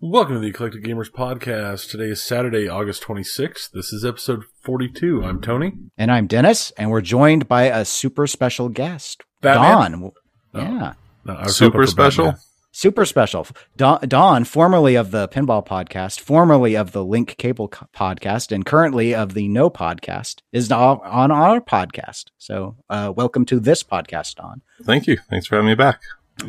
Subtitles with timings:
[0.00, 1.88] Welcome to the Eclectic Gamers Podcast.
[1.90, 3.70] Today is Saturday, August 26th.
[3.70, 5.24] This is episode 42.
[5.24, 5.72] I'm Tony.
[5.96, 9.92] And I'm Dennis, and we're joined by a super special guest, Batman?
[9.92, 10.12] Don.
[10.54, 10.94] Yeah,
[11.24, 12.26] No, Super special?
[12.26, 12.42] Batman.
[12.72, 13.46] Super special.
[13.76, 19.34] Don, formerly of the Pinball Podcast, formerly of the Link Cable Podcast, and currently of
[19.34, 22.26] the No Podcast, is on our podcast.
[22.38, 24.62] So, uh, welcome to this podcast, Don.
[24.82, 25.18] Thank you.
[25.30, 26.00] Thanks for having me back.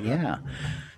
[0.02, 0.38] Yeah.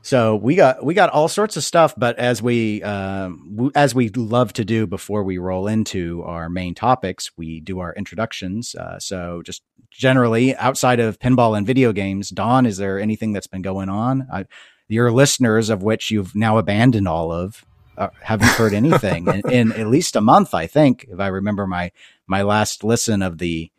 [0.02, 3.96] So we got we got all sorts of stuff, but as we um, w- as
[3.96, 8.76] we love to do before we roll into our main topics, we do our introductions.
[8.76, 13.48] Uh, so just generally outside of pinball and video games, Don, is there anything that's
[13.48, 14.27] been going on?
[14.32, 14.46] I,
[14.88, 17.66] your listeners, of which you've now abandoned all of,
[17.98, 20.54] uh, haven't heard anything in, in at least a month.
[20.54, 21.91] I think, if I remember my
[22.27, 23.71] my last listen of the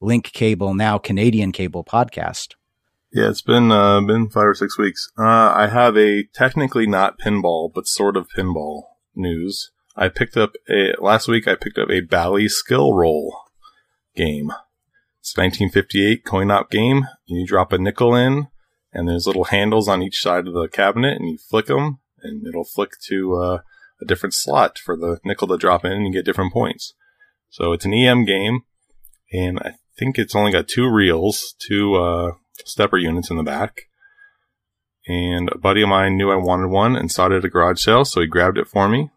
[0.00, 2.54] Link Cable now Canadian Cable podcast.
[3.12, 5.10] Yeah, it's been uh, been five or six weeks.
[5.18, 9.72] Uh, I have a technically not pinball, but sort of pinball news.
[9.96, 11.48] I picked up a last week.
[11.48, 13.36] I picked up a Bally Skill Roll
[14.14, 14.52] game.
[15.18, 17.08] It's 1958 coin op game.
[17.26, 18.46] You drop a nickel in,
[18.92, 22.46] and there's little handles on each side of the cabinet, and you flick them, and
[22.46, 23.58] it'll flick to uh,
[24.00, 26.94] a different slot for the nickel to drop in, and you get different points.
[27.48, 28.60] So it's an EM game,
[29.32, 32.32] and I think it's only got two reels, two uh,
[32.64, 33.82] stepper units in the back.
[35.06, 37.82] And a buddy of mine knew I wanted one and saw it at a garage
[37.82, 39.10] sale, so he grabbed it for me,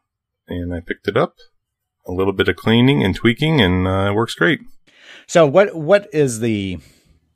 [0.47, 1.35] and I picked it up.
[2.07, 4.59] A little bit of cleaning and tweaking, and uh, it works great.
[5.27, 6.79] So what what is the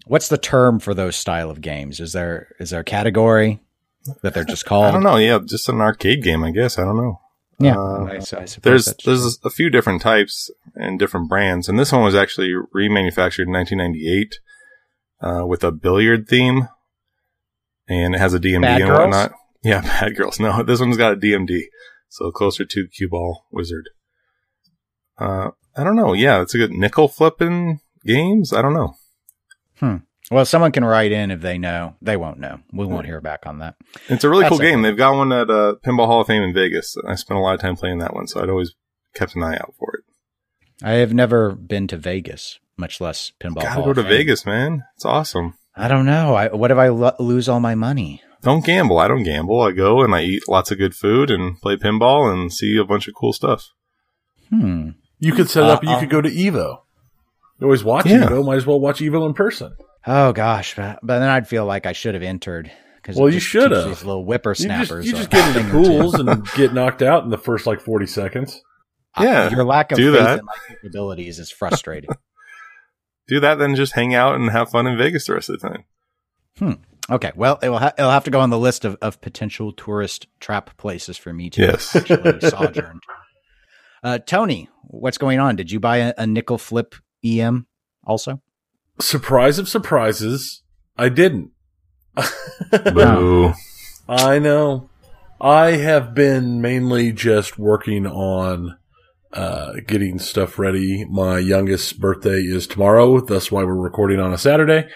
[0.08, 2.00] what's the term for those style of games?
[2.00, 3.60] Is there is there a category
[4.22, 4.86] that they're just called?
[4.86, 5.18] I don't know.
[5.18, 6.78] Yeah, just an arcade game, I guess.
[6.78, 7.20] I don't know.
[7.60, 11.78] Yeah, Uh, I, I suppose There's there's a few different types and different brands, and
[11.80, 14.36] this one was actually remanufactured in 1998
[15.22, 16.68] uh, with a billiard theme,
[17.88, 19.00] and it has a DMD Bad and Girls?
[19.00, 19.32] whatnot.
[19.64, 20.40] Yeah, Bad Girls.
[20.40, 21.62] No, this one's got a DMD,
[22.10, 23.90] so closer to Cue Ball Wizard.
[25.18, 26.14] Uh, I don't know.
[26.14, 28.54] Yeah, it's a good nickel flipping games.
[28.54, 28.94] I don't know.
[30.32, 31.96] Well, someone can write in if they know.
[32.02, 32.60] They won't know.
[32.74, 33.76] We won't hear back on that.
[34.10, 34.80] It's a really That's cool game.
[34.80, 34.90] okay.
[34.90, 36.96] They've got one at uh, Pinball Hall of Fame in Vegas.
[37.08, 38.74] I spent a lot of time playing that one, so I'd always
[39.14, 40.04] kept an eye out for it.
[40.84, 43.62] I have never been to Vegas, much less pinball.
[43.64, 44.10] Gotta Hall go to Fame.
[44.12, 44.84] Vegas, man.
[44.96, 45.56] It's awesome.
[45.76, 46.36] I don't know.
[46.36, 48.22] I, what if I lo- lose all my money?
[48.44, 49.00] Don't gamble.
[49.00, 49.60] I don't gamble.
[49.62, 52.84] I go and I eat lots of good food and play pinball and see a
[52.84, 53.74] bunch of cool stuff.
[54.50, 54.90] Hmm.
[55.20, 55.84] You could set it up.
[55.84, 56.00] You Uh-uh.
[56.02, 56.82] could go to Evo.
[57.60, 58.26] You always watch Yeah.
[58.28, 58.46] Evo.
[58.46, 59.76] Might as well watch Evo in person.
[60.06, 62.72] Oh gosh, but, but then I'd feel like I should have entered.
[63.04, 63.88] Cause Well, you should have.
[63.88, 65.06] These little You whippersnappers.
[65.06, 65.90] just, you just a get into thing or two.
[65.90, 68.62] pools and get knocked out in the first like 40 seconds.
[69.20, 70.40] Yeah, Your lack of do faith that.
[70.40, 72.10] in my capabilities is frustrating.
[73.28, 75.68] Do that, then just hang out and have fun in Vegas the rest of the
[75.68, 75.84] time.
[76.60, 76.72] Hmm.
[77.14, 79.74] Okay, well, it will ha- it'll have to go on the list of, of potential
[79.74, 81.94] tourist trap places for me to Yes.
[81.96, 83.00] actually sojourn.
[84.04, 85.56] Uh, Tony, what's going on?
[85.56, 86.94] Did you buy a, a nickel flip
[87.28, 87.68] EM
[88.06, 88.42] also?
[89.00, 90.64] Surprise of surprises,
[90.98, 91.52] I didn't.
[92.94, 93.54] Boo.
[94.10, 94.90] I know.
[95.40, 98.78] I have been mainly just working on
[99.34, 101.06] uh, getting stuff ready.
[101.06, 103.20] My youngest birthday is tomorrow.
[103.20, 104.88] That's why we're recording on a Saturday.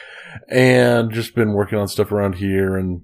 [0.49, 3.03] And just been working on stuff around here and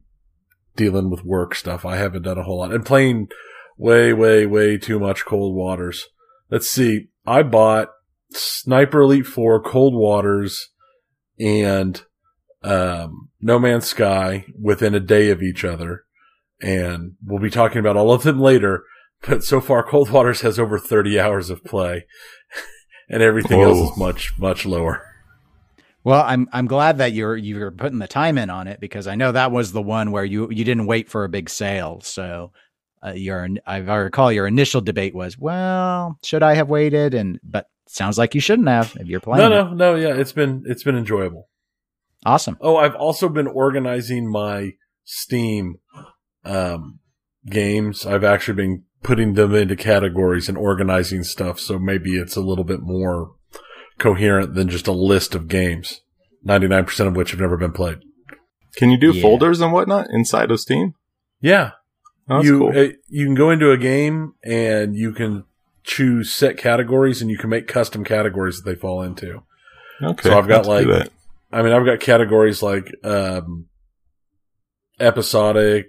[0.75, 1.85] dealing with work stuff.
[1.85, 2.73] I haven't done a whole lot.
[2.73, 3.27] And playing
[3.77, 6.07] way, way, way too much Cold Waters.
[6.49, 7.09] Let's see.
[7.25, 7.89] I bought
[8.31, 10.69] Sniper Elite 4 Cold Waters
[11.39, 12.01] and
[12.63, 16.03] um, No Man's Sky within a day of each other.
[16.61, 18.83] And we'll be talking about all of them later.
[19.27, 22.05] But so far, Cold Waters has over 30 hours of play.
[23.09, 23.69] and everything Whoa.
[23.69, 25.03] else is much, much lower.
[26.03, 29.15] Well, I'm I'm glad that you're you're putting the time in on it because I
[29.15, 31.99] know that was the one where you you didn't wait for a big sale.
[32.01, 32.53] So
[33.05, 37.13] uh, your I recall your initial debate was, well, should I have waited?
[37.13, 39.49] And but sounds like you shouldn't have if you're playing.
[39.49, 39.63] No, it.
[39.65, 39.95] no, no.
[39.95, 41.49] Yeah, it's been, it's been enjoyable.
[42.25, 42.57] Awesome.
[42.61, 44.73] Oh, I've also been organizing my
[45.03, 45.75] Steam
[46.43, 46.99] um,
[47.45, 48.05] games.
[48.05, 52.63] I've actually been putting them into categories and organizing stuff, so maybe it's a little
[52.65, 53.31] bit more
[53.99, 56.01] coherent than just a list of games.
[56.43, 57.99] Ninety nine percent of which have never been played.
[58.75, 59.21] Can you do Yeah.
[59.21, 60.93] folders and whatnot inside of Steam?
[61.41, 61.71] Yeah,
[62.29, 62.77] Oh, that's you cool.
[62.77, 65.45] uh, you can go into a game and you can
[65.87, 69.41] choose set categories and you can make custom categories that they fall into.
[70.03, 70.29] okay.
[70.29, 70.87] so I've got, like,
[71.51, 73.67] I mean, I've got categories like um,
[74.99, 75.87] episodic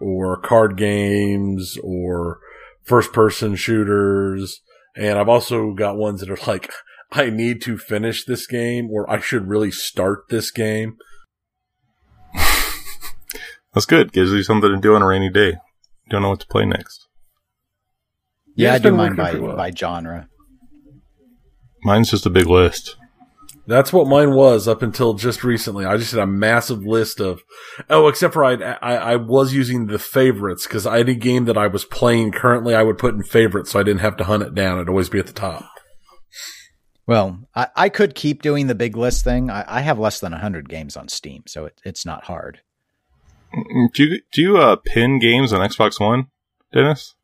[0.00, 2.40] or card games or
[2.82, 4.60] first person shooters.
[4.96, 6.70] And I've also got ones that are like,
[7.12, 10.96] I need to finish this game or I should really start this game.
[13.74, 14.12] That's good.
[14.12, 15.58] Gives you something to do on a rainy day.
[16.10, 17.05] Don't know what to play next.
[18.56, 20.28] Yeah, Yeah, I do mine by by genre.
[21.82, 22.96] Mine's just a big list.
[23.68, 25.84] That's what mine was up until just recently.
[25.84, 27.42] I just had a massive list of,
[27.90, 31.66] oh, except for I, I, I was using the favorites because any game that I
[31.66, 34.54] was playing currently, I would put in favorites so I didn't have to hunt it
[34.54, 34.76] down.
[34.78, 35.68] It'd always be at the top.
[37.08, 39.50] Well, I, I could keep doing the big list thing.
[39.50, 42.60] I, I have less than 100 games on Steam, so it, it's not hard.
[43.52, 46.28] Mm, Do you do you uh, pin games on Xbox One,
[46.72, 47.15] Dennis?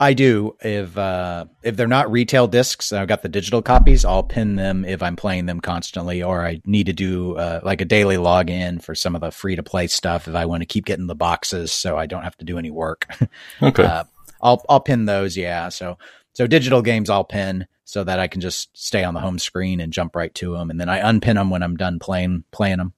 [0.00, 0.56] I do.
[0.60, 4.04] If uh, if they're not retail discs, I've got the digital copies.
[4.04, 7.80] I'll pin them if I'm playing them constantly, or I need to do uh, like
[7.80, 10.28] a daily login for some of the free to play stuff.
[10.28, 12.70] If I want to keep getting the boxes, so I don't have to do any
[12.70, 13.06] work.
[13.62, 13.84] Okay.
[13.84, 14.04] Uh,
[14.42, 15.36] I'll I'll pin those.
[15.36, 15.70] Yeah.
[15.70, 15.98] So
[16.34, 19.80] so digital games I'll pin so that I can just stay on the home screen
[19.80, 22.78] and jump right to them, and then I unpin them when I'm done playing playing
[22.78, 22.92] them.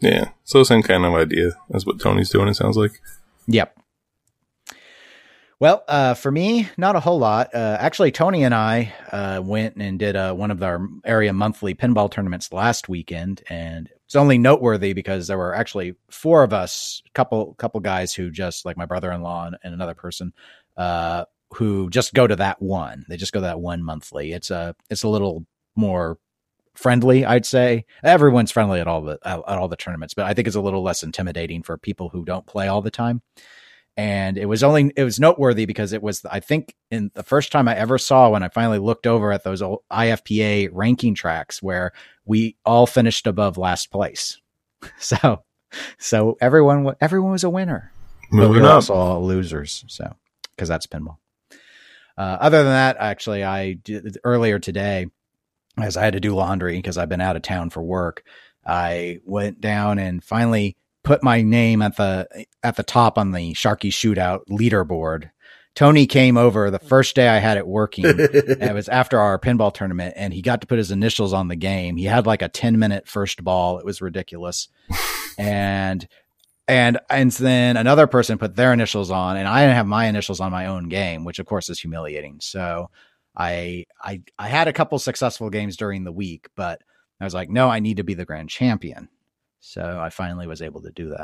[0.00, 0.30] yeah.
[0.44, 2.48] So same kind of idea as what Tony's doing.
[2.48, 3.00] It sounds like.
[3.46, 3.78] Yep.
[5.62, 7.54] Well, uh, for me, not a whole lot.
[7.54, 11.72] Uh, actually, Tony and I uh, went and did uh, one of our area monthly
[11.72, 17.00] pinball tournaments last weekend, and it's only noteworthy because there were actually four of us,
[17.14, 20.32] couple couple guys who just like my brother-in-law and, and another person,
[20.76, 23.04] uh, who just go to that one.
[23.08, 24.32] They just go to that one monthly.
[24.32, 26.18] It's a it's a little more
[26.74, 27.84] friendly, I'd say.
[28.02, 30.82] Everyone's friendly at all the at all the tournaments, but I think it's a little
[30.82, 33.22] less intimidating for people who don't play all the time
[33.96, 37.52] and it was only it was noteworthy because it was I think in the first
[37.52, 41.62] time I ever saw when I finally looked over at those old IFPA ranking tracks
[41.62, 41.92] where
[42.24, 44.38] we all finished above last place.
[44.98, 45.44] So
[45.98, 47.92] so everyone everyone was a winner.
[48.32, 48.74] But we were up.
[48.74, 49.84] also all losers.
[49.88, 50.16] So
[50.56, 51.18] because that's pinball.
[52.16, 55.06] Uh, other than that, actually, I did earlier today,
[55.78, 58.24] as I had to do laundry because I've been out of town for work.
[58.66, 63.54] I went down and finally put my name at the at the top on the
[63.54, 65.30] Sharkey Shootout leaderboard.
[65.74, 68.04] Tony came over the first day I had it working.
[68.06, 71.56] it was after our pinball tournament, and he got to put his initials on the
[71.56, 71.96] game.
[71.96, 73.78] He had like a ten minute first ball.
[73.78, 74.68] It was ridiculous,
[75.38, 76.06] and
[76.68, 80.40] and and then another person put their initials on, and I didn't have my initials
[80.40, 82.40] on my own game, which of course is humiliating.
[82.40, 82.90] So
[83.36, 86.82] I I I had a couple successful games during the week, but
[87.18, 89.08] I was like, no, I need to be the grand champion.
[89.64, 91.14] So I finally was able to do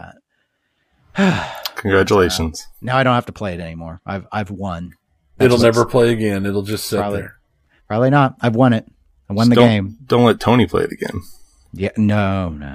[1.14, 1.54] that.
[1.74, 2.64] Congratulations.
[2.66, 4.00] Uh, now I don't have to play it anymore.
[4.06, 4.94] I've I've won.
[5.40, 6.46] It'll never play again.
[6.46, 7.20] It'll just sit Probably.
[7.20, 7.38] there.
[7.88, 8.36] Probably not.
[8.40, 8.86] I've won it.
[9.28, 9.96] I won the don't, game.
[10.06, 11.20] Don't let Tony play it again.
[11.72, 12.66] Yeah, no, no.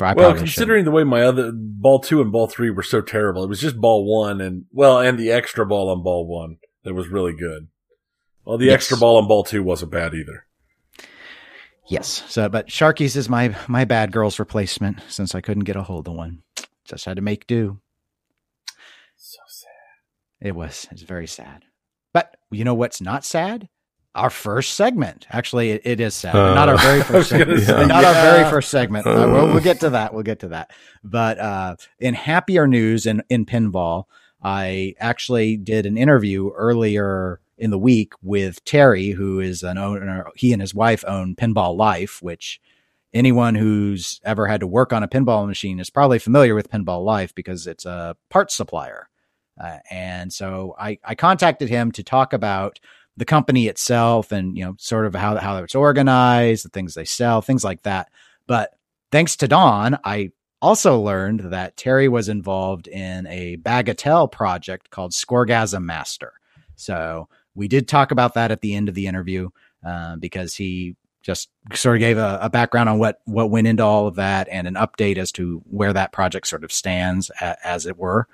[0.00, 3.00] I well, probably considering the way my other ball two and ball three were so
[3.02, 6.56] terrible, it was just ball one and well, and the extra ball on ball one
[6.82, 7.68] that was really good.
[8.44, 8.74] Well, the Yes.
[8.74, 10.46] extra ball on ball two wasn't bad either.
[11.92, 12.24] Yes.
[12.28, 16.08] So, but Sharkey's is my my bad girl's replacement since I couldn't get a hold
[16.08, 16.42] of one.
[16.86, 17.80] Just had to make do.
[19.16, 19.68] So sad.
[20.40, 20.86] It was.
[20.90, 21.64] It's very sad.
[22.14, 23.68] But you know what's not sad?
[24.14, 25.26] Our first segment.
[25.30, 26.32] Actually, it, it is sad.
[26.32, 27.62] but not our Uh, very first segment.
[27.62, 29.06] say, Not our very first segment.
[29.06, 30.12] Uh, we'll, we'll get to that.
[30.14, 30.70] We'll get to that.
[31.04, 34.04] But uh, in happier news in, in pinball,
[34.42, 40.26] I actually did an interview earlier in the week with Terry, who is an owner.
[40.34, 42.60] He and his wife own Pinball Life, which
[43.14, 47.04] anyone who's ever had to work on a pinball machine is probably familiar with Pinball
[47.04, 49.08] Life because it's a parts supplier.
[49.62, 52.80] Uh, and so I, I contacted him to talk about
[53.16, 57.04] the company itself and you know sort of how how it's organized, the things they
[57.04, 58.10] sell, things like that.
[58.48, 58.70] But
[59.12, 65.12] thanks to Don, I also learned that Terry was involved in a Bagatelle project called
[65.12, 66.32] Scorgasm Master.
[66.74, 69.50] So we did talk about that at the end of the interview
[69.84, 73.84] uh, because he just sort of gave a, a background on what what went into
[73.84, 77.56] all of that and an update as to where that project sort of stands, a,
[77.66, 78.26] as it were.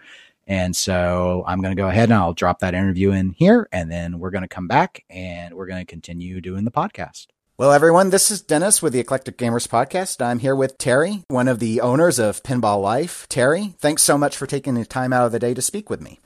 [0.47, 3.93] And so I'm going to go ahead and I'll drop that interview in here, and
[3.93, 7.27] then we're going to come back and we're going to continue doing the podcast.
[7.59, 10.25] Well, everyone, this is Dennis with the Eclectic Gamers Podcast.
[10.25, 13.27] I'm here with Terry, one of the owners of Pinball Life.
[13.29, 16.01] Terry, thanks so much for taking the time out of the day to speak with
[16.01, 16.21] me.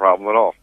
[0.00, 0.54] Problem at all.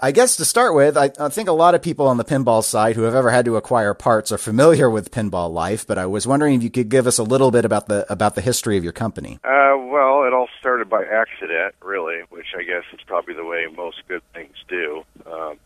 [0.00, 2.62] I guess to start with, I, I think a lot of people on the pinball
[2.62, 6.06] side who have ever had to acquire parts are familiar with Pinball Life, but I
[6.06, 8.76] was wondering if you could give us a little bit about the about the history
[8.76, 9.40] of your company.
[9.42, 13.66] Uh, well, it all started by accident, really, which I guess is probably the way
[13.76, 15.02] most good things do.
[15.26, 15.56] Um,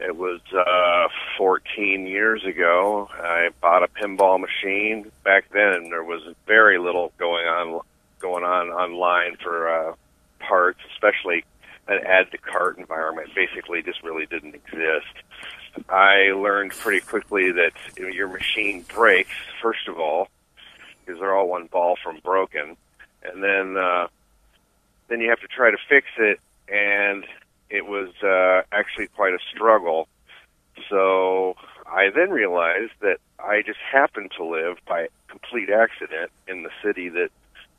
[0.00, 3.10] it was uh, 14 years ago.
[3.12, 5.12] I bought a pinball machine.
[5.22, 7.80] Back then, there was very little going on
[8.20, 9.94] going on online for uh,
[10.38, 11.44] parts, especially
[11.88, 15.14] an add to cart environment basically just really didn't exist.
[15.88, 19.30] I learned pretty quickly that your machine breaks
[19.62, 20.28] first of all
[21.04, 22.76] because they're all one ball from broken,
[23.22, 24.08] and then uh,
[25.08, 27.24] then you have to try to fix it, and
[27.70, 30.08] it was uh, actually quite a struggle.
[30.90, 36.70] So I then realized that I just happened to live by complete accident in the
[36.82, 37.28] city that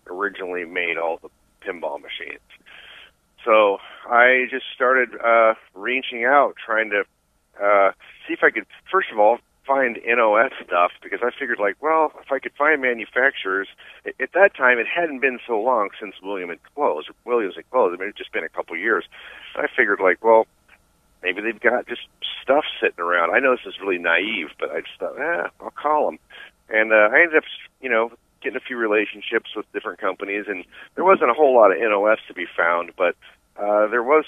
[0.08, 1.30] originally made all the
[1.66, 2.40] pinball machines.
[3.48, 3.78] So
[4.10, 7.04] I just started uh, reaching out, trying to
[7.64, 7.92] uh,
[8.28, 12.12] see if I could, first of all, find NOS stuff because I figured, like, well,
[12.22, 13.70] if I could find manufacturers,
[14.06, 17.10] at, at that time it hadn't been so long since William had closed.
[17.26, 17.96] Williams had closed.
[17.96, 19.06] I mean, it had just been a couple of years.
[19.56, 20.46] And I figured, like, well,
[21.24, 22.02] maybe they've got just
[22.44, 23.34] stuff sitting around.
[23.34, 26.20] I know this is really naive, but I just thought, eh, I'll call them.
[26.68, 27.44] And uh, I ended up,
[27.80, 28.12] you know,
[28.42, 30.64] getting a few relationships with different companies, and
[30.96, 33.16] there wasn't a whole lot of NOS to be found, but
[33.60, 34.26] uh, there was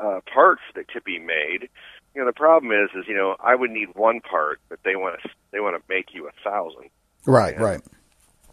[0.00, 1.68] uh, parts that could be made.
[2.14, 4.96] You know, the problem is, is you know, I would need one part, but they
[4.96, 6.90] want to they want to make you a thousand.
[7.26, 7.80] Right, and, right.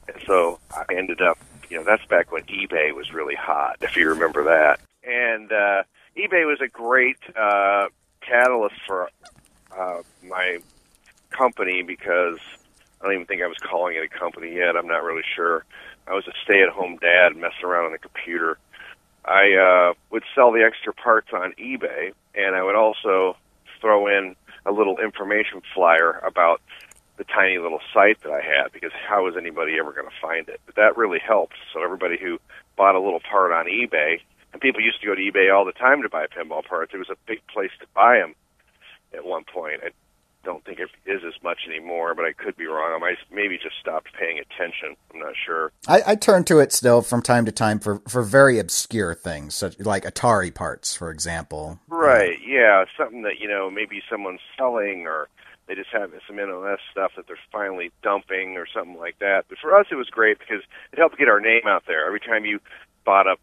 [0.08, 1.38] And so I ended up,
[1.70, 4.80] you know, that's back when eBay was really hot, if you remember that.
[5.04, 5.84] And uh,
[6.18, 7.88] eBay was a great uh,
[8.22, 9.10] catalyst for
[9.76, 10.60] uh, my
[11.32, 12.38] company because
[13.02, 14.76] I don't even think I was calling it a company yet.
[14.76, 15.66] I'm not really sure.
[16.08, 18.58] I was a stay-at-home dad messing around on the computer.
[19.26, 23.38] I uh, would sell the extra parts on eBay, and I would also
[23.82, 26.62] throw in a little information flyer about
[27.18, 30.50] the tiny little site that I had because how was anybody ever going to find
[30.50, 30.60] it?
[30.66, 31.56] But that really helped.
[31.74, 32.40] So everybody who
[32.76, 34.20] bought a little part on eBay,
[34.54, 36.94] and people used to go to eBay all the time to buy pinball parts.
[36.94, 38.36] It was a big place to buy them
[39.14, 39.82] at one point.
[40.46, 42.94] Don't think it is as much anymore, but I could be wrong.
[42.96, 44.96] I might maybe just stopped paying attention.
[45.14, 45.72] I'm not sure.
[45.88, 49.56] I, I turn to it still from time to time for, for very obscure things,
[49.56, 51.80] such like Atari parts, for example.
[51.90, 52.38] Right.
[52.46, 55.28] Yeah, something that you know maybe someone's selling or
[55.68, 59.46] they just have some NOS stuff that they're finally dumping or something like that.
[59.50, 60.62] But for us, it was great because
[60.94, 62.06] it helped get our name out there.
[62.06, 62.60] Every time you
[63.04, 63.38] bought a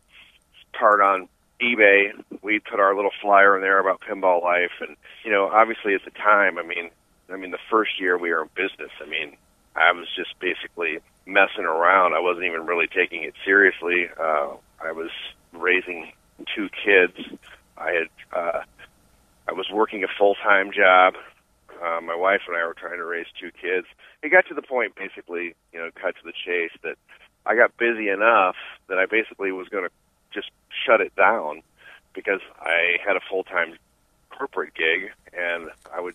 [0.72, 1.28] part on
[1.62, 5.94] eBay, we put our little flyer in there about Pinball Life, and you know, obviously
[5.94, 6.90] at the time, I mean,
[7.32, 9.36] I mean, the first year we were in business, I mean,
[9.76, 12.14] I was just basically messing around.
[12.14, 14.08] I wasn't even really taking it seriously.
[14.18, 15.10] Uh, I was
[15.52, 16.12] raising
[16.54, 17.16] two kids.
[17.78, 18.62] I had, uh,
[19.48, 21.14] I was working a full time job.
[21.82, 23.86] Uh, my wife and I were trying to raise two kids.
[24.22, 26.96] It got to the point, basically, you know, cut to the chase, that
[27.46, 28.56] I got busy enough
[28.88, 29.90] that I basically was going to
[30.32, 30.50] just
[30.86, 31.62] shut it down
[32.14, 33.76] because I had a full time
[34.30, 36.14] corporate gig and I would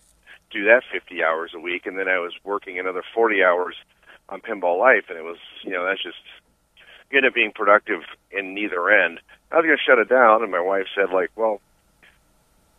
[0.50, 3.74] do that 50 hours a week, and then I was working another 40 hours
[4.28, 6.16] on Pinball Life, and it was, you know, that's just
[7.10, 9.20] ended up being productive in neither end.
[9.50, 11.60] I was going to shut it down, and my wife said, like, well,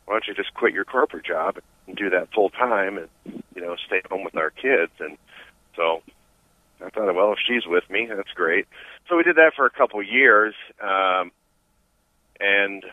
[0.05, 3.61] why don't you just quit your corporate job and do that full time, and you
[3.61, 4.91] know, stay home with our kids?
[4.99, 5.17] And
[5.75, 6.01] so
[6.83, 8.65] I thought, well, if she's with me, that's great.
[9.07, 11.31] So we did that for a couple years, um,
[12.39, 12.83] and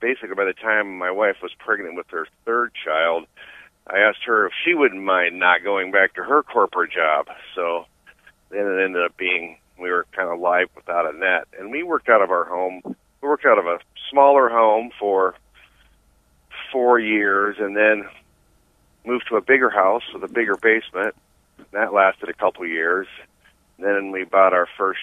[0.00, 3.26] basically by the time my wife was pregnant with her third child,
[3.86, 7.28] I asked her if she wouldn't mind not going back to her corporate job.
[7.54, 7.86] So
[8.50, 11.82] then it ended up being we were kind of live without a net, and we
[11.82, 12.80] worked out of our home.
[12.84, 13.78] We worked out of a
[14.10, 15.34] smaller home for
[16.72, 18.08] four years, and then
[19.04, 21.14] moved to a bigger house with a bigger basement.
[21.76, 23.06] That lasted a couple years.
[23.78, 25.02] Then we bought our first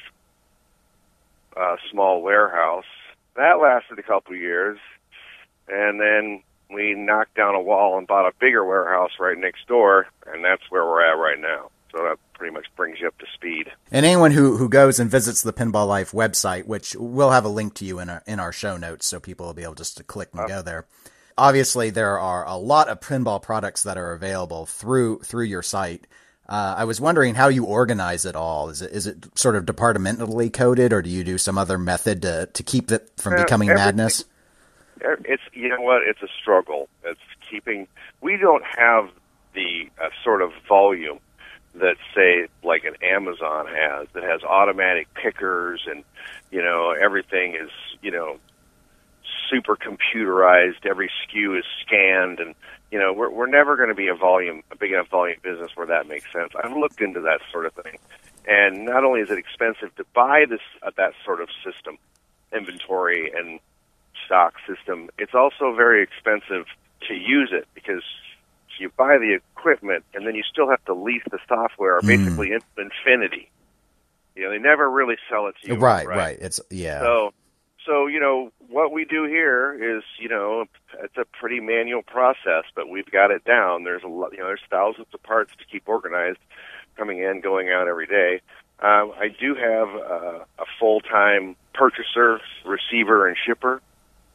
[1.55, 2.89] uh, small warehouse.
[3.35, 4.79] That lasted a couple years,
[5.67, 6.41] and then
[6.73, 10.63] we knocked down a wall and bought a bigger warehouse right next door, and that's
[10.69, 11.69] where we're at right now.
[11.91, 13.71] So that pretty much brings you up to speed.
[13.91, 17.49] And anyone who, who goes and visits the Pinball Life website, which we'll have a
[17.49, 19.97] link to you in our in our show notes, so people will be able just
[19.97, 20.87] to click and uh, go there.
[21.37, 26.07] Obviously, there are a lot of pinball products that are available through through your site.
[26.47, 28.69] Uh, I was wondering how you organize it all.
[28.69, 32.21] Is it is it sort of departmentally coded, or do you do some other method
[32.23, 34.25] to to keep it from uh, becoming madness?
[35.25, 37.19] it's you know what it's a struggle it's
[37.49, 37.87] keeping
[38.21, 39.09] we don't have
[39.53, 41.19] the uh, sort of volume
[41.75, 46.03] that say like an Amazon has that has automatic pickers and
[46.51, 47.71] you know everything is
[48.01, 48.37] you know
[49.49, 52.55] super computerized every SKU is scanned and
[52.93, 55.71] you know we're we're never going to be a volume a big enough volume business
[55.75, 57.97] where that makes sense I've looked into that sort of thing
[58.45, 61.97] and not only is it expensive to buy this uh, that sort of system
[62.53, 63.59] inventory and
[64.25, 66.65] stock system, it's also very expensive
[67.07, 68.03] to use it because
[68.79, 72.07] you buy the equipment and then you still have to lease the software mm.
[72.07, 73.49] basically infinity.
[74.35, 75.75] You know, they never really sell it to you.
[75.75, 76.37] Right, right.
[76.41, 77.01] It's yeah.
[77.01, 77.33] So
[77.85, 80.65] so you know what we do here is you know
[81.01, 83.83] it's a pretty manual process, but we've got it down.
[83.83, 86.39] There's a lot, you know, there's thousands of parts to keep organized,
[86.97, 88.41] coming in, going out every day.
[88.79, 93.81] Um, I do have uh, a full-time purchaser, receiver, and shipper,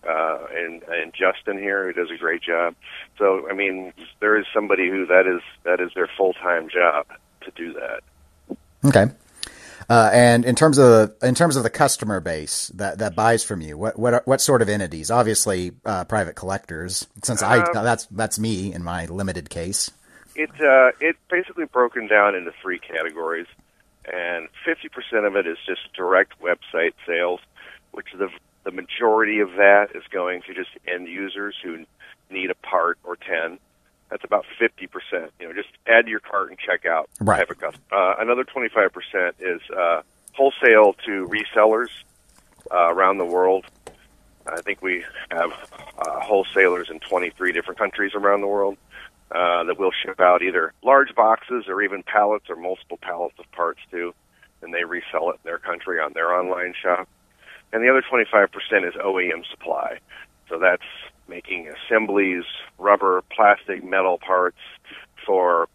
[0.09, 2.75] uh, and and Justin here who does a great job.
[3.19, 7.07] So I mean, there is somebody who that is that is their full-time job
[7.43, 8.03] to do that.
[8.85, 9.13] Okay.
[9.91, 13.63] Uh, and in terms of in terms of the customer base that, that buys from
[13.63, 15.11] you, what what what sort of entities?
[15.11, 17.07] Obviously, uh, private collectors.
[17.23, 19.91] Since I Um, that's that's me in my limited case.
[20.35, 23.47] It uh, it's basically broken down into three categories,
[24.05, 27.41] and fifty percent of it is just direct website sales,
[27.93, 28.29] which the
[28.65, 31.87] the majority of that is going to just end users who
[32.31, 33.59] need a part or ten.
[34.11, 35.33] That's about fifty percent.
[35.39, 37.11] You know, just add to your cart and check out.
[37.21, 37.47] Right.
[37.47, 37.75] Type of.
[37.93, 40.03] Uh, another twenty five percent is uh,
[40.35, 41.91] wholesale to resellers
[42.71, 43.67] uh, around the world.
[44.47, 45.53] I think we have
[45.99, 48.79] uh, wholesalers in 23 different countries around the world
[49.31, 53.51] uh, that will ship out either large boxes or even pallets or multiple pallets of
[53.53, 54.15] parts to,
[54.63, 57.09] and they resell it in their country on their online shop.
[57.73, 58.49] And the other 25%
[58.89, 59.99] is OEM supply.
[60.49, 60.83] So that's
[61.29, 62.45] making assemblies,
[62.79, 64.59] rubber, plastic, metal parts
[65.27, 65.69] for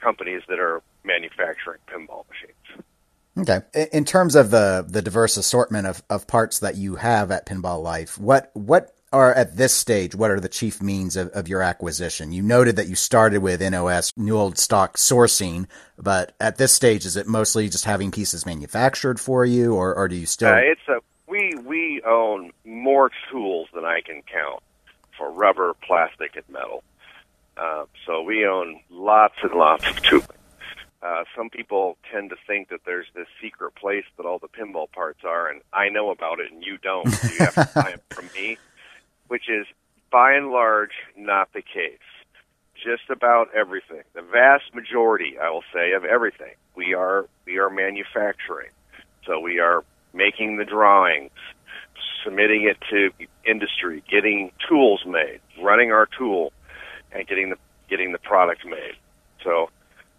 [0.00, 2.84] companies that are manufacturing pinball machines.
[3.38, 3.88] Okay.
[3.92, 7.82] In- terms of the the diverse assortment of, of parts that you have at Pinball
[7.82, 10.14] Life, what what are at this stage?
[10.14, 12.32] What are the chief means of, of your acquisition?
[12.32, 15.66] You noted that you started with NOS new old stock sourcing,
[15.98, 20.08] but at this stage, is it mostly just having pieces manufactured for you, or, or
[20.08, 20.52] do you still?
[20.52, 24.62] Uh, it's a we we own more tools than I can count
[25.22, 26.82] for rubber, plastic, and metal.
[27.56, 30.26] Uh, so we own lots and lots of tooling.
[31.00, 34.90] Uh, some people tend to think that there's this secret place that all the pinball
[34.90, 37.08] parts are, and I know about it, and you don't.
[37.08, 38.58] So you have to buy them from me,
[39.28, 39.66] which is
[40.10, 41.98] by and large not the case.
[42.74, 47.70] Just about everything, the vast majority, I will say, of everything, we are we are
[47.70, 48.70] manufacturing.
[49.24, 51.30] So we are making the drawings,
[52.24, 53.10] submitting it to
[53.44, 56.52] industry, getting tools made, running our tool,
[57.12, 57.56] and getting the
[57.88, 58.94] getting the product made.
[59.44, 59.68] So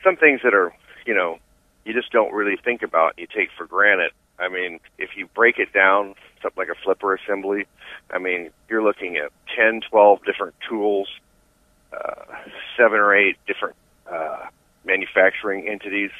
[0.03, 0.73] some things that are,
[1.05, 1.39] you know,
[1.85, 4.11] you just don't really think about, you take for granted.
[4.39, 7.65] I mean, if you break it down, something like a flipper assembly,
[8.11, 11.07] I mean, you're looking at 10, 12 different tools,
[11.93, 12.25] uh,
[12.77, 13.75] seven or eight different
[14.11, 14.47] uh,
[14.85, 16.11] manufacturing entities,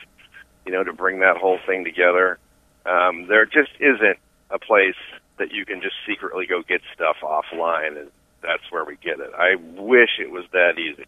[0.65, 2.38] you know, to bring that whole thing together.
[2.86, 4.17] Um, there just isn't
[4.50, 4.96] a place
[5.39, 9.32] that you can just secretly go get stuff offline, and that's where we get it.
[9.38, 11.06] I wish it was that easy.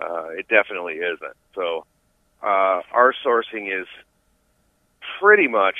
[0.00, 1.36] Uh, it definitely isn't.
[1.54, 1.84] So
[2.42, 3.86] uh, our sourcing is
[5.20, 5.76] pretty much,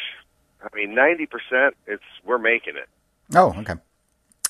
[0.63, 1.77] I mean, ninety percent.
[1.87, 2.89] It's we're making it.
[3.35, 3.75] Oh, okay.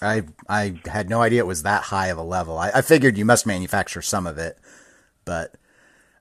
[0.03, 2.59] I I had no idea it was that high of a level.
[2.59, 4.59] I, I figured you must manufacture some of it,
[5.25, 5.55] but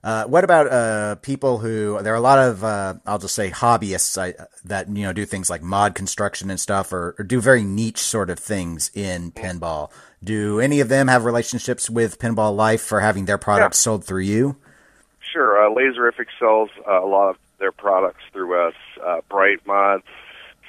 [0.02, 2.00] uh, what about uh, people who?
[2.02, 4.34] There are a lot of uh, I'll just say hobbyists I,
[4.64, 7.98] that you know do things like mod construction and stuff, or, or do very niche
[7.98, 9.90] sort of things in pinball.
[10.22, 14.22] Do any of them have relationships with Pinball Life for having their products sold through
[14.22, 14.56] you?
[15.32, 18.74] Sure, uh, Laserific sells uh, a lot of their products through us.
[19.06, 20.04] Uh, Bright Mods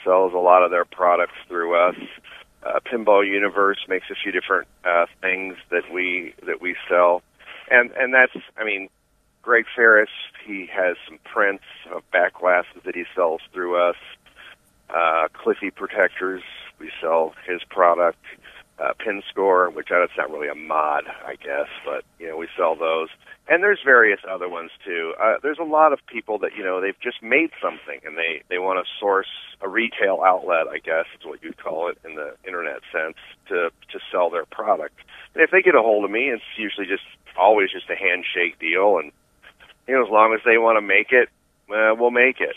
[0.03, 1.95] sells a lot of their products through us.
[2.63, 7.23] Uh, Pinball Universe makes a few different uh, things that we that we sell,
[7.69, 8.89] and and that's I mean,
[9.41, 10.09] Greg Ferris
[10.45, 13.95] he has some prints of back glasses that he sells through us.
[14.89, 16.43] Uh, Cliffy Protectors
[16.79, 18.23] we sell his product.
[18.79, 22.47] Uh, Pin Score, which that's not really a mod, I guess, but you know we
[22.57, 23.09] sell those
[23.51, 25.13] and there's various other ones too.
[25.21, 28.41] Uh, there's a lot of people that you know they've just made something and they
[28.49, 29.27] they want to source
[29.61, 33.17] a retail outlet, I guess is what you'd call it in the internet sense,
[33.49, 34.95] to to sell their product.
[35.33, 37.03] And if they get a hold of me, it's usually just
[37.37, 39.11] always just a handshake deal, and
[39.87, 41.29] you know as long as they want to make it,
[41.69, 42.55] uh, we'll make it,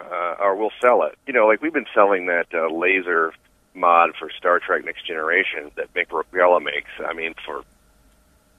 [0.00, 1.18] uh, or we'll sell it.
[1.26, 3.32] You know, like we've been selling that uh, laser
[3.74, 6.90] mod for Star Trek Next Generation that Mick Rockwella makes.
[7.04, 7.62] I mean, for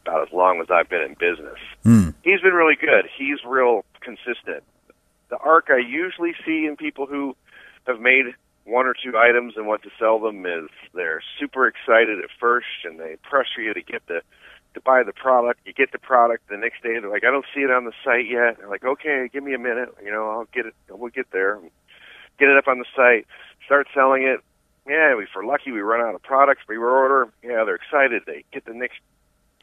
[0.05, 1.59] about as long as I've been in business.
[1.83, 2.09] Hmm.
[2.23, 3.07] He's been really good.
[3.17, 4.63] He's real consistent.
[5.29, 7.35] The arc I usually see in people who
[7.85, 8.25] have made
[8.65, 12.67] one or two items and want to sell them is they're super excited at first
[12.83, 14.21] and they pressure you to get the
[14.73, 15.61] to buy the product.
[15.65, 16.99] You get the product the next day.
[16.99, 18.57] They're like, I don't see it on the site yet.
[18.57, 19.89] They're like, okay, give me a minute.
[20.03, 20.73] You know, I'll get it.
[20.89, 21.59] We'll get there.
[22.37, 23.27] Get it up on the site.
[23.65, 24.39] Start selling it.
[24.87, 26.61] Yeah, if we're lucky, we run out of products.
[26.67, 27.29] We reorder.
[27.43, 28.23] Yeah, they're excited.
[28.25, 28.99] They get the next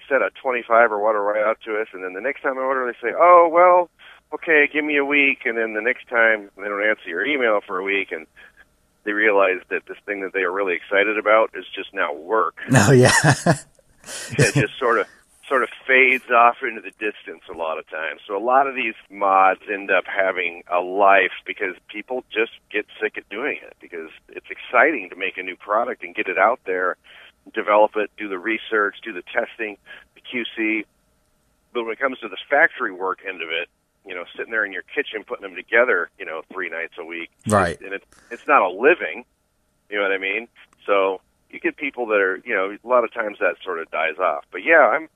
[0.08, 2.62] set of 25 or whatever right out to us, and then the next time I
[2.62, 3.90] order, they say, "Oh, well,
[4.32, 7.60] okay, give me a week," and then the next time they don't answer your email
[7.66, 8.26] for a week, and
[9.02, 12.56] they realize that this thing that they are really excited about is just now work.
[12.74, 13.12] Oh yeah.
[14.38, 15.06] it just sort of
[15.48, 18.20] sort of fades off into the distance a lot of times.
[18.26, 22.86] So a lot of these mods end up having a life because people just get
[23.00, 26.38] sick at doing it because it's exciting to make a new product and get it
[26.38, 26.96] out there,
[27.54, 29.76] develop it, do the research, do the testing,
[30.14, 30.84] the QC.
[31.72, 33.68] But when it comes to the factory work end of it,
[34.04, 37.04] you know, sitting there in your kitchen putting them together, you know, three nights a
[37.04, 37.80] week, Right.
[37.80, 39.24] And it's it's not a living,
[39.90, 40.48] you know what I mean?
[40.86, 43.90] So you get people that are, you know, a lot of times that sort of
[43.90, 44.44] dies off.
[44.50, 45.08] But yeah, I'm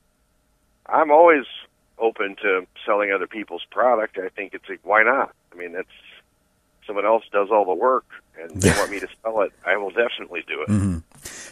[0.87, 1.45] I'm always
[1.99, 4.19] open to selling other people's product.
[4.19, 5.35] I think it's like, why not?
[5.53, 5.89] I mean, that's
[6.87, 8.07] someone else does all the work,
[8.41, 9.53] and they want me to sell it.
[9.67, 10.67] I will definitely do it.
[10.69, 10.99] hmm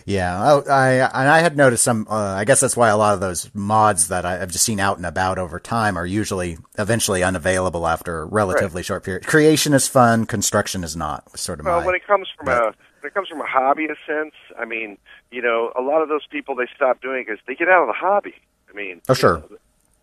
[0.06, 2.06] Yeah, oh, I I had noticed some.
[2.08, 4.80] Uh, I guess that's why a lot of those mods that I- I've just seen
[4.80, 9.26] out and about over time are usually eventually unavailable after a relatively short period.
[9.26, 11.38] Creation is fun, construction is not.
[11.38, 11.86] Sort of Well, my.
[11.86, 14.98] when it comes from but- a it comes from a hobbyist sense, I mean,
[15.30, 17.88] you know, a lot of those people they stop doing because they get out of
[17.88, 18.34] the hobby.
[18.70, 19.38] I mean, Oh, you sure.
[19.38, 19.48] know,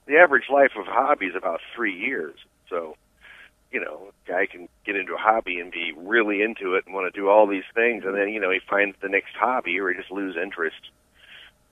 [0.08, 2.36] the average life of a hobby is about three years.
[2.70, 2.96] So,
[3.72, 6.94] you know, a guy can get into a hobby and be really into it and
[6.96, 9.80] want to do all these things, and then you know he finds the next hobby
[9.80, 10.78] or he just lose interest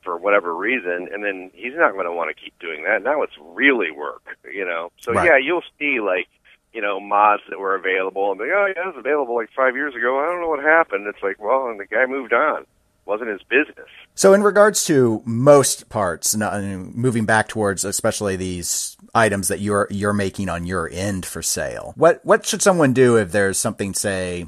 [0.03, 3.01] for whatever reason, and then he's not going to want to keep doing that.
[3.03, 4.91] Now it's really work, you know.
[4.99, 5.25] So Right.
[5.25, 6.27] yeah, you'll see like
[6.73, 9.75] you know mods that were available and be oh yeah, it was available like five
[9.75, 10.19] years ago.
[10.19, 11.07] I don't know what happened.
[11.07, 12.65] It's like well, and the guy moved on.
[13.05, 13.89] Wasn't his business.
[14.15, 16.61] So, in regards to most parts, uh,
[16.93, 21.93] moving back towards especially these items that you're you're making on your end for sale,
[21.97, 24.45] what what should someone do if there's something, say,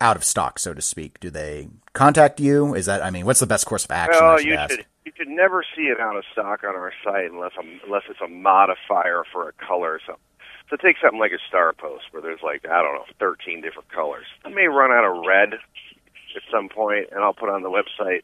[0.00, 1.18] out of stock, so to speak?
[1.18, 2.74] Do they contact you?
[2.74, 4.24] Is that I mean, what's the best course of action?
[4.24, 4.70] Well, should you ask?
[4.70, 7.52] should you should never see it out of stock on our site unless
[7.84, 10.22] unless it's a modifier for a color or something.
[10.70, 13.90] So take something like a star post where there's like I don't know, 13 different
[13.90, 14.26] colors.
[14.44, 18.22] I may run out of red at some point, and I'll put on the website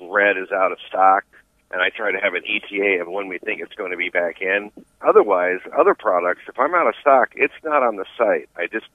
[0.00, 1.24] red is out of stock,
[1.70, 4.10] and I try to have an ETA of when we think it's going to be
[4.10, 4.70] back in.
[5.00, 8.48] Otherwise, other products, if I'm out of stock, it's not on the site.
[8.56, 8.86] I just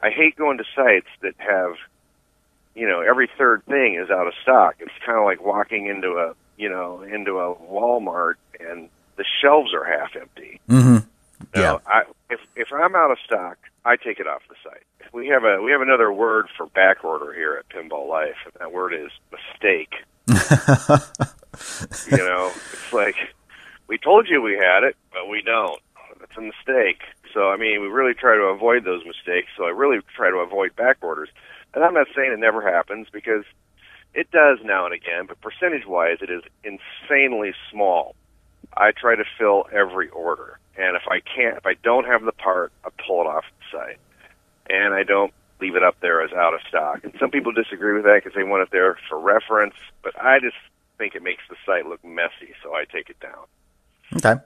[0.00, 1.74] I hate going to sites that have
[2.74, 4.76] you know every third thing is out of stock.
[4.80, 9.72] It's kind of like walking into a you know into a Walmart and the shelves
[9.74, 10.60] are half empty.
[10.68, 11.06] Mm-hmm.
[11.54, 11.78] Yeah.
[11.86, 14.82] I, if if I'm out of stock, I take it off the site.
[15.12, 18.54] We have a we have another word for back order here at Pinball Life, and
[18.60, 19.94] that word is mistake.
[22.10, 23.16] You know, it's like
[23.86, 25.80] we told you we had it, but we don't.
[26.22, 27.02] It's a mistake.
[27.32, 29.48] So I mean, we really try to avoid those mistakes.
[29.56, 31.28] So I really try to avoid back orders.
[31.74, 33.44] And I'm not saying it never happens because
[34.14, 38.14] it does now and again, but percentage wise, it is insanely small.
[38.76, 42.32] I try to fill every order, and if I can't, if I don't have the
[42.32, 43.98] part, I pull it off the site,
[44.68, 47.00] and I don't leave it up there as out of stock.
[47.04, 50.38] And some people disagree with that because they want it there for reference, but I
[50.40, 50.56] just
[50.98, 53.46] think it makes the site look messy, so I take it down.
[54.16, 54.42] Okay.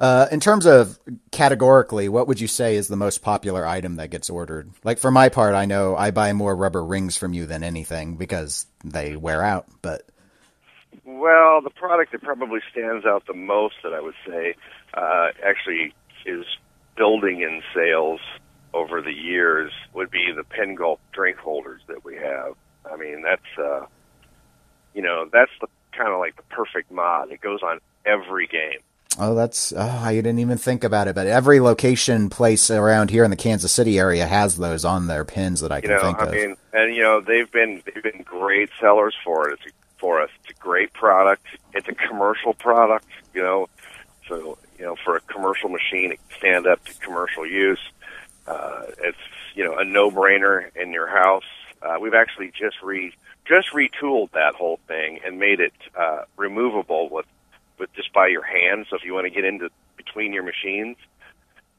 [0.00, 0.98] Uh, in terms of
[1.30, 4.70] categorically, what would you say is the most popular item that gets ordered?
[4.82, 8.16] Like for my part, I know I buy more rubber rings from you than anything
[8.16, 9.66] because they wear out.
[9.82, 10.08] But
[11.04, 14.56] Well, the product that probably stands out the most that I would say
[14.96, 15.94] uh, actually
[16.26, 16.44] is
[16.96, 18.20] building in sales
[18.72, 22.54] over the years would be the Pin Gulp drink holders that we have.
[22.90, 23.86] I mean, that's uh,
[24.94, 27.30] you know that's the kind of like the perfect mod.
[27.30, 28.80] It goes on every game.
[29.18, 31.14] oh, that's oh, I didn't even think about it.
[31.14, 35.24] But every location place around here in the Kansas City area has those on their
[35.24, 36.32] pins that I You can know, think I of.
[36.32, 39.54] mean, and you know they've been they've been great sellers for it.
[39.54, 40.30] It's a, for us.
[40.42, 41.46] It's a great product.
[41.72, 43.06] It's a commercial product.
[43.34, 43.68] You know,
[44.28, 47.80] so you know for a commercial machine, it can stand up to commercial use.
[48.46, 49.18] Uh, it's
[49.54, 51.44] you know a no-brainer in your house.
[51.82, 53.12] Uh, we've actually just re
[53.46, 57.26] just retooled that whole thing and made it uh, removable with
[57.78, 58.86] with just by your hand.
[58.88, 60.96] So if you want to get into between your machines,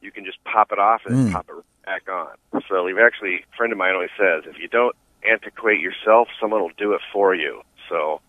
[0.00, 1.32] you can just pop it off and Mm.
[1.32, 2.62] pop it back on.
[2.68, 4.94] So we've actually a friend of mine always says if you don't
[5.28, 7.62] antiquate yourself, someone will do it for you.
[7.88, 8.20] So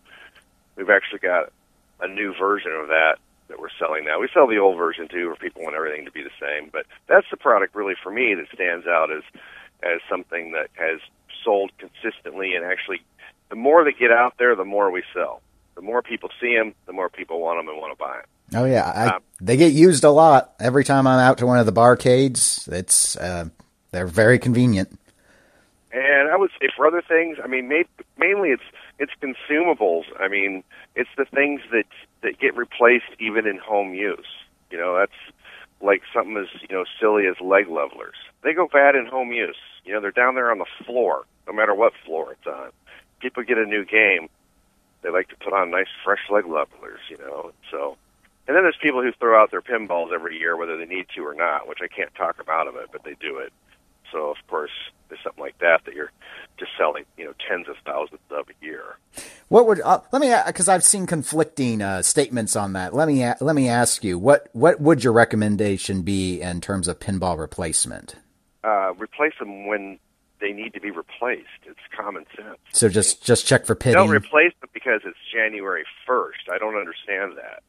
[0.75, 1.51] we've actually got
[1.99, 3.17] a new version of that
[3.47, 4.19] that we're selling now.
[4.19, 6.69] We sell the old version too, where people want everything to be the same.
[6.71, 9.23] But that's the product really for me that stands out as
[9.83, 10.99] as something that has
[11.43, 13.01] sold consistently and actually
[13.49, 15.41] the more they get out there, the more we sell.
[15.75, 18.61] The more people see them, the more people want them and want to buy them.
[18.61, 20.53] oh yeah, I, um, they get used a lot.
[20.59, 23.49] Every time I'm out to one of the barcades, it's uh,
[23.91, 24.97] they're very convenient.
[25.91, 28.63] And I would say for other things, I mean, ma- mainly it's
[28.99, 30.03] it's consumables.
[30.19, 30.63] I mean,
[30.95, 31.85] it's the things that
[32.27, 34.27] that get replaced even in home use.
[34.69, 35.15] You know, that's
[35.81, 38.15] like something as you know silly as leg levelers.
[38.43, 39.55] They go bad in home use.
[39.85, 42.71] You know, they're down there on the floor, no matter what floor it's on.
[43.21, 44.27] People get a new game,
[45.01, 46.99] they like to put on nice fresh leg levelers.
[47.09, 47.97] You know, so.
[48.47, 51.21] And then there's people who throw out their pinballs every year, whether they need to
[51.21, 53.51] or not, which I can't talk them out of it, but they do it.
[54.11, 54.71] So of course,
[55.09, 56.11] there's something like that that you're
[56.57, 58.97] just selling, you know, tens of thousands of a year.
[59.49, 62.93] What would uh, let me because I've seen conflicting uh, statements on that.
[62.93, 66.99] Let me let me ask you what what would your recommendation be in terms of
[66.99, 68.15] pinball replacement?
[68.63, 69.99] Uh, replace them when
[70.39, 71.47] they need to be replaced.
[71.65, 72.57] It's common sense.
[72.73, 73.95] So just just check for pitting.
[73.95, 76.49] Don't replace them because it's January first.
[76.51, 77.63] I don't understand that.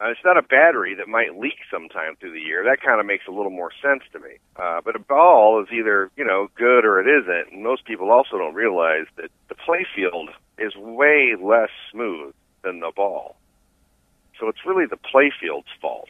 [0.00, 2.64] Uh, it's not a battery that might leak sometime through the year.
[2.64, 4.38] That kind of makes a little more sense to me.
[4.56, 7.52] Uh, but a ball is either, you know, good or it isn't.
[7.52, 10.28] And most people also don't realize that the playfield
[10.58, 13.36] is way less smooth than the ball.
[14.40, 16.08] So it's really the playfield's fault.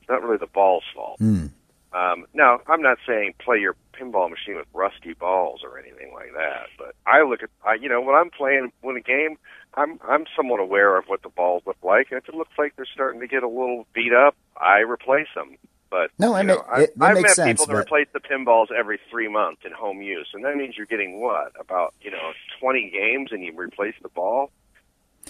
[0.00, 1.18] It's not really the ball's fault.
[1.18, 1.50] Mm.
[1.92, 6.32] Um, now, I'm not saying play your pinball machine with rusty balls or anything like
[6.34, 9.38] that, but I look at, I, you know, when I'm playing when a game,
[9.74, 12.74] I'm I'm somewhat aware of what the balls look like, and if it looks like
[12.76, 15.56] they're starting to get a little beat up, I replace them.
[15.90, 17.86] But no, I know, it, I, I've makes met sense, people that but...
[17.86, 21.52] replace the pinballs every three months in home use, and that means you're getting what
[21.58, 24.50] about you know 20 games, and you replace the ball.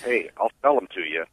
[0.03, 1.25] Hey, I'll sell them to you.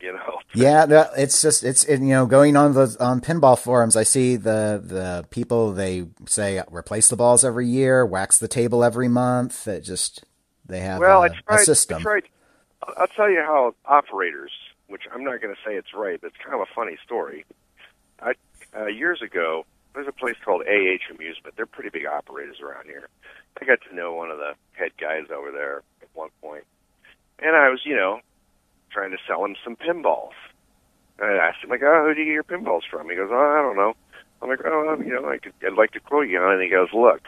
[0.00, 0.38] You know.
[0.54, 0.86] Yeah,
[1.18, 3.94] it's just it's it, you know going on the on pinball forums.
[3.94, 8.82] I see the the people they say replace the balls every year, wax the table
[8.82, 9.68] every month.
[9.68, 10.24] It just
[10.64, 11.98] they have well, a, I tried, a system.
[11.98, 12.22] I tried
[12.96, 14.52] I'll tell you how operators,
[14.86, 17.44] which I'm not going to say it's right, but it's kind of a funny story.
[18.20, 18.32] I
[18.76, 21.56] uh, years ago, there's a place called AH Amusement.
[21.56, 23.08] They're pretty big operators around here.
[23.60, 26.64] I got to know one of the head guys over there at one point,
[27.38, 28.20] and I was, you know,
[28.96, 30.32] trying to sell him some pinballs.
[31.18, 33.28] And I asked him, like, "Oh, who do you get your pinballs from?" He goes,
[33.30, 33.94] "Oh, I don't know."
[34.40, 36.70] I'm like, "Oh, you know, I could, I'd like to quote you on." And he
[36.70, 37.20] goes, "Look,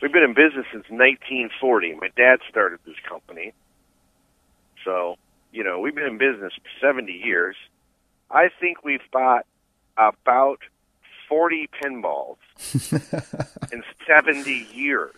[0.00, 1.94] we've been in business since 1940.
[2.00, 3.52] My dad started this company."
[4.84, 5.16] So,
[5.52, 7.56] you know, we've been in business for 70 years.
[8.30, 9.46] I think we've bought
[9.96, 10.60] about
[11.28, 12.36] 40 pinballs
[13.72, 15.16] in 70 years.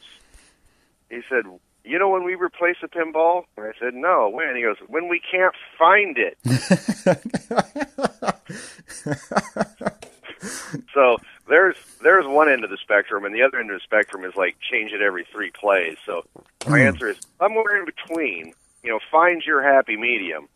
[1.10, 1.44] He said,
[1.86, 3.44] You know when we replace a pinball?
[3.56, 4.56] And I said, No, when?
[4.56, 6.36] He goes, When we can't find it.
[10.92, 11.16] so
[11.48, 14.34] there's there's one end of the spectrum, and the other end of the spectrum is
[14.36, 15.96] like change it every three plays.
[16.04, 16.26] So
[16.68, 18.52] my answer is somewhere in between
[18.86, 20.48] you know, find your happy medium.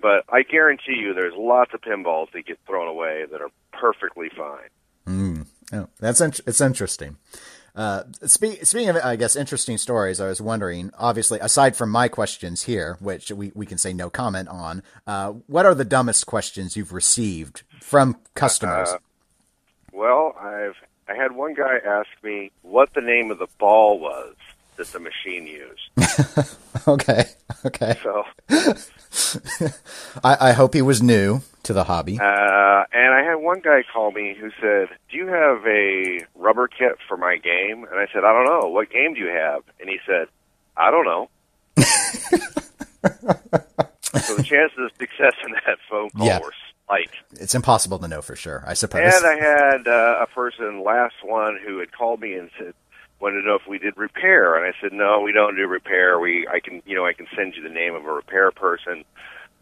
[0.00, 4.28] But I guarantee you, there's lots of pinballs that get thrown away that are perfectly
[4.36, 4.68] fine.
[5.06, 5.46] Mm.
[5.72, 7.16] Oh, that's in- it's interesting.
[7.74, 12.08] Uh, spe- speaking of, I guess, interesting stories, I was wondering, obviously, aside from my
[12.08, 16.26] questions here, which we, we can say no comment on, uh, what are the dumbest
[16.26, 18.90] questions you've received from customers?
[18.90, 18.98] Uh,
[19.92, 20.76] well, I've
[21.08, 24.34] I had one guy ask me what the name of the ball was
[24.82, 25.90] that the machine used.
[26.88, 27.24] okay.
[27.64, 27.96] Okay.
[28.02, 28.24] So
[30.24, 32.18] I, I, hope he was new to the hobby.
[32.18, 36.66] Uh, and I had one guy call me who said, "Do you have a rubber
[36.66, 38.68] kit for my game?" And I said, "I don't know.
[38.68, 40.26] What game do you have?" And he said,
[40.76, 41.28] "I don't know."
[41.76, 41.84] so
[44.36, 46.40] the chances of success in that phone call yeah.
[46.40, 46.52] were
[46.86, 47.10] slight.
[47.32, 49.14] It's impossible to know for sure, I suppose.
[49.14, 52.74] And I had uh, a person last one who had called me and said,
[53.22, 56.18] wanted to know if we did repair, and I said, no, we don't do repair.
[56.18, 59.04] We, I can, you know, I can send you the name of a repair person,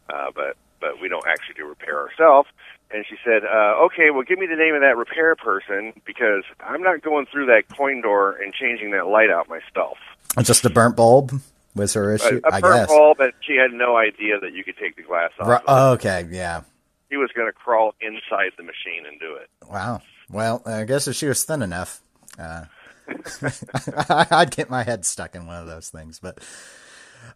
[0.09, 2.49] uh, but but we don't actually do repair ourselves.
[2.91, 6.43] And she said, uh, okay, well, give me the name of that repair person because
[6.59, 9.99] I'm not going through that coin door and changing that light out myself.
[10.43, 11.39] Just a burnt bulb
[11.77, 12.41] was her issue.
[12.45, 12.89] A, a I burnt guess.
[12.89, 15.47] bulb, but she had no idea that you could take the glass off.
[15.47, 16.63] Right, oh, okay, yeah.
[17.11, 19.51] He was going to crawl inside the machine and do it.
[19.71, 20.01] Wow.
[20.31, 22.01] Well, I guess if she was thin enough.
[22.39, 22.65] Uh,
[24.31, 26.19] I'd get my head stuck in one of those things.
[26.19, 26.39] But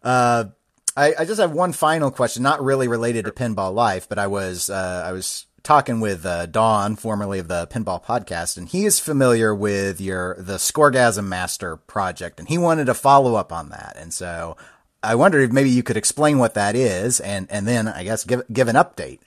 [0.03, 0.45] uh,
[0.95, 4.27] I, I, just have one final question, not really related to Pinball Life, but I
[4.27, 8.85] was uh, I was talking with uh, Don, formerly of the Pinball Podcast, and he
[8.85, 13.69] is familiar with your the Scorgasm Master project, and he wanted to follow up on
[13.69, 14.55] that, and so
[15.03, 18.23] I wondered if maybe you could explain what that is, and and then I guess
[18.23, 19.19] give give an update.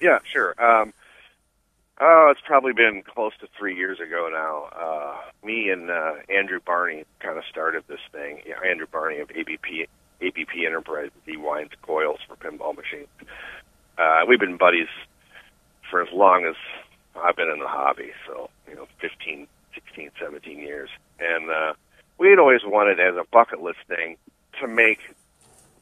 [0.00, 0.54] Yeah, sure.
[0.62, 0.92] Um,
[2.00, 4.68] Oh, it's probably been close to three years ago now.
[4.78, 8.40] Uh, me and uh, Andrew Barney kind of started this thing.
[8.46, 9.88] Yeah, Andrew Barney of ABP
[10.20, 11.10] ABP Enterprise.
[11.26, 13.08] He winds coils for pinball machines.
[13.96, 14.88] Uh, we've been buddies
[15.90, 16.54] for as long as
[17.16, 18.12] I've been in the hobby.
[18.28, 20.90] So you know, 15, 16, 17 years.
[21.18, 21.72] And uh,
[22.16, 24.16] we had always wanted, as a bucket list thing,
[24.60, 25.00] to make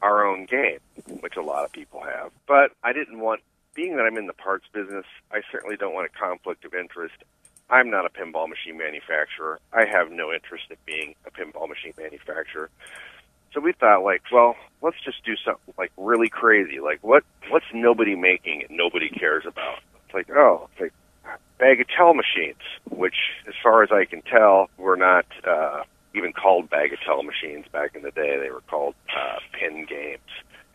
[0.01, 0.79] our own game,
[1.19, 2.31] which a lot of people have.
[2.47, 3.41] But I didn't want
[3.77, 7.13] being that I'm in the parts business, I certainly don't want a conflict of interest.
[7.69, 9.59] I'm not a pinball machine manufacturer.
[9.71, 12.71] I have no interest in being a pinball machine manufacturer.
[13.53, 16.79] So we thought, like, well, let's just do something like really crazy.
[16.79, 19.79] Like, what what's nobody making and nobody cares about?
[20.05, 20.93] It's like, oh, it's like
[21.59, 23.15] bagatelle machines, which,
[23.47, 25.83] as far as I can tell, were not uh,
[26.15, 28.39] even called bagatelle machines back in the day.
[28.39, 30.19] They were called uh, pin games.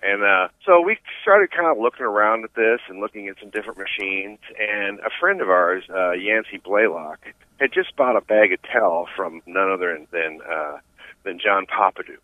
[0.03, 3.51] And uh, so we started kind of looking around at this and looking at some
[3.51, 4.39] different machines.
[4.59, 7.21] And a friend of ours, uh, Yancey Blaylock,
[7.61, 10.79] had just bought a bagatelle from none other than uh,
[11.23, 12.19] than John Popadiuk.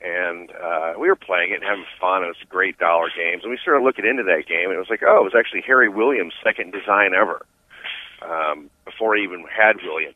[0.00, 2.22] And uh, we were playing it and having fun.
[2.22, 3.42] It was great dollar games.
[3.42, 5.62] And we started looking into that game, and it was like, oh, it was actually
[5.66, 7.44] Harry Williams' second design ever.
[8.22, 10.14] Um, before he even had Williams,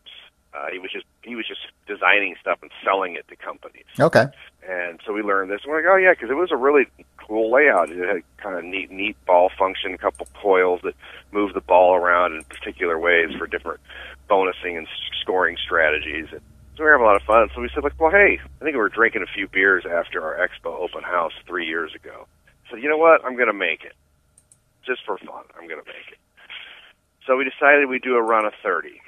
[0.52, 3.84] uh, he was just he was just designing stuff and selling it to companies.
[3.98, 4.26] Okay.
[4.68, 5.60] And so we learned this.
[5.62, 6.86] And we're like, oh yeah, because it was a really
[7.18, 7.90] cool layout.
[7.90, 10.94] It had kind of neat, neat ball function, a couple coils that
[11.32, 13.80] move the ball around in particular ways for different
[14.28, 14.88] bonusing and
[15.22, 16.26] scoring strategies.
[16.32, 16.40] And
[16.76, 17.48] so we were having a lot of fun.
[17.54, 20.22] So we said, like, well, hey, I think we were drinking a few beers after
[20.22, 22.26] our expo open house three years ago.
[22.70, 23.24] So you know what?
[23.24, 23.94] I'm going to make it
[24.84, 25.44] just for fun.
[25.54, 26.18] I'm going to make it.
[27.26, 29.00] So we decided we'd do a run of 30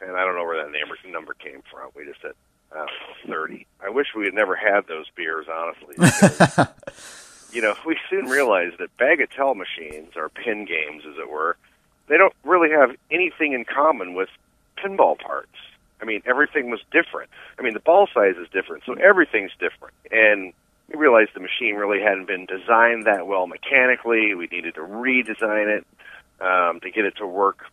[0.00, 1.90] and I don't know where that number number came from.
[1.96, 2.32] We just said
[2.72, 3.66] I don't know, thirty.
[3.84, 5.94] I wish we had never had those beers, honestly.
[7.46, 11.56] Because, you know, we soon realized that bagatelle machines, or pin games, as it were,
[12.08, 14.28] they don't really have anything in common with
[14.76, 15.56] pinball parts.
[16.00, 17.30] I mean, everything was different.
[17.58, 19.94] I mean, the ball size is different, so everything's different.
[20.10, 20.52] And
[20.88, 24.34] we realized the machine really hadn't been designed that well mechanically.
[24.34, 25.86] We needed to redesign it
[26.40, 27.64] um, to get it to work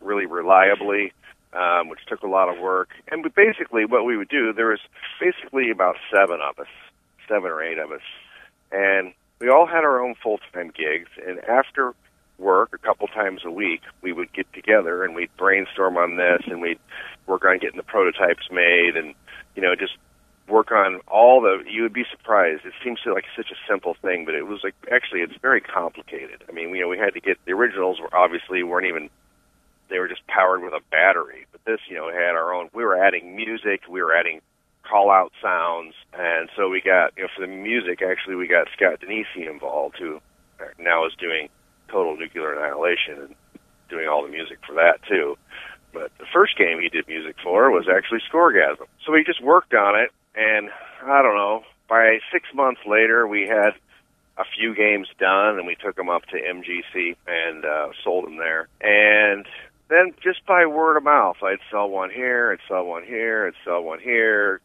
[0.00, 1.12] really reliably
[1.56, 2.90] um, which took a lot of work.
[3.08, 4.80] And basically, what we would do, there was
[5.20, 6.68] basically about seven of us,
[7.28, 8.02] seven or eight of us,
[8.70, 11.10] and we all had our own full time gigs.
[11.26, 11.94] And after
[12.38, 16.42] work, a couple times a week, we would get together and we'd brainstorm on this,
[16.46, 16.80] and we'd
[17.26, 19.14] work on getting the prototypes made, and
[19.54, 19.94] you know, just
[20.48, 23.96] work on all the you would be surprised it seems to like such a simple
[24.00, 27.12] thing but it was like actually it's very complicated i mean you know we had
[27.14, 29.10] to get the originals were obviously weren't even
[29.88, 31.46] they were just powered with a battery.
[31.52, 32.68] But this, you know, had our own.
[32.74, 33.82] We were adding music.
[33.88, 34.40] We were adding
[34.88, 38.02] call out sounds, and so we got you know for the music.
[38.02, 40.20] Actually, we got Scott Danesi involved, who
[40.78, 41.48] now is doing
[41.88, 43.34] Total Nuclear Annihilation and
[43.88, 45.36] doing all the music for that too.
[45.92, 48.86] But the first game he did music for was actually Scoregasm.
[49.04, 50.70] So we just worked on it, and
[51.02, 51.62] I don't know.
[51.88, 53.70] By six months later, we had
[54.38, 58.36] a few games done, and we took them up to MGC and uh, sold them
[58.36, 58.68] there.
[58.80, 59.46] And
[59.88, 63.64] then just by word of mouth, I'd sell one here, I'd sell one here, I'd
[63.64, 64.60] sell one here.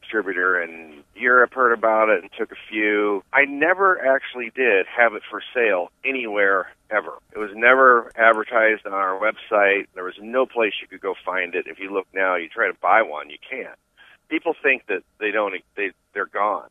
[0.00, 3.22] Distributor in Europe heard about it and took a few.
[3.32, 7.14] I never actually did have it for sale anywhere ever.
[7.34, 9.86] It was never advertised on our website.
[9.94, 11.66] There was no place you could go find it.
[11.66, 13.78] If you look now, you try to buy one, you can't.
[14.28, 16.68] People think that they don't they they're gone.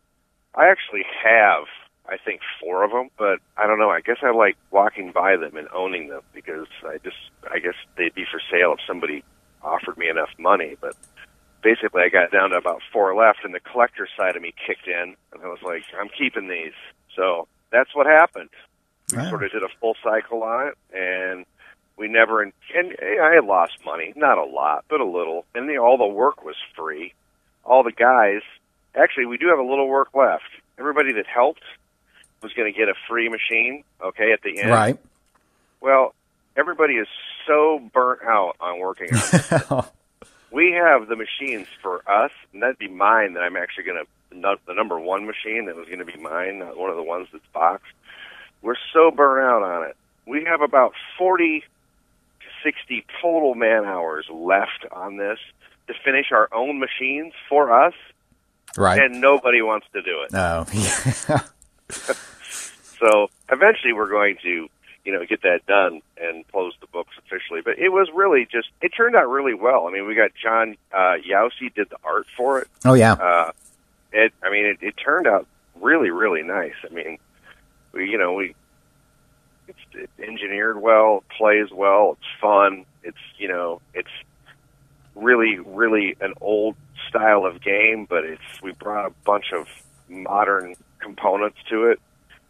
[0.56, 1.66] I actually have
[2.08, 3.90] I think four of them, but I don't know.
[3.90, 7.18] I guess I like walking by them and owning them because I just
[7.50, 9.24] I guess they'd be for sale if somebody
[9.62, 10.76] offered me enough money.
[10.80, 10.96] But
[11.62, 14.88] basically, I got down to about four left, and the collector side of me kicked
[14.88, 16.74] in, and I was like, I'm keeping these.
[17.16, 18.50] So that's what happened.
[19.12, 19.30] We wow.
[19.30, 21.46] sort of did a full cycle on it, and
[21.98, 25.78] we never and, and I lost money, not a lot, but a little, and the,
[25.78, 27.14] all the work was free.
[27.64, 28.42] All the guys,
[28.94, 30.44] actually, we do have a little work left.
[30.78, 31.64] Everybody that helped
[32.44, 34.70] was going to get a free machine, okay, at the end.
[34.70, 35.00] Right.
[35.82, 36.14] Well,
[36.56, 37.08] everybody is
[37.48, 39.10] so burnt out on working
[39.70, 39.86] on
[40.54, 44.58] we have the machines for us, and that'd be mine that I'm actually going to,
[44.68, 47.28] the number one machine that was going to be mine, not one of the ones
[47.34, 47.92] that's boxed.
[48.62, 49.98] We're so burnt out on it.
[50.26, 55.40] We have about 40 to 60 total man hours left on this
[55.88, 57.94] to finish our own machines for us.
[58.78, 59.02] Right.
[59.02, 60.34] And nobody wants to do it.
[60.34, 60.66] Oh,
[61.30, 62.16] no.
[63.04, 64.70] So eventually we're going to,
[65.04, 67.62] you know, get that done and close the books officially.
[67.62, 69.88] But it was really just, it turned out really well.
[69.88, 72.68] I mean, we got John uh, Youssi did the art for it.
[72.86, 73.14] Oh, yeah.
[73.14, 73.52] Uh,
[74.14, 75.48] it, I mean, it, it turned out
[75.82, 76.76] really, really nice.
[76.90, 77.18] I mean,
[77.92, 78.56] we, you know, we,
[79.68, 82.86] it's, it's engineered well, plays well, it's fun.
[83.04, 84.08] It's, you know, it's
[85.16, 86.76] really, really an old
[87.10, 89.68] style of game, but it's, we brought a bunch of
[90.08, 92.00] modern components to it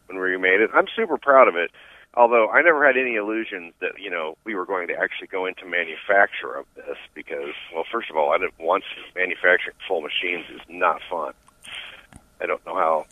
[0.08, 0.70] when we made it.
[0.74, 1.72] I'm super proud of it.
[2.16, 5.46] Although I never had any illusions that you know we were going to actually go
[5.48, 9.20] into manufacture of this because, well, first of all, I didn't want to.
[9.20, 11.34] Manufacturing full machines is not fun.
[12.40, 13.06] I don't know how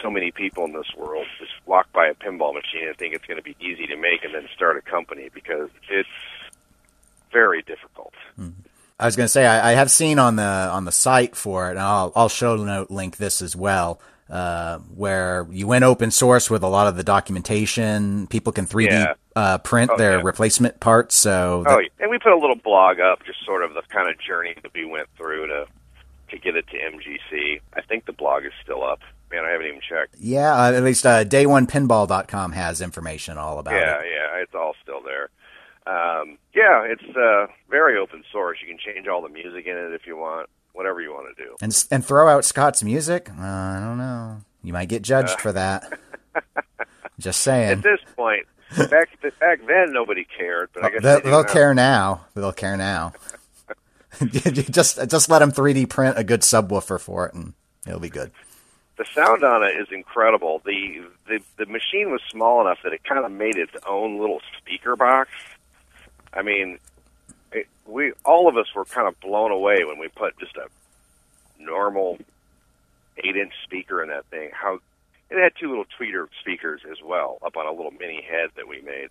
[0.00, 3.26] so many people in this world just walk by a pinball machine and think it's
[3.26, 6.08] going to be easy to make and then start a company because it's
[7.32, 8.14] very difficult.
[8.98, 11.68] I was going to say I, I have seen on the on the site for
[11.68, 14.00] it, and I'll I'll show note link this as well.
[14.30, 18.90] Uh, where you went open source with a lot of the documentation, people can 3D
[18.90, 19.14] Yeah.
[19.36, 20.22] uh, print Oh, their yeah.
[20.24, 21.14] replacement parts.
[21.14, 24.08] So Oh, that- and we put a little blog up, just sort of the kind
[24.08, 25.66] of journey that we went through to
[26.30, 27.60] to get it to MGC.
[27.76, 29.00] I think the blog is still up.
[29.30, 30.14] Man, I haven't even checked.
[30.18, 34.06] yeah, uh, at least uh, day1pinball.com has information all about yeah, it.
[34.06, 35.28] Yeah, yeah, it's all still there.
[35.86, 38.58] Um, yeah, it's uh, very open source.
[38.62, 41.44] You can change all the music in it if you want, whatever you want to
[41.44, 41.56] do.
[41.60, 43.28] And and throw out Scott's music.
[43.30, 44.38] Uh, I don't know.
[44.62, 45.98] You might get judged for that.
[47.18, 47.70] Just saying.
[47.70, 48.46] At this point,
[48.90, 49.08] back
[49.38, 51.52] back then nobody cared, but I guess They'll, they they'll now.
[51.52, 52.26] care now.
[52.34, 53.12] They'll care now.
[54.20, 57.54] just just let them 3D print a good subwoofer for it, and
[57.86, 58.30] it'll be good.
[58.98, 60.60] the sound on it is incredible.
[60.64, 64.40] The the the machine was small enough that it kind of made its own little
[64.58, 65.30] speaker box.
[66.34, 66.78] I mean,
[67.86, 70.68] we all of us were kind of blown away when we put just a
[71.58, 72.18] normal
[73.18, 74.50] eight inch speaker in that thing.
[74.52, 74.78] How
[75.30, 78.68] it had two little tweeter speakers as well up on a little mini head that
[78.68, 79.08] we made.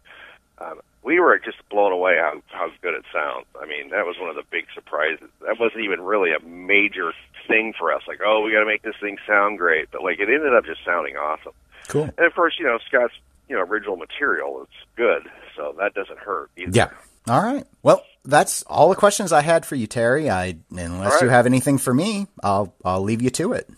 [0.60, 3.46] Um, we were just blown away how how good it sounds.
[3.60, 5.30] I mean, that was one of the big surprises.
[5.42, 7.14] That wasn't even really a major
[7.48, 8.04] thing for us.
[8.08, 10.66] Like, oh, we got to make this thing sound great, but like it ended up
[10.66, 11.54] just sounding awesome.
[11.88, 12.04] Cool.
[12.04, 13.16] And of course, you know Scott's
[13.50, 16.72] you know original material is good, so that doesn't hurt either.
[16.72, 16.90] Yeah.
[17.28, 17.66] All right.
[17.84, 20.30] Well, that's all the questions I had for you, Terry.
[20.30, 21.22] I unless right.
[21.24, 23.70] you have anything for me, I'll I'll leave you to it.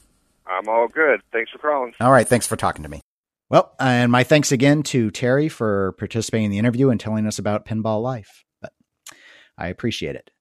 [0.46, 1.22] I'm all good.
[1.32, 1.94] Thanks for calling.
[2.00, 2.28] All right.
[2.28, 3.02] Thanks for talking to me.
[3.50, 7.40] Well, and my thanks again to Terry for participating in the interview and telling us
[7.40, 8.44] about pinball life.
[8.62, 8.74] But
[9.58, 10.32] I appreciate it.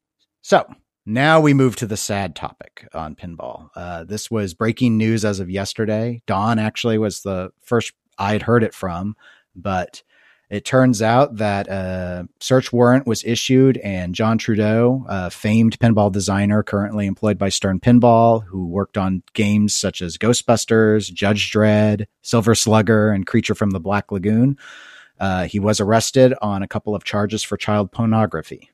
[0.40, 0.66] So
[1.05, 3.70] now we move to the sad topic on pinball.
[3.74, 6.22] Uh, this was breaking news as of yesterday.
[6.26, 9.16] Don actually was the first I'd heard it from,
[9.55, 10.03] but
[10.53, 16.12] it turns out that a search warrant was issued, and John Trudeau, a famed pinball
[16.12, 22.05] designer currently employed by Stern Pinball, who worked on games such as Ghostbusters, Judge Dredd,
[22.20, 24.59] Silver Slugger, and Creature from the Black Lagoon,
[25.18, 28.68] uh, he was arrested on a couple of charges for child pornography.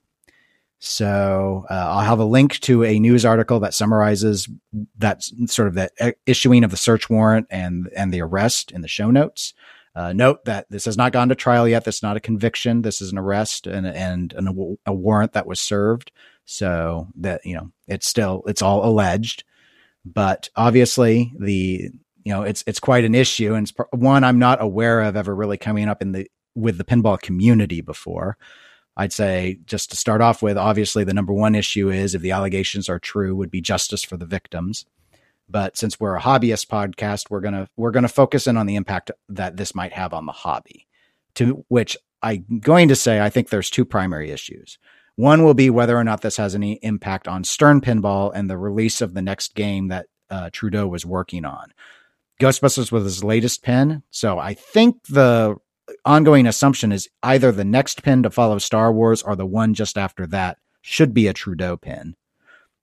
[0.81, 4.49] So uh, I'll have a link to a news article that summarizes
[4.97, 8.81] that sort of the uh, issuing of the search warrant and and the arrest in
[8.81, 9.55] the show notes.
[9.99, 11.85] Uh, note that this has not gone to trial yet.
[11.85, 12.83] This is not a conviction.
[12.83, 16.13] This is an arrest and and an, a warrant that was served.
[16.45, 19.43] So that you know, it's still it's all alleged,
[20.05, 21.91] but obviously the
[22.23, 25.57] you know it's it's quite an issue and one I'm not aware of ever really
[25.59, 28.37] coming up in the with the pinball community before.
[28.97, 32.31] I'd say just to start off with, obviously the number one issue is if the
[32.31, 34.87] allegations are true, would be justice for the victims.
[35.49, 39.11] But since we're a hobbyist podcast, we're gonna we're gonna focus in on the impact
[39.29, 40.87] that this might have on the hobby.
[41.37, 44.79] To which I'm going to say I think there's two primary issues.
[45.17, 48.59] One will be whether or not this has any impact on Stern Pinball and the
[48.59, 51.73] release of the next game that uh, Trudeau was working on.
[52.41, 55.57] Ghostbusters was his latest pin, so I think the
[56.05, 59.99] ongoing assumption is either the next pin to follow Star Wars or the one just
[59.99, 62.15] after that should be a Trudeau pin.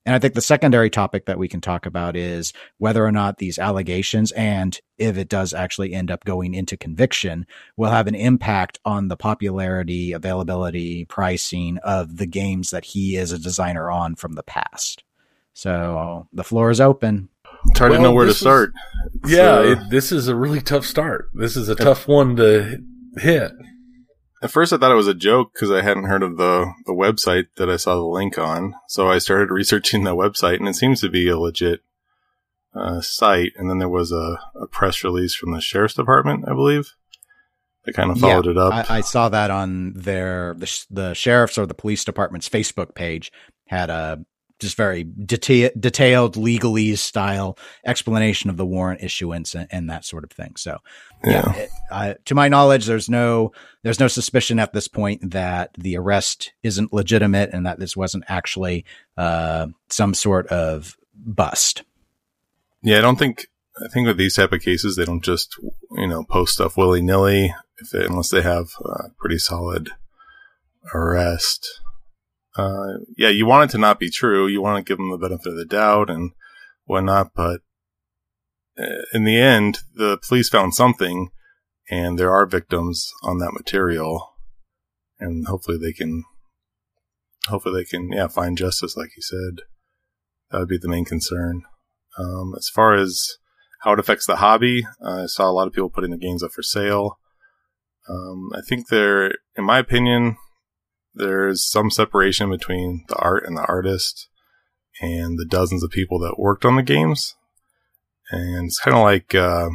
[0.06, 3.38] And I think the secondary topic that we can talk about is whether or not
[3.38, 8.14] these allegations and if it does actually end up going into conviction will have an
[8.16, 14.16] impact on the popularity, availability, pricing of the games that he is a designer on
[14.16, 15.04] from the past.
[15.54, 17.30] So the floor is open.
[17.70, 18.74] It's hard to know where to this is- start.
[19.26, 21.30] Yeah, uh, it, this is a really tough start.
[21.34, 22.78] This is a tough one to
[23.18, 23.52] hit.
[24.46, 26.94] At first, I thought it was a joke because I hadn't heard of the the
[26.94, 28.76] website that I saw the link on.
[28.88, 31.82] So I started researching the website, and it seems to be a legit
[32.76, 33.54] uh, site.
[33.56, 36.94] And then there was a, a press release from the sheriff's department, I believe.
[37.88, 38.92] They kind of followed Yeah, it up.
[38.92, 42.94] I, I saw that on their the, sh- the sheriff's or the police department's Facebook
[42.94, 43.32] page
[43.66, 44.24] had a
[44.60, 50.24] just very deta- detailed legalese style explanation of the warrant issuance and, and that sort
[50.24, 50.54] of thing.
[50.56, 50.78] So
[51.26, 51.54] yeah.
[51.56, 53.52] it- uh, to my knowledge, there's no
[53.84, 58.24] there's no suspicion at this point that the arrest isn't legitimate and that this wasn't
[58.28, 58.84] actually
[59.18, 61.84] uh, some sort of bust.
[62.82, 63.48] Yeah, I don't think.
[63.78, 65.56] I think with these type of cases, they don't just
[65.92, 69.92] you know post stuff willy nilly if they, unless they have a pretty solid
[70.94, 71.82] arrest.
[72.58, 74.48] Uh, yeah, you want it to not be true.
[74.48, 76.32] You want to give them the benefit of the doubt and
[76.86, 77.62] whatnot, but
[79.14, 81.30] in the end, the police found something,
[81.90, 84.34] and there are victims on that material,
[85.20, 86.24] and hopefully they can,
[87.48, 89.66] hopefully they can, yeah, find justice, like you said.
[90.52, 91.64] That would be the main concern.
[92.18, 93.38] Um, as far as
[93.86, 94.86] how it affects the hobby.
[95.02, 97.20] Uh, I saw a lot of people putting the games up for sale.
[98.10, 100.38] Um, I think there, in my opinion,
[101.14, 104.28] there's some separation between the art and the artist
[105.02, 107.36] and the dozens of people that worked on the games.
[108.32, 109.70] And it's kind of like, uh,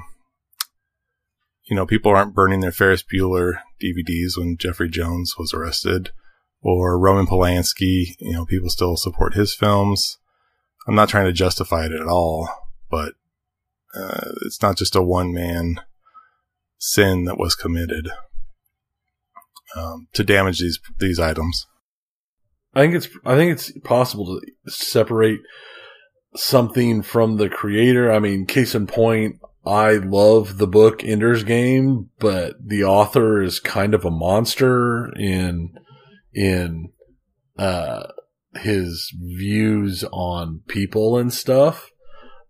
[1.69, 6.11] you know, people aren't burning their Ferris Bueller DVDs when Jeffrey Jones was arrested
[6.63, 8.17] or Roman Polanski.
[8.19, 10.19] You know, people still support his films.
[10.89, 12.49] I'm not trying to justify it at all,
[12.91, 13.15] but
[13.95, 15.81] uh, it's not just a one man
[16.79, 18.09] sin that was committed
[19.77, 21.67] um, to damage these these items.
[22.75, 25.41] I think it's I think it's possible to separate
[26.35, 28.11] something from the creator.
[28.13, 33.61] I mean, case in point, I love the book Ender's Game, but the author is
[33.61, 35.75] kind of a monster in
[36.33, 36.91] in
[37.59, 38.05] uh
[38.55, 41.91] his views on people and stuff.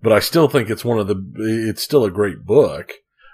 [0.02, 1.22] But I still think it's one of the
[1.66, 2.92] it's still a great book.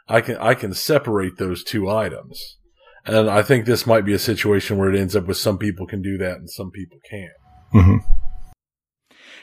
[0.09, 2.57] I can I can separate those two items.
[3.05, 5.87] And I think this might be a situation where it ends up with some people
[5.87, 7.31] can do that and some people can't.
[7.73, 8.26] Mm-hmm.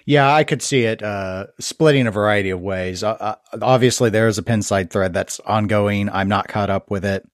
[0.06, 3.04] Yeah, I could see it uh, splitting a variety of ways.
[3.04, 6.10] Uh, uh, obviously, there is a Pinside thread that's ongoing.
[6.10, 7.28] I'm not caught up with it.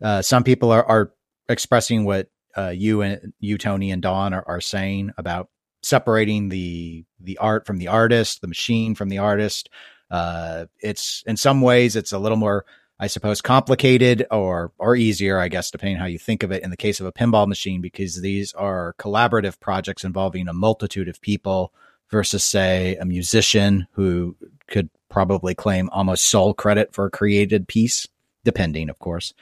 [0.00, 1.12] Uh, some people are, are
[1.48, 5.48] expressing what uh, you and you, Tony, and Don are, are saying about
[5.82, 9.68] separating the the art from the artist, the machine from the artist.
[10.10, 12.64] Uh, it's in some ways it's a little more
[13.02, 16.62] I suppose, complicated or or easier, I guess, depending how you think of it.
[16.62, 21.08] In the case of a pinball machine, because these are collaborative projects involving a multitude
[21.08, 21.72] of people,
[22.12, 24.36] versus say a musician who
[24.68, 28.06] could probably claim almost sole credit for a created piece,
[28.44, 29.34] depending, of course.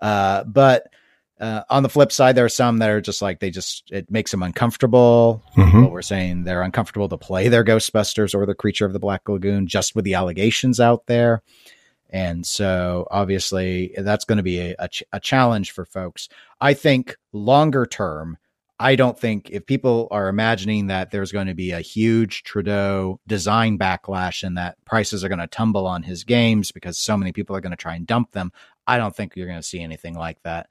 [0.00, 0.86] Uh, but
[1.40, 4.10] uh, on the flip side, there are some that are just like they just it
[4.10, 5.42] makes them uncomfortable.
[5.56, 5.64] Mhm.
[5.66, 9.28] People were saying they're uncomfortable to play their Ghostbusters or the Creature of the Black
[9.28, 11.42] Lagoon just with the allegations out there.
[12.10, 16.28] And so obviously that's going to be a, a, ch- a challenge for folks.
[16.60, 18.38] I think longer term,
[18.78, 23.20] I don't think if people are imagining that there's going to be a huge Trudeau
[23.26, 27.30] design backlash and that prices are going to tumble on his games because so many
[27.30, 28.50] people are going to try and dump them,
[28.86, 30.68] I don't think you're going to see anything like that.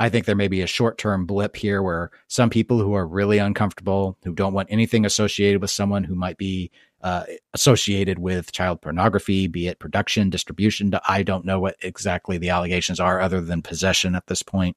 [0.00, 3.06] I think there may be a short term blip here where some people who are
[3.06, 6.70] really uncomfortable, who don't want anything associated with someone who might be
[7.02, 10.92] uh, associated with child pornography, be it production, distribution.
[11.06, 14.76] I don't know what exactly the allegations are other than possession at this point.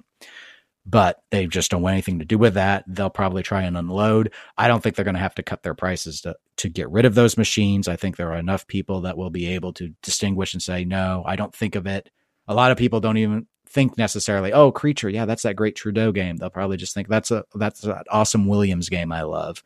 [0.89, 2.85] But they just don't want anything to do with that.
[2.87, 4.31] They'll probably try and unload.
[4.57, 7.03] I don't think they're going to have to cut their prices to, to get rid
[7.03, 7.89] of those machines.
[7.89, 11.23] I think there are enough people that will be able to distinguish and say, no,
[11.25, 12.09] I don't think of it.
[12.47, 16.13] A lot of people don't even think necessarily, oh, creature, yeah, that's that great Trudeau
[16.13, 16.37] game.
[16.37, 19.63] They'll probably just think that's a that's that awesome Williams game I love,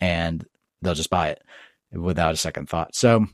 [0.00, 0.44] and
[0.82, 1.42] they'll just buy it
[1.92, 2.96] without a second thought.
[2.96, 3.26] So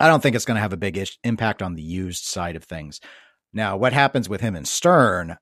[0.00, 2.56] I don't think it's going to have a big ish- impact on the used side
[2.56, 3.00] of things.
[3.52, 5.36] Now, what happens with him and Stern?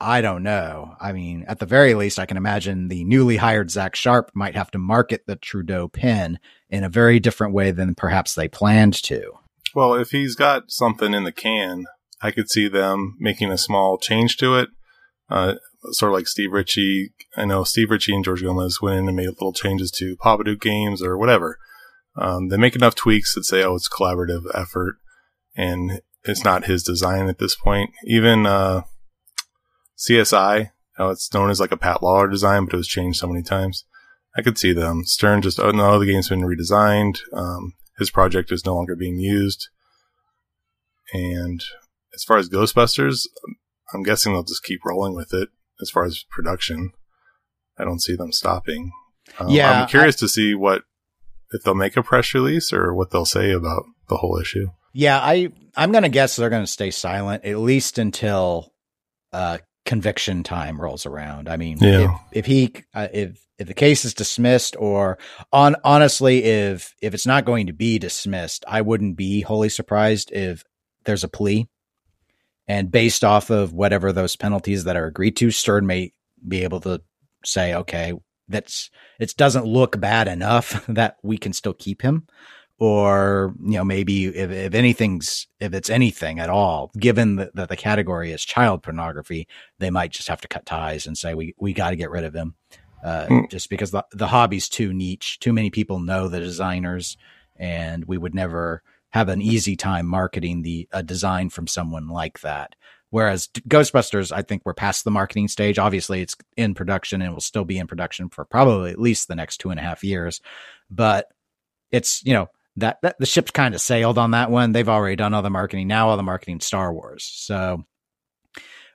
[0.00, 0.94] I don't know.
[1.00, 4.54] I mean, at the very least, I can imagine the newly hired Zach Sharpe might
[4.54, 6.38] have to market the Trudeau pin
[6.70, 9.32] in a very different way than perhaps they planned to.
[9.74, 11.84] Well, if he's got something in the can,
[12.22, 14.68] I could see them making a small change to it.
[15.28, 15.54] Uh,
[15.90, 17.12] sort of like Steve Ritchie.
[17.36, 20.60] I know Steve Ritchie and George Gomez went in and made little changes to Popadiuk
[20.60, 21.58] games or whatever.
[22.16, 24.96] Um, they make enough tweaks that say, oh, it's collaborative effort
[25.56, 27.90] and it's not his design at this point.
[28.04, 28.82] Even, uh,
[29.98, 33.26] CSI, how it's known as like a Pat Lawler design, but it was changed so
[33.26, 33.84] many times.
[34.36, 35.04] I could see them.
[35.04, 37.18] Stern just, oh no, the game's been redesigned.
[37.32, 39.68] Um, his project is no longer being used.
[41.12, 41.62] And
[42.14, 43.26] as far as Ghostbusters,
[43.92, 45.48] I'm guessing they'll just keep rolling with it
[45.80, 46.92] as far as production.
[47.78, 48.92] I don't see them stopping.
[49.38, 50.82] Um, Yeah, I'm curious to see what,
[51.50, 54.68] if they'll make a press release or what they'll say about the whole issue.
[54.92, 58.72] Yeah, I I'm going to guess they're going to stay silent at least until
[59.32, 61.48] uh, conviction time rolls around.
[61.48, 62.18] I mean, Yeah.
[62.30, 65.18] if, if he uh, if if the case is dismissed or
[65.50, 70.30] on honestly if if it's not going to be dismissed, I wouldn't be wholly surprised
[70.30, 70.62] if
[71.04, 71.68] there's a plea
[72.68, 76.12] and based off of whatever those penalties that are agreed to, Stern may
[76.46, 77.00] be able to
[77.42, 78.12] say, okay,
[78.46, 82.26] that's it doesn't look bad enough that we can still keep him
[82.78, 87.68] or you know maybe if, if anything's if it's anything at all given that, that
[87.68, 89.48] the category is child pornography
[89.78, 92.24] they might just have to cut ties and say we we got to get rid
[92.24, 92.54] of him
[93.04, 93.50] uh, Mm.
[93.50, 95.38] just because the, the hobby's too niche.
[95.38, 97.16] Too many people know the designers
[97.56, 102.40] and we would never have an easy time marketing the a design from someone like
[102.40, 102.74] that.
[103.10, 105.78] Whereas ghostbusters i think we're past the marketing stage.
[105.78, 109.36] Obviously it's in production and will still be in production for probably at least the
[109.36, 110.40] next two and a half years.
[110.90, 111.26] But
[111.90, 112.48] it's you know
[112.80, 114.72] that, that the ship's kind of sailed on that one.
[114.72, 115.88] They've already done all the marketing.
[115.88, 117.24] Now all the marketing Star Wars.
[117.24, 117.84] So,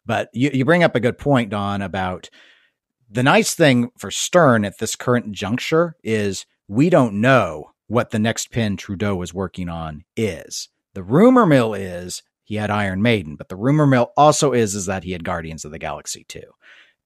[0.05, 2.29] but you, you bring up a good point, Don, about
[3.09, 8.19] the nice thing for Stern at this current juncture is we don't know what the
[8.19, 10.69] next pin Trudeau is working on is.
[10.93, 14.87] The rumor mill is he had Iron Maiden, but the rumor mill also is is
[14.87, 16.51] that he had Guardians of the Galaxy too.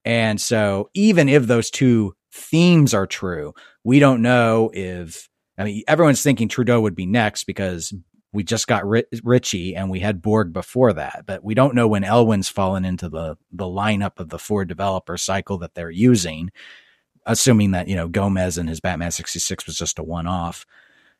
[0.04, 3.52] And so even if those two themes are true,
[3.84, 5.27] we don't know if
[5.58, 7.92] I mean everyone's thinking Trudeau would be next because
[8.32, 12.04] we just got Ritchie and we had Borg before that, but we don't know when
[12.04, 16.50] Elwin's fallen into the the lineup of the four developer cycle that they're using,
[17.26, 20.66] assuming that you know Gomez and his Batman sixty six was just a one off.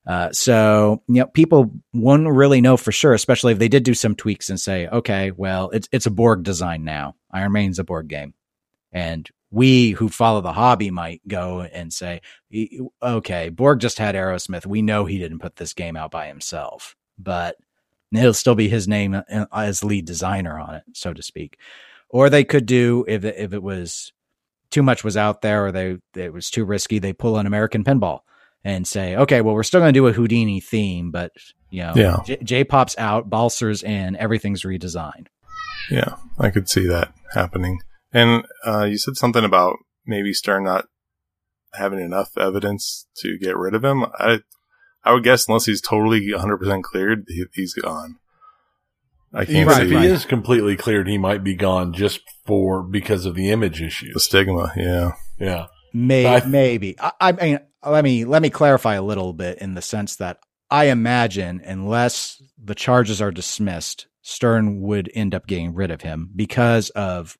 [0.06, 3.94] Uh, so you know, people won't really know for sure, especially if they did do
[3.94, 7.14] some tweaks and say, okay, well, it's it's a Borg design now.
[7.30, 8.34] Iron Man's a Borg game,
[8.92, 12.20] and we who follow the hobby might go and say,
[13.02, 14.66] okay, Borg just had Aerosmith.
[14.66, 17.56] We know he didn't put this game out by himself but
[18.12, 21.58] it'll still be his name uh, as lead designer on it, so to speak.
[22.08, 24.12] Or they could do if it, if it was
[24.70, 27.84] too much was out there or they it was too risky, they pull an American
[27.84, 28.20] Pinball
[28.64, 31.32] and say, okay, well, we're still going to do a Houdini theme, but
[31.70, 32.16] you know, yeah.
[32.24, 35.26] J, J pop's out, Balser's in, everything's redesigned.
[35.90, 37.80] Yeah, I could see that happening.
[38.12, 40.86] And uh, you said something about maybe Stern not
[41.74, 44.04] having enough evidence to get rid of him.
[44.18, 44.40] I
[45.04, 48.16] I would guess unless he's totally 100% cleared, he, has gone.
[49.32, 53.24] I can't right, If he is completely cleared, he might be gone just for because
[53.24, 55.12] of the image issue, The stigma, yeah.
[55.38, 55.66] Yeah.
[55.94, 56.96] May, maybe.
[57.00, 60.38] I, I mean, let me let me clarify a little bit in the sense that
[60.70, 66.30] I imagine unless the charges are dismissed, Stern would end up getting rid of him
[66.34, 67.38] because of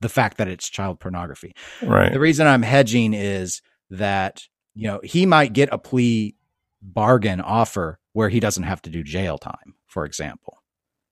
[0.00, 1.54] the fact that it's child pornography.
[1.82, 2.12] Right.
[2.12, 4.42] The reason I'm hedging is that
[4.74, 6.34] you know he might get a plea
[6.82, 10.58] bargain offer where he doesn't have to do jail time, for example.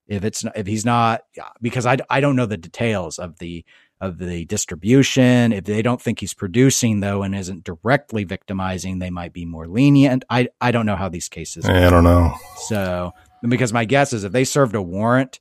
[0.07, 1.23] If it's if he's not
[1.61, 3.65] because I, I don't know the details of the
[4.01, 5.53] of the distribution.
[5.53, 9.67] If they don't think he's producing though and isn't directly victimizing, they might be more
[9.67, 10.25] lenient.
[10.31, 11.67] I I don't know how these cases.
[11.67, 12.33] I don't know.
[12.69, 13.13] So
[13.47, 15.41] because my guess is if they served a warrant,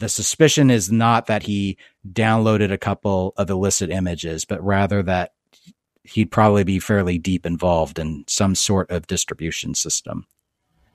[0.00, 1.76] the suspicion is not that he
[2.10, 5.32] downloaded a couple of illicit images, but rather that
[6.02, 10.26] he'd probably be fairly deep involved in some sort of distribution system.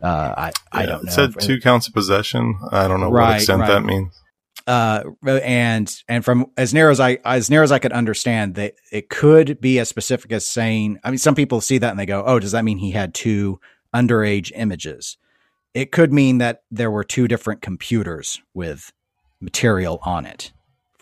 [0.01, 1.11] Uh, I, yeah, I don't know.
[1.11, 2.57] It said two counts of possession.
[2.71, 3.67] I don't know right, what extent right.
[3.67, 4.21] that means.
[4.67, 8.73] Uh, and, and from as near as I, as near as I could understand that
[8.91, 12.07] it could be as specific as saying, I mean, some people see that and they
[12.07, 13.59] go, Oh, does that mean he had two
[13.93, 15.17] underage images?
[15.75, 18.91] It could mean that there were two different computers with
[19.45, 20.51] material on it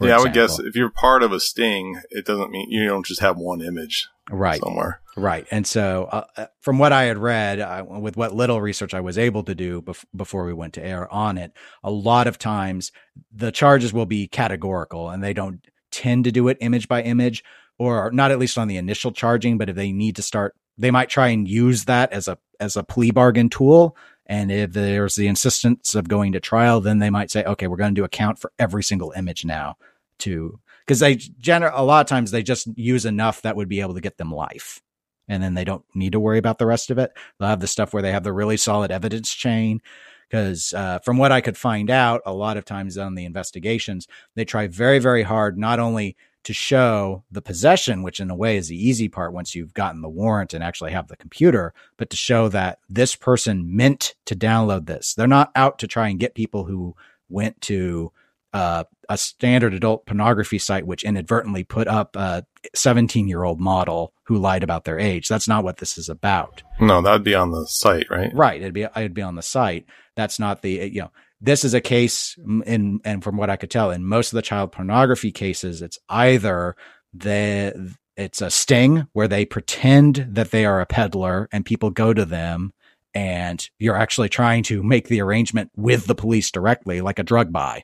[0.08, 0.22] yeah, example.
[0.22, 3.22] I would guess if you're part of a sting, it doesn't mean you don't just
[3.22, 5.02] have one image right somewhere.
[5.16, 5.46] Right.
[5.52, 9.02] And so, uh, uh from what I had read, uh, with what little research I
[9.02, 11.52] was able to do bef- before we went to air on it,
[11.84, 12.92] a lot of times
[13.32, 17.44] the charges will be categorical and they don't tend to do it image by image
[17.78, 19.58] or not at least on the initial charging.
[19.58, 22.76] But if they need to start, they might try and use that as a, as
[22.76, 23.96] a plea bargain tool.
[24.26, 27.78] And if there's the insistence of going to trial, then they might say, okay, we're
[27.78, 29.76] going to do a count for every single image now
[30.20, 33.82] to because they generate a lot of times they just use enough that would be
[33.82, 34.82] able to get them life.
[35.28, 37.12] And then they don't need to worry about the rest of it.
[37.40, 39.82] They'll have the stuff where they have the really solid evidence chain
[40.30, 44.08] because uh, from what i could find out a lot of times on the investigations
[44.36, 48.58] they try very very hard not only to show the possession which in a way
[48.58, 52.10] is the easy part once you've gotten the warrant and actually have the computer but
[52.10, 56.20] to show that this person meant to download this they're not out to try and
[56.20, 56.96] get people who
[57.30, 58.12] went to
[58.54, 64.14] uh, a standard adult pornography site which inadvertently put up a 17 year old model
[64.24, 65.28] who lied about their age.
[65.28, 66.62] That's not what this is about.
[66.80, 68.32] No, that'd be on the site, right?
[68.34, 68.62] Right.
[68.62, 69.86] It'd be, it'd be on the site.
[70.16, 71.12] That's not the, you know,
[71.44, 74.42] this is a case in, and from what I could tell in most of the
[74.42, 76.76] child pornography cases, it's either
[77.14, 82.14] the, it's a sting where they pretend that they are a peddler and people go
[82.14, 82.74] to them
[83.14, 87.52] and you're actually trying to make the arrangement with the police directly, like a drug
[87.52, 87.84] buy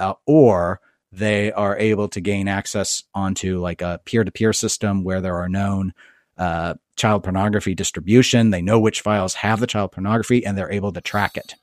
[0.00, 0.80] uh, or
[1.12, 5.92] they are able to gain access onto like a peer-to-peer system where there are known
[6.38, 8.50] uh, child pornography distribution.
[8.50, 11.54] They know which files have the child pornography, and they're able to track it.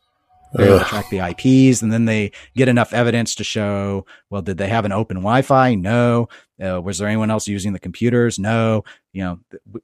[0.53, 4.57] They're to track the IPs, and then they get enough evidence to show, well, did
[4.57, 5.75] they have an open Wi-Fi?
[5.75, 6.29] No.
[6.63, 8.39] Uh, was there anyone else using the computers?
[8.39, 8.83] No.
[9.11, 9.39] You know,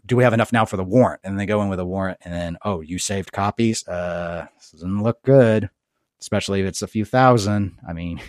[0.06, 1.22] do we have enough now for the warrant?
[1.24, 3.88] And they go in with a warrant, and then, oh, you saved copies.
[3.88, 5.70] Uh, doesn't look good,
[6.20, 7.78] especially if it's a few thousand.
[7.88, 8.22] I mean,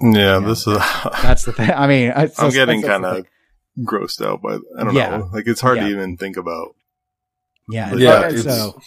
[0.00, 0.78] Yeah, this is.
[1.22, 1.70] that's the thing.
[1.70, 3.26] I mean, I, am getting kind of
[3.80, 4.58] grossed out by.
[4.78, 5.16] I don't yeah.
[5.16, 5.30] know.
[5.32, 5.84] Like it's hard yeah.
[5.84, 6.74] to even think about.
[7.68, 8.36] Yeah, yeah.
[8.36, 8.80] so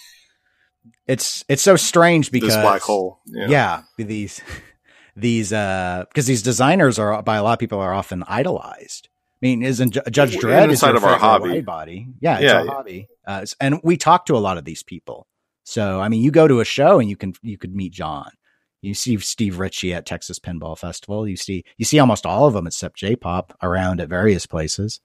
[1.07, 3.19] it's it's so strange because this black hole.
[3.25, 4.41] Yeah, yeah these
[5.15, 9.09] these uh because these designers are by a lot of people are often idolized.
[9.41, 12.07] I mean, isn't Judge Dredd inside of our hobby body?
[12.19, 12.71] Yeah, it's yeah, our yeah.
[12.71, 15.27] hobby, uh, and we talk to a lot of these people.
[15.63, 18.31] So, I mean, you go to a show and you can you could meet John.
[18.81, 21.27] You see Steve Ritchie at Texas Pinball Festival.
[21.27, 25.01] You see you see almost all of them except J-pop around at various places.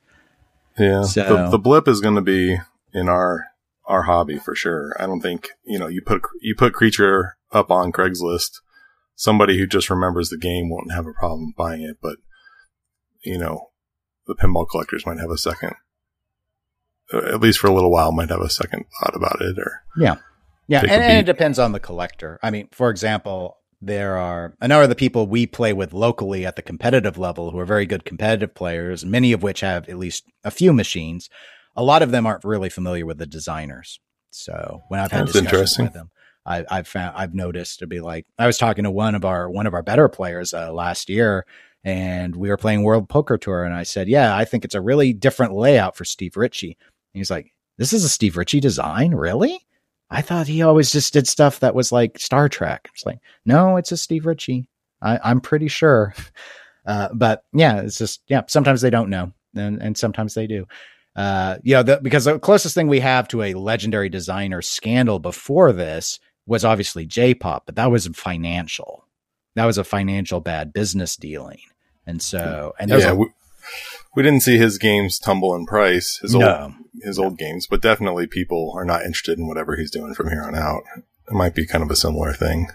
[0.78, 2.56] Yeah, so, the, the blip is going to be
[2.94, 3.51] in our
[3.86, 4.94] our hobby for sure.
[4.98, 8.60] I don't think you know you put you put creature up on Craigslist.
[9.14, 12.16] Somebody who just remembers the game won't have a problem buying it, but
[13.24, 13.70] you know
[14.26, 15.74] the pinball collectors might have a second,
[17.12, 19.58] uh, at least for a little while, might have a second thought about it.
[19.58, 20.16] Or yeah,
[20.68, 22.38] yeah, and, and it depends on the collector.
[22.42, 26.46] I mean, for example, there are a number of the people we play with locally
[26.46, 29.98] at the competitive level who are very good competitive players, many of which have at
[29.98, 31.28] least a few machines.
[31.76, 34.00] A lot of them aren't really familiar with the designers.
[34.30, 36.10] So when I've had That's discussions with them,
[36.44, 39.48] I, have found I've noticed to be like I was talking to one of our
[39.48, 41.46] one of our better players uh, last year,
[41.84, 44.80] and we were playing World Poker Tour, and I said, "Yeah, I think it's a
[44.80, 46.76] really different layout for Steve Ritchie."
[47.14, 49.60] And he's like, "This is a Steve Ritchie design, really?"
[50.12, 52.90] I thought he always just did stuff that was like Star Trek.
[52.92, 54.66] It's like, no, it's a Steve Ritchie.
[55.00, 56.14] I, am pretty sure.
[56.84, 58.42] Uh, but yeah, it's just yeah.
[58.48, 60.66] Sometimes they don't know, and and sometimes they do.
[61.14, 65.18] Uh, you know, the, because the closest thing we have to a legendary designer scandal
[65.18, 69.06] before this was obviously J-pop, but that was financial.
[69.54, 71.60] That was a financial bad business dealing.
[72.06, 73.28] And so, and yeah, a, we,
[74.16, 77.82] we, didn't see his games tumble in price, his no, old, his old games, but
[77.82, 80.82] definitely people are not interested in whatever he's doing from here on out.
[80.96, 82.68] It might be kind of a similar thing.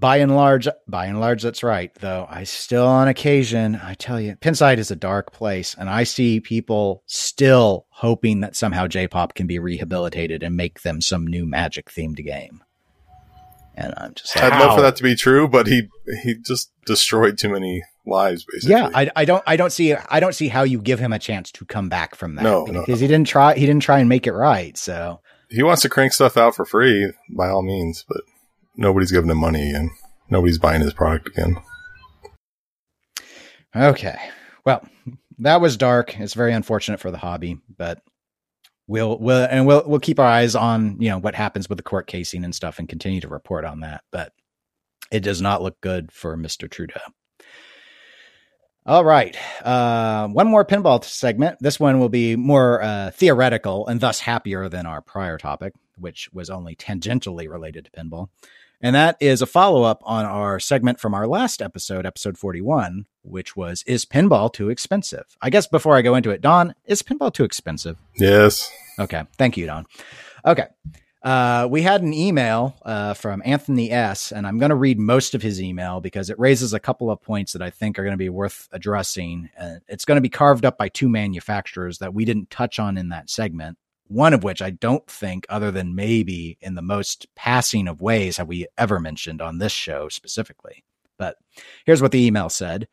[0.00, 1.94] By and large, by and large, that's right.
[1.96, 6.04] Though I still, on occasion, I tell you, Pinside is a dark place, and I
[6.04, 11.44] see people still hoping that somehow J-pop can be rehabilitated and make them some new
[11.44, 12.64] Magic themed game.
[13.74, 14.68] And I'm just like, I'd How?
[14.68, 15.88] love for that to be true, but he
[16.22, 18.76] he just destroyed too many lives basically.
[18.76, 21.18] Yeah, I, I don't I don't see I don't see how you give him a
[21.18, 22.42] chance to come back from that.
[22.42, 23.00] No, because no, no.
[23.00, 24.76] he didn't try he didn't try and make it right.
[24.76, 25.20] So
[25.50, 28.22] he wants to crank stuff out for free by all means, but
[28.76, 29.90] nobody's giving him money again.
[30.30, 31.56] nobody's buying his product again.
[33.74, 34.18] Okay.
[34.64, 34.86] Well,
[35.38, 36.18] that was dark.
[36.18, 38.02] It's very unfortunate for the hobby, but
[38.86, 41.82] we'll we'll and we'll we'll keep our eyes on you know what happens with the
[41.82, 44.02] court casing and stuff and continue to report on that.
[44.10, 44.32] But
[45.10, 47.00] it does not look good for Mister Trudeau.
[48.86, 51.58] All right, uh, one more pinball segment.
[51.60, 56.28] This one will be more uh, theoretical and thus happier than our prior topic, which
[56.32, 58.28] was only tangentially related to pinball.
[58.82, 63.04] And that is a follow up on our segment from our last episode, episode 41,
[63.22, 65.36] which was Is Pinball Too Expensive?
[65.42, 67.98] I guess before I go into it, Don, is pinball too expensive?
[68.16, 68.70] Yes.
[68.98, 69.24] Okay.
[69.36, 69.86] Thank you, Don.
[70.46, 70.66] Okay.
[71.22, 75.34] Uh, we had an email uh, from Anthony S., and I'm going to read most
[75.34, 78.14] of his email because it raises a couple of points that I think are going
[78.14, 79.50] to be worth addressing.
[79.60, 82.96] Uh, it's going to be carved up by two manufacturers that we didn't touch on
[82.96, 83.76] in that segment
[84.10, 88.36] one of which I don't think, other than maybe in the most passing of ways,
[88.38, 90.84] have we ever mentioned on this show specifically.
[91.16, 91.36] But
[91.86, 92.88] here's what the email said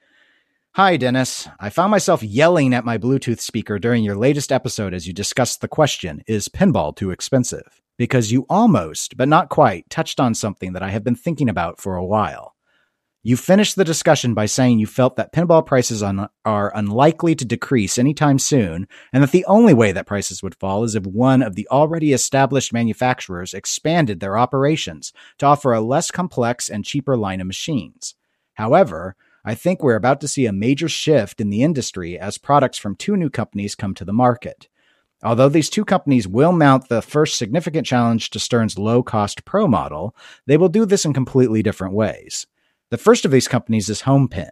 [0.76, 1.47] Hi, Dennis.
[1.59, 5.61] I found myself yelling at my Bluetooth speaker during your latest episode as you discussed
[5.61, 7.82] the question Is pinball too expensive?
[7.97, 11.82] Because you almost, but not quite, touched on something that I have been thinking about
[11.82, 12.53] for a while.
[13.24, 17.45] You finished the discussion by saying you felt that pinball prices on, are unlikely to
[17.45, 21.41] decrease anytime soon, and that the only way that prices would fall is if one
[21.41, 27.18] of the already established manufacturers expanded their operations to offer a less complex and cheaper
[27.18, 28.15] line of machines.
[28.53, 32.78] However, I think we're about to see a major shift in the industry as products
[32.78, 34.68] from two new companies come to the market.
[35.24, 39.68] Although these two companies will mount the first significant challenge to Stern's low cost Pro
[39.68, 40.15] model,
[40.45, 42.45] they will do this in completely different ways.
[42.89, 44.49] The first of these companies is Homepin.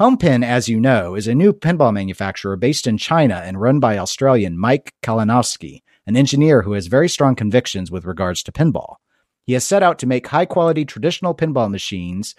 [0.00, 3.98] Homepin, as you know, is a new pinball manufacturer based in China and run by
[3.98, 8.96] Australian Mike Kalinowski, an engineer who has very strong convictions with regards to pinball.
[9.44, 12.34] He has set out to make high quality traditional pinball machines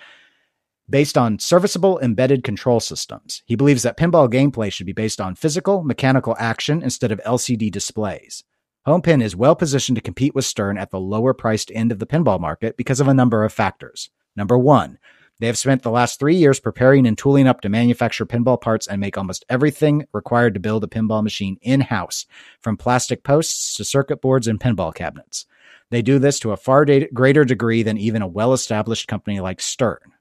[0.90, 3.42] based on serviceable embedded control systems.
[3.46, 7.72] He believes that pinball gameplay should be based on physical, mechanical action instead of LCD
[7.72, 8.44] displays.
[8.86, 12.08] Homepin is well positioned to compete with Stern at the lower priced end of the
[12.08, 14.10] pinball market because of a number of factors.
[14.36, 14.98] Number one,
[15.40, 18.88] they have spent the last three years preparing and tooling up to manufacture pinball parts
[18.88, 22.26] and make almost everything required to build a pinball machine in house,
[22.62, 25.46] from plastic posts to circuit boards and pinball cabinets.
[25.92, 29.62] They do this to a far greater degree than even a well established company like
[29.62, 30.14] Stern.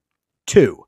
[0.46, 0.86] Two,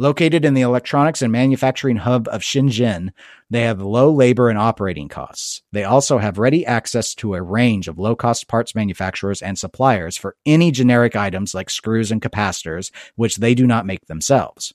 [0.00, 3.10] Located in the electronics and manufacturing hub of Shenzhen,
[3.50, 5.62] they have low labor and operating costs.
[5.72, 10.16] They also have ready access to a range of low cost parts manufacturers and suppliers
[10.16, 14.72] for any generic items like screws and capacitors, which they do not make themselves.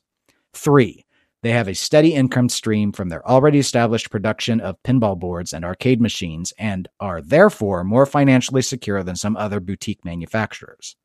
[0.52, 1.06] Three,
[1.42, 5.64] they have a steady income stream from their already established production of pinball boards and
[5.64, 10.96] arcade machines and are therefore more financially secure than some other boutique manufacturers.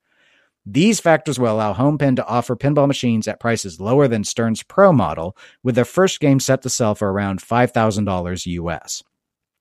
[0.72, 4.94] These factors will allow HomePin to offer pinball machines at prices lower than Stern's Pro
[4.94, 9.04] model, with their first game set to sell for around $5,000 US.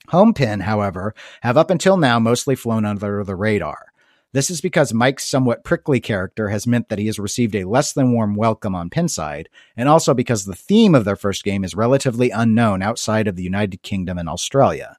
[0.08, 3.86] HomePin, however, have up until now mostly flown under the radar.
[4.34, 7.94] This is because Mike's somewhat prickly character has meant that he has received a less
[7.94, 9.46] than warm welcome on Pinside,
[9.78, 13.42] and also because the theme of their first game is relatively unknown outside of the
[13.42, 14.98] United Kingdom and Australia.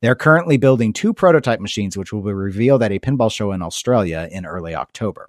[0.00, 3.60] They're currently building two prototype machines, which will be revealed at a pinball show in
[3.60, 5.28] Australia in early October.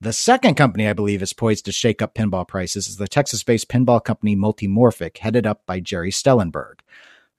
[0.00, 3.42] The second company I believe is poised to shake up pinball prices is the Texas
[3.42, 6.78] based pinball company Multimorphic, headed up by Gerry Stellenberg.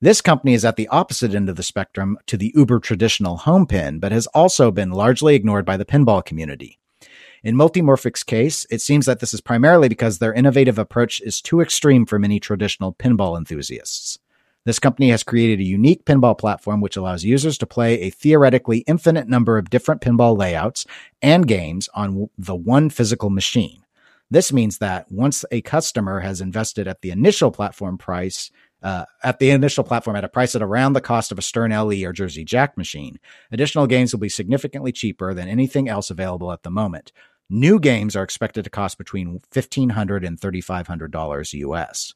[0.02, 3.98] This company is at the opposite end of the spectrum to the uber traditional Homepin,
[3.98, 6.78] but has also been largely ignored by the pinball community.
[7.42, 11.62] In Multimorphic's case, it seems that this is primarily because their innovative approach is too
[11.62, 14.18] extreme for many traditional pinball enthusiasts.
[14.66, 18.78] This company has created a unique pinball platform which allows users to play a theoretically
[18.80, 20.86] infinite number of different pinball layouts
[21.22, 23.84] and games on the one physical machine.
[24.30, 28.50] This means that once a customer has invested at the initial platform price,
[28.82, 31.72] uh, at the initial platform at a price at around the cost of a Stern
[31.72, 33.18] LE or Jersey Jack machine,
[33.50, 37.12] additional games will be significantly cheaper than anything else available at the moment.
[37.48, 42.14] New games are expected to cost between $1,500 and $3,500 US.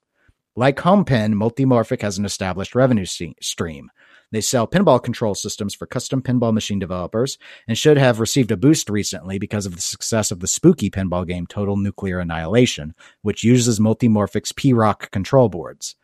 [0.57, 3.91] Like HomePin, Multimorphic has an established revenue stream.
[4.31, 8.57] They sell pinball control systems for custom pinball machine developers and should have received a
[8.57, 13.43] boost recently because of the success of the spooky pinball game Total Nuclear Annihilation, which
[13.43, 15.97] uses Multimorphic's P-ROC control boards.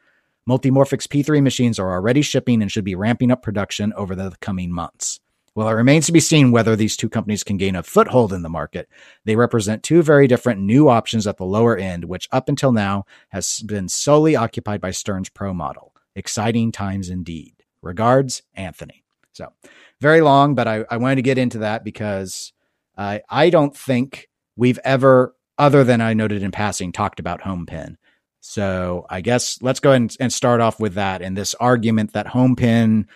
[0.49, 4.73] Multimorphic's P3 machines are already shipping and should be ramping up production over the coming
[4.73, 5.21] months.
[5.55, 8.43] While it remains to be seen whether these two companies can gain a foothold in
[8.43, 8.89] the market,
[9.25, 13.05] they represent two very different new options at the lower end, which up until now
[13.31, 15.93] has been solely occupied by Stern's Pro model.
[16.15, 17.55] Exciting times indeed.
[17.83, 19.03] Regards, Anthony.
[19.33, 19.53] So,
[20.01, 22.53] very long, but I, I wanted to get into that because
[22.97, 27.97] I, I don't think we've ever, other than I noted in passing, talked about HomePin.
[28.41, 32.15] So I guess let's go ahead and, and start off with that and this argument
[32.15, 33.07] that Homepin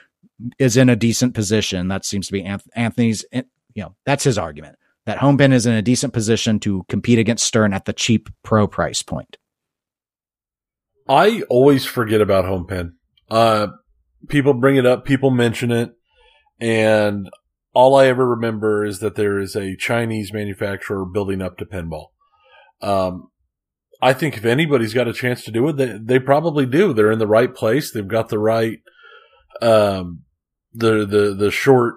[0.58, 1.88] is in a decent position.
[1.88, 4.76] That seems to be Anthony's, you know, that's his argument
[5.06, 8.66] that Homepin is in a decent position to compete against Stern at the cheap pro
[8.66, 9.36] price point.
[11.08, 12.92] I always forget about Homepin.
[13.30, 13.68] Uh,
[14.28, 15.92] people bring it up, people mention it,
[16.58, 17.28] and
[17.74, 22.06] all I ever remember is that there is a Chinese manufacturer building up to pinball.
[22.80, 23.28] Um,
[24.00, 26.92] I think if anybody's got a chance to do it, they, they probably do.
[26.92, 27.90] They're in the right place.
[27.90, 28.78] They've got the right
[29.62, 30.22] um,
[30.72, 31.94] the the the short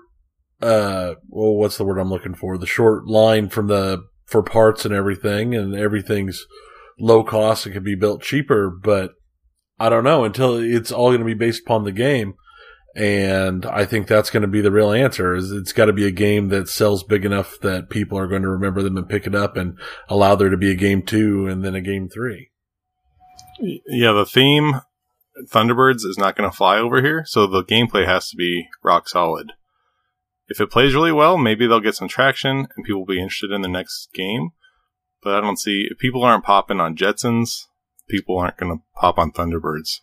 [0.62, 2.58] uh well what's the word I'm looking for?
[2.58, 6.46] The short line from the for parts and everything and everything's
[7.00, 9.12] low cost and can be built cheaper but
[9.80, 12.34] I don't know until it's all going to be based upon the game.
[12.96, 16.08] And I think that's going to be the real answer is it's got to be
[16.08, 19.28] a game that sells big enough that people are going to remember them and pick
[19.28, 19.78] it up and
[20.10, 22.50] allow there to be a game 2 and then a game 3
[23.88, 24.82] yeah the theme
[25.46, 29.08] Thunderbirds is not going to fly over here, so the gameplay has to be rock
[29.08, 29.54] solid.
[30.50, 33.52] If it plays really well, maybe they'll get some traction and people will be interested
[33.52, 34.52] in the next game.
[35.22, 37.66] But I don't see if people aren't popping on Jetsons,
[38.08, 40.00] people aren't going to pop on Thunderbirds.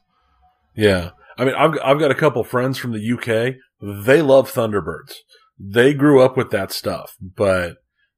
[0.74, 1.11] Yeah.
[1.39, 3.55] I mean, I've, I've got a couple friends from the UK.
[3.80, 5.14] They love Thunderbirds.
[5.59, 7.76] They grew up with that stuff, but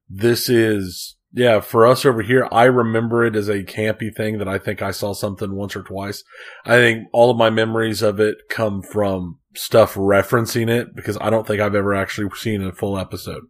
[0.09, 4.47] this is yeah, for us over here, I remember it as a campy thing that
[4.47, 6.23] I think I saw something once or twice.
[6.65, 11.29] I think all of my memories of it come from stuff referencing it because I
[11.29, 13.43] don't think I've ever actually seen a full episode.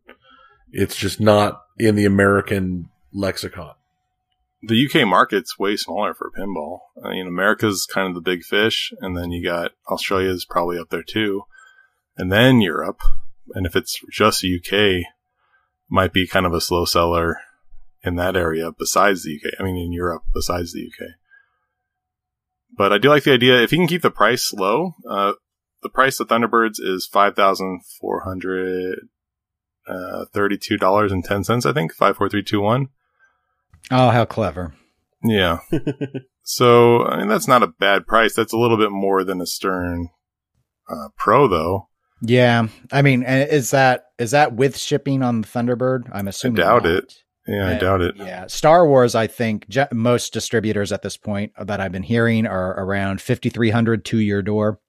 [0.69, 3.75] It's just not in the American lexicon.
[4.63, 6.79] The UK market's way smaller for pinball.
[7.01, 10.89] I mean, America's kind of the big fish, and then you got Australia's probably up
[10.89, 11.43] there too,
[12.17, 12.99] and then Europe.
[13.53, 15.05] And if it's just UK,
[15.89, 17.37] might be kind of a slow seller
[18.07, 19.53] in that area besides the UK.
[19.59, 21.09] I mean, in Europe besides the UK.
[22.75, 23.61] But I do like the idea.
[23.61, 25.33] If you can keep the price low, uh,
[25.81, 28.99] the price of Thunderbirds is five thousand four hundred
[29.87, 31.65] uh, thirty-two dollars and ten cents.
[31.65, 32.87] I think five, four, three, two, one.
[33.89, 34.73] Oh, how clever!
[35.23, 35.59] Yeah.
[36.43, 38.35] so I mean, that's not a bad price.
[38.35, 40.09] That's a little bit more than a Stern
[40.89, 41.89] uh, Pro, though.
[42.21, 46.09] Yeah, I mean, is that is that with shipping on the Thunderbird?
[46.11, 46.61] I'm assuming.
[46.61, 46.91] I doubt not.
[46.91, 47.13] it.
[47.47, 48.15] Yeah, I doubt it.
[48.17, 49.15] Yeah, Star Wars.
[49.15, 54.03] I think je- most distributors at this point that I've been hearing are around 5300
[54.05, 54.79] to your door.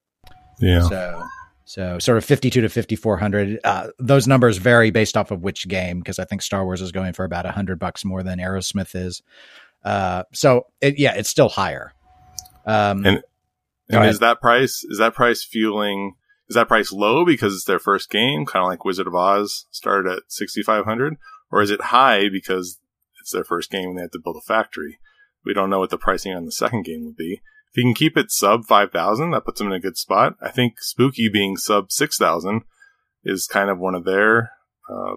[0.59, 0.81] Yeah.
[0.89, 1.23] So,
[1.65, 3.59] so sort of 52 to 5400.
[3.63, 6.91] Uh, those numbers vary based off of which game because I think Star Wars is
[6.91, 9.21] going for about a hundred bucks more than Aerosmith is.
[9.85, 11.93] Uh, so it, yeah, it's still higher.
[12.65, 13.23] Um, And-
[13.91, 16.13] And is that price is that price fueling
[16.47, 19.65] is that price low because it's their first game, kind of like Wizard of Oz
[19.71, 21.15] started at sixty five hundred,
[21.51, 22.79] or is it high because
[23.21, 24.99] it's their first game and they have to build a factory?
[25.45, 27.41] We don't know what the pricing on the second game would be.
[27.71, 30.35] If you can keep it sub five thousand, that puts them in a good spot.
[30.41, 32.63] I think Spooky being sub six thousand
[33.23, 34.51] is kind of one of their
[34.89, 35.15] uh,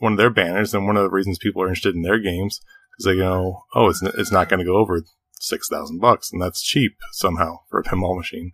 [0.00, 2.60] one of their banners and one of the reasons people are interested in their games
[2.92, 5.02] because they go, oh, it's it's not going to go over
[5.40, 8.52] six thousand bucks, and that's cheap somehow for a pinball machine.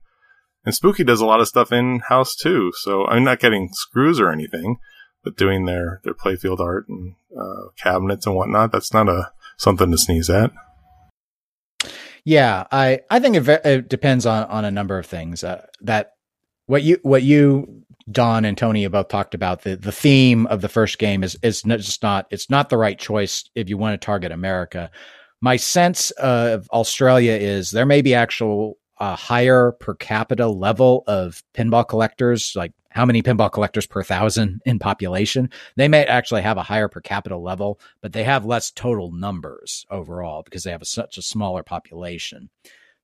[0.65, 4.21] And Spooky does a lot of stuff in house too, so I'm not getting screws
[4.21, 4.77] or anything,
[5.23, 8.73] but doing their their playfield art and uh, cabinets and whatnot.
[8.73, 10.51] That's not a something to sneeze at.
[12.25, 15.45] Yeah, I I think it, it depends on on a number of things.
[15.45, 16.13] Uh, that
[16.67, 20.61] what you what you Don and Tony have both talked about the the theme of
[20.61, 23.77] the first game is is not, just not it's not the right choice if you
[23.77, 24.91] want to target America.
[25.41, 31.43] My sense of Australia is there may be actual uh, higher per capita level of
[31.55, 35.49] pinball collectors, like how many pinball collectors per thousand in population.
[35.77, 39.87] They may actually have a higher per capita level, but they have less total numbers
[39.91, 42.51] overall because they have a, such a smaller population.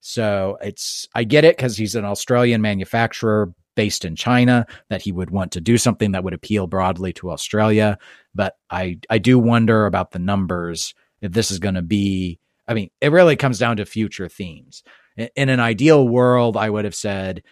[0.00, 5.12] So it's I get it because he's an Australian manufacturer based in China that he
[5.12, 7.98] would want to do something that would appeal broadly to Australia.
[8.34, 12.38] But I I do wonder about the numbers if this is going to be.
[12.68, 14.82] I mean, it really comes down to future themes.
[15.16, 17.42] In, in an ideal world, I would have said,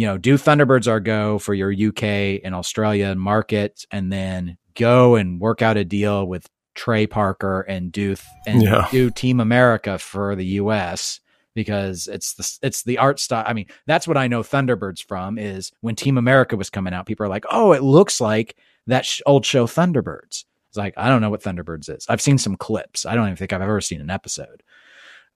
[0.00, 5.14] you know, do Thunderbirds or go for your UK and Australia market, and then go
[5.14, 8.88] and work out a deal with Trey Parker and do and Yeah.
[8.90, 11.20] do Team America for the US
[11.54, 13.44] because it's the it's the art style.
[13.46, 17.04] I mean, that's what I know Thunderbirds from is when Team America was coming out.
[17.04, 21.10] People are like, "Oh, it looks like that sh- old show Thunderbirds." It's like I
[21.10, 22.06] don't know what Thunderbirds is.
[22.08, 23.04] I've seen some clips.
[23.04, 24.62] I don't even think I've ever seen an episode.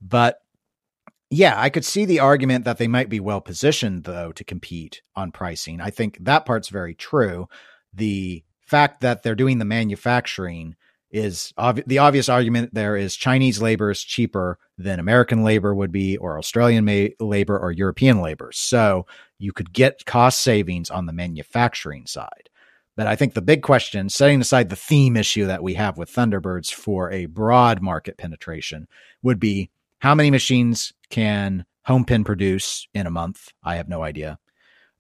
[0.00, 0.40] But
[1.30, 5.02] yeah, I could see the argument that they might be well positioned though to compete
[5.16, 5.80] on pricing.
[5.80, 7.48] I think that part's very true.
[7.92, 10.76] The fact that they're doing the manufacturing
[11.10, 15.92] is obvi- the obvious argument there is Chinese labor is cheaper than American labor would
[15.92, 18.50] be, or Australian ma- labor, or European labor.
[18.52, 19.06] So
[19.38, 22.50] you could get cost savings on the manufacturing side.
[22.96, 26.12] But I think the big question, setting aside the theme issue that we have with
[26.12, 28.88] Thunderbirds for a broad market penetration,
[29.22, 29.70] would be
[30.04, 33.48] how many machines can HomePin produce in a month?
[33.62, 34.38] I have no idea.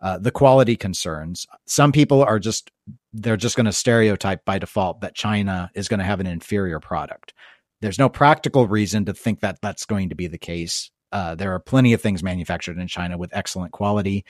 [0.00, 1.46] Uh, the quality concerns.
[1.66, 2.70] Some people are just
[3.12, 6.80] they're just going to stereotype by default that China is going to have an inferior
[6.80, 7.34] product.
[7.82, 10.90] There's no practical reason to think that that's going to be the case.
[11.12, 14.24] Uh, there are plenty of things manufactured in China with excellent quality.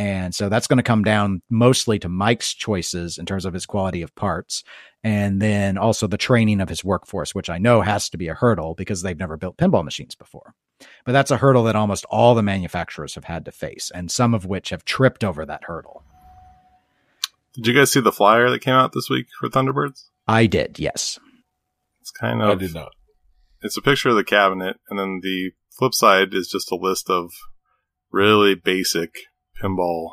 [0.00, 3.66] And so that's going to come down mostly to Mike's choices in terms of his
[3.66, 4.64] quality of parts.
[5.04, 8.34] And then also the training of his workforce, which I know has to be a
[8.34, 10.54] hurdle because they've never built pinball machines before.
[11.04, 14.32] But that's a hurdle that almost all the manufacturers have had to face, and some
[14.32, 16.02] of which have tripped over that hurdle.
[17.52, 20.04] Did you guys see the flyer that came out this week for Thunderbirds?
[20.26, 21.18] I did, yes.
[22.00, 22.48] It's kind of.
[22.48, 22.92] I of did not.
[23.60, 27.10] it's a picture of the cabinet, and then the flip side is just a list
[27.10, 27.32] of
[28.10, 29.18] really basic
[29.62, 30.10] pinball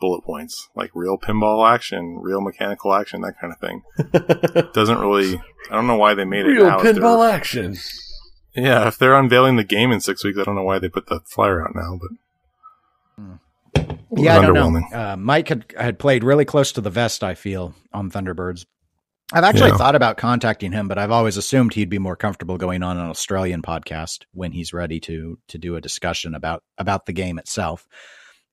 [0.00, 3.82] bullet points, like real pinball action, real mechanical action, that kind of thing.
[4.72, 5.38] Doesn't really.
[5.70, 6.78] I don't know why they made it Real now.
[6.78, 7.76] if they're- pinball action.
[8.56, 11.06] Yeah, if they're unveiling the game in six weeks, I don't know why they put
[11.06, 13.38] the flyer out now, but
[14.16, 14.80] Yeah, I don't know.
[14.92, 17.22] Uh, Mike had had played really close to the vest.
[17.22, 18.66] I feel on Thunderbirds.
[19.32, 19.76] I've actually Yeah.
[19.76, 23.06] thought about contacting him, but I've always assumed he'd be more comfortable going on an
[23.08, 27.86] Australian podcast when he's ready to to do a discussion about about the game itself.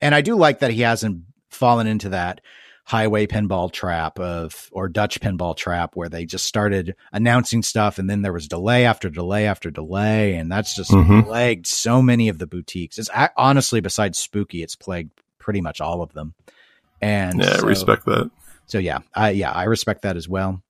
[0.02, 2.42] And I do like that he hasn't fallen into that
[2.86, 8.10] highway pinball trap of or Dutch pinball trap where they just started announcing stuff and
[8.10, 11.26] then there was delay after delay after delay and that's just Mhm.
[11.26, 12.98] plagued so many of the boutiques.
[12.98, 16.34] It's honestly besides Spooky, it's plagued pretty much all of them.
[17.02, 18.32] And yeah, so- respect that.
[18.68, 20.62] so yeah, I yeah, I respect that as well.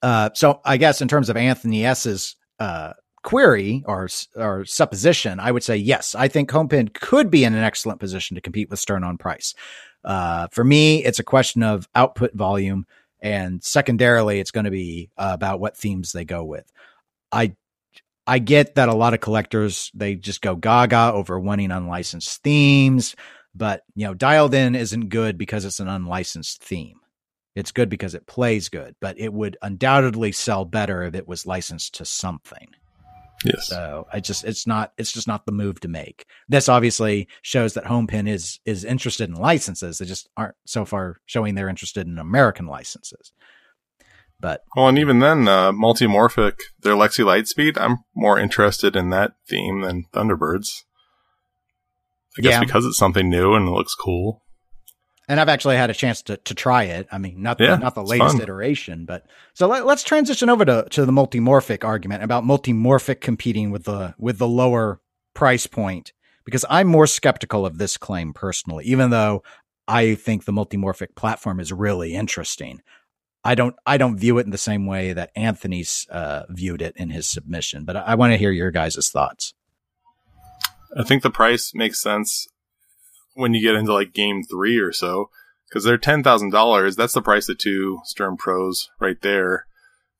[0.00, 2.92] Uh, so I guess in terms of Anthony S's uh,
[3.28, 6.14] query or or supposition, I would say yes.
[6.14, 9.54] I think HomePin could be in an excellent position to compete with Stern on price.
[10.02, 12.86] Uh, for me, it's a question of output volume,
[13.20, 16.72] and secondarily, it's going to be uh, about what themes they go with.
[17.30, 17.54] I
[18.26, 23.14] I get that a lot of collectors they just go gaga over wanting unlicensed themes,
[23.54, 27.00] but you know, dialed in isn't good because it's an unlicensed theme.
[27.54, 31.44] It's good because it plays good, but it would undoubtedly sell better if it was
[31.44, 32.68] licensed to something.
[33.44, 33.68] Yes.
[33.68, 36.26] So I just it's not it's just not the move to make.
[36.48, 39.98] This obviously shows that Homepin is is interested in licenses.
[39.98, 43.32] They just aren't so far showing they're interested in American licenses.
[44.40, 49.32] But Well, and even then, uh, Multimorphic, their Lexy Lightspeed, I'm more interested in that
[49.48, 50.84] theme than Thunderbirds.
[52.38, 52.60] I guess Yeah.
[52.60, 54.42] because it's something new and it looks cool.
[55.28, 57.06] And I've actually had a chance to to try it.
[57.12, 58.42] I mean, not Yeah, the, not the latest fun.
[58.42, 63.70] iteration, but so let, let's transition over to to the multimorphic argument about multimorphic competing
[63.70, 65.00] with the with the lower
[65.34, 66.12] price point
[66.44, 69.42] because I'm more skeptical of this claim personally, even though
[69.86, 72.80] I think the multimorphic platform is really interesting.
[73.44, 76.94] I don't I don't view it in the same way that Anthony's uh, viewed it
[76.96, 79.54] in his submission, but I, I want to hear your guys' thoughts.
[80.96, 82.48] I think the price makes sense
[83.38, 85.30] when you get into like game three or so,
[85.68, 86.96] because they're ten thousand dollars.
[86.96, 89.66] That's the price of two Stern Pros right there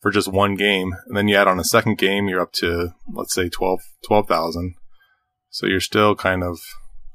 [0.01, 2.95] for just one game, and then you add on a second game, you're up to
[3.13, 4.75] let's say 12 12,000.
[5.51, 6.61] So you're still kind of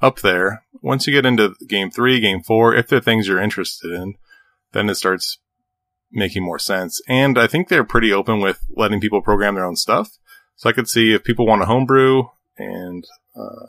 [0.02, 0.64] up there.
[0.82, 4.16] Once you get into game three, game four, if they're things you're interested in,
[4.74, 5.38] then it starts
[6.12, 7.02] making more sense.
[7.08, 10.18] And I think they're pretty open with letting people program their own stuff.
[10.56, 12.24] So I could see if people want to homebrew
[12.58, 13.68] and uh,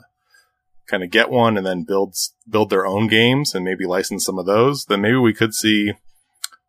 [0.87, 2.15] kind of get one and then build
[2.49, 5.93] build their own games and maybe license some of those, then maybe we could see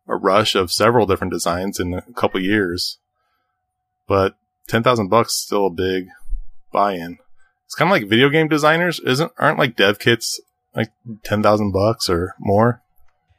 [0.08, 2.98] a rush of several different designs in a couple years.
[4.06, 4.34] But
[4.68, 6.06] ten thousand bucks is still a big
[6.72, 7.18] buy-in.
[7.64, 9.32] It's kind of like video game designers, isn't?
[9.38, 10.40] Aren't like dev kits
[10.74, 10.88] like
[11.24, 12.82] ten thousand bucks or more?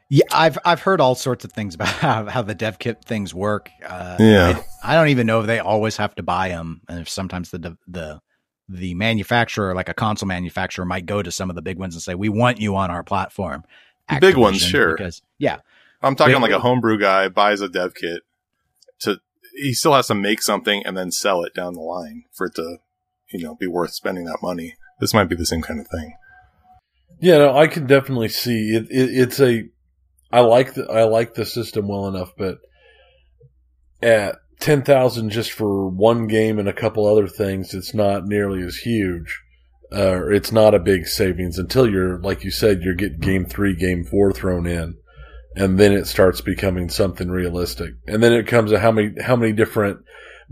[0.09, 3.33] Yeah, I've I've heard all sorts of things about how, how the dev kit things
[3.33, 3.69] work.
[3.85, 4.61] Uh, Yeah.
[4.83, 7.51] I, I don't even know if they always have to buy them, and if sometimes
[7.51, 8.19] the the
[8.69, 12.01] the manufacturer, like a console manufacturer, might go to some of the big ones and
[12.01, 13.63] say, "We want you on our platform."
[14.09, 14.95] The big ones, sure.
[14.95, 15.59] Because yeah,
[16.01, 18.23] I'm talking Big- like a homebrew guy buys a dev kit
[18.99, 19.19] to
[19.53, 22.55] he still has to make something and then sell it down the line for it
[22.55, 22.77] to,
[23.31, 24.75] you know, be worth spending that money.
[24.99, 26.15] This might be the same kind of thing.
[27.19, 29.09] Yeah, no, I can definitely see it, it.
[29.09, 29.69] It's a.
[30.31, 32.59] I like the I like the system well enough, but
[34.01, 38.61] at ten thousand just for one game and a couple other things, it's not nearly
[38.63, 39.41] as huge.
[39.91, 43.73] Uh, it's not a big savings until you're, like you said, you're getting game three,
[43.73, 44.97] game four thrown in,
[45.55, 47.93] and then it starts becoming something realistic.
[48.05, 49.99] And then it comes to how many how many different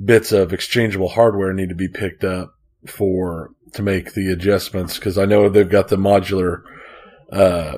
[0.04, 2.54] bits of exchangeable hardware need to be picked up
[2.88, 6.62] for to make the adjustments because I know they've got the modular
[7.32, 7.78] uh,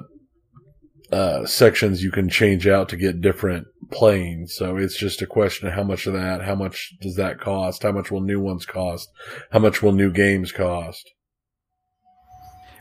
[1.11, 4.53] uh, sections you can change out to get different planes.
[4.55, 7.83] So it's just a question of how much of that, how much does that cost,
[7.83, 9.09] how much will new ones cost,
[9.51, 11.09] how much will new games cost.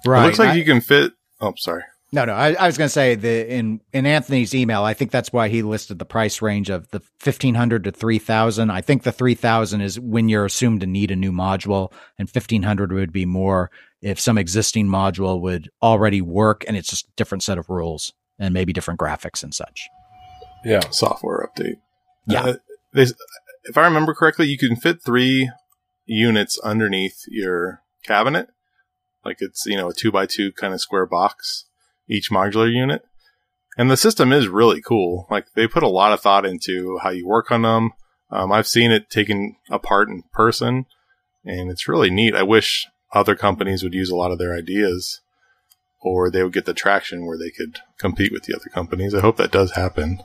[0.06, 0.22] right.
[0.22, 1.12] It looks like I- you can fit.
[1.40, 1.82] Oh, sorry.
[2.12, 2.34] No, no.
[2.34, 4.84] I, I was going to say the in in Anthony's email.
[4.84, 8.20] I think that's why he listed the price range of the fifteen hundred to three
[8.20, 8.70] thousand.
[8.70, 12.30] I think the three thousand is when you're assumed to need a new module, and
[12.30, 17.08] fifteen hundred would be more if some existing module would already work, and it's just
[17.08, 19.88] a different set of rules and maybe different graphics and such.
[20.64, 20.88] Yeah.
[20.90, 21.76] Software update.
[22.26, 22.42] Yeah.
[22.42, 22.54] Uh,
[22.92, 23.06] they,
[23.64, 25.50] if I remember correctly, you can fit three
[26.04, 28.48] units underneath your cabinet.
[29.24, 31.66] Like it's, you know, a two by two kind of square box,
[32.08, 33.02] each modular unit.
[33.76, 35.26] And the system is really cool.
[35.30, 37.90] Like they put a lot of thought into how you work on them.
[38.30, 40.86] Um, I've seen it taken apart in person
[41.44, 42.34] and it's really neat.
[42.34, 45.20] I wish other companies would use a lot of their ideas
[46.00, 49.14] or they would get the traction where they could compete with the other companies.
[49.14, 50.20] I hope that does happen.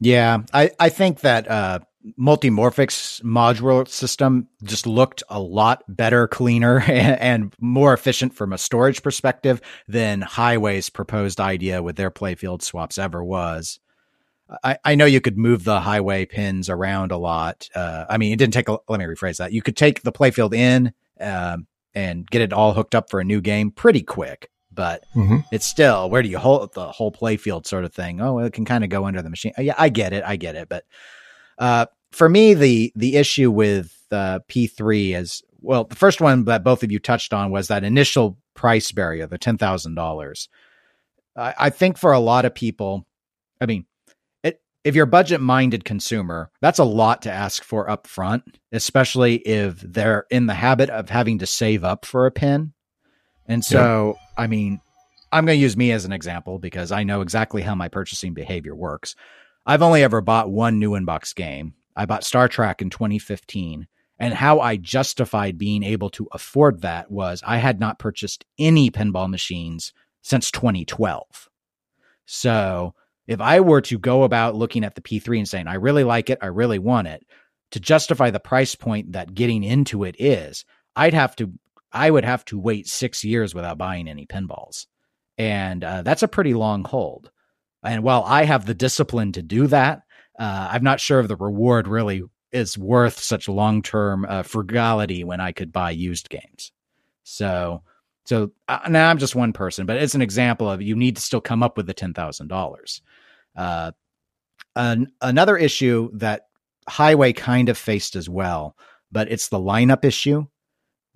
[0.00, 1.80] Yeah, I, I think that uh,
[2.18, 8.58] Multimorphic's modular system just looked a lot better, cleaner, and, and more efficient from a
[8.58, 13.80] storage perspective than Highway's proposed idea with their playfield swaps ever was.
[14.64, 17.68] I, I know you could move the highway pins around a lot.
[17.74, 19.52] Uh, I mean, it didn't take a, let me rephrase that.
[19.52, 23.24] You could take the playfield in um, and get it all hooked up for a
[23.24, 25.38] new game pretty quick, but Mm-hmm.
[25.50, 28.20] it's still where do you hold the whole playfield sort of thing?
[28.20, 29.52] Oh, it can kind of go under the machine.
[29.58, 30.68] Yeah, I get it, I get it.
[30.68, 30.84] But
[31.58, 36.62] uh, for me, the the issue with uh, P3 is well, the first one that
[36.62, 40.48] both of you touched on was that initial price barrier, the ten thousand dollars.
[41.36, 43.04] I, I think for a lot of people,
[43.60, 43.84] I mean,
[44.44, 48.44] it, if you're a budget minded consumer, that's a lot to ask for up front,
[48.70, 52.72] especially if they're in the habit of having to save up for a pin.
[53.48, 54.80] And so, I mean,
[55.32, 58.34] I'm going to use me as an example because I know exactly how my purchasing
[58.34, 59.16] behavior works.
[59.66, 61.74] I've only ever bought one new inbox game.
[61.96, 63.86] I bought Star Trek in 2015.
[64.20, 68.90] And how I justified being able to afford that was I had not purchased any
[68.90, 69.92] pinball machines
[70.22, 71.48] since 2012.
[72.26, 72.94] So
[73.28, 76.30] If I were to go about looking at the P3 and saying, I really like
[76.30, 77.24] it, I really want it,
[77.72, 80.64] to justify the price point that getting into it is,
[80.96, 81.52] I'd have to,
[81.92, 84.86] I would have to wait six years without buying any pinballs.
[85.36, 87.30] And uh, that's a pretty long hold.
[87.82, 90.02] And while I have the discipline to do that,
[90.38, 95.24] uh, I'm not sure if the reward really is worth such long term uh, frugality
[95.24, 96.72] when I could buy used games.
[97.22, 97.82] So,
[98.24, 101.22] so uh, now I'm just one person, but it's an example of you need to
[101.22, 103.02] still come up with the ten thousand uh, dollars.
[104.76, 106.42] An, another issue that
[106.88, 108.76] Highway kind of faced as well,
[109.10, 110.46] but it's the lineup issue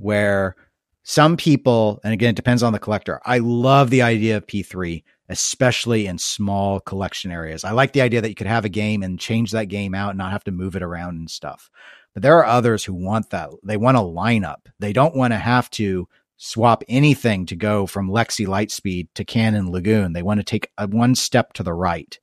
[0.02, 0.56] where
[1.04, 3.20] some people, and again, it depends on the collector.
[3.24, 7.64] I love the idea of P3, especially in small collection areas.
[7.64, 10.10] I like the idea that you could have a game and change that game out
[10.10, 11.70] and not have to move it around and stuff.
[12.14, 13.50] But there are others who want that.
[13.64, 14.66] They want a lineup.
[14.78, 19.70] They don't want to have to swap anything to go from Lexy Lightspeed to Cannon
[19.70, 20.12] Lagoon.
[20.12, 22.18] They want to take a one step to the right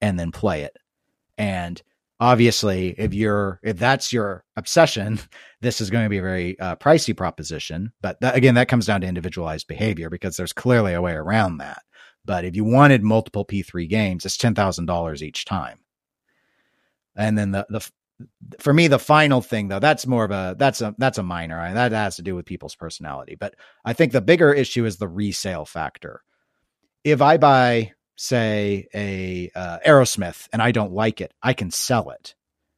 [0.00, 0.76] and then play it.
[1.36, 1.82] And
[2.20, 5.18] obviously, if you're if that's your obsession,
[5.60, 7.92] this is going to be a very uh, pricey proposition.
[8.00, 11.58] But that, again, that comes down to individualized behavior because there's clearly a way around
[11.58, 11.82] that.
[12.24, 15.78] But if you wanted multiple P3 games, it's ten thousand dollars each time.
[17.16, 17.88] And then the the
[18.58, 21.72] for me the final thing though that's more of a that's a that's a minor
[21.72, 23.54] that has to do with people's personality but
[23.84, 26.22] i think the bigger issue is the resale factor
[27.04, 32.10] if i buy say a uh, aerosmith and i don't like it i can sell
[32.10, 32.34] it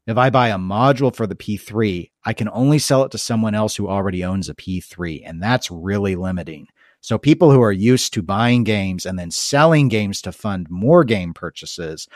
[0.07, 3.55] if i buy a module for the p3 i can only sell it to someone
[3.55, 6.67] else who already owns a p3 and that's really limiting
[7.03, 11.03] so people who are used to buying games and then selling games to fund more
[11.03, 12.07] game purchases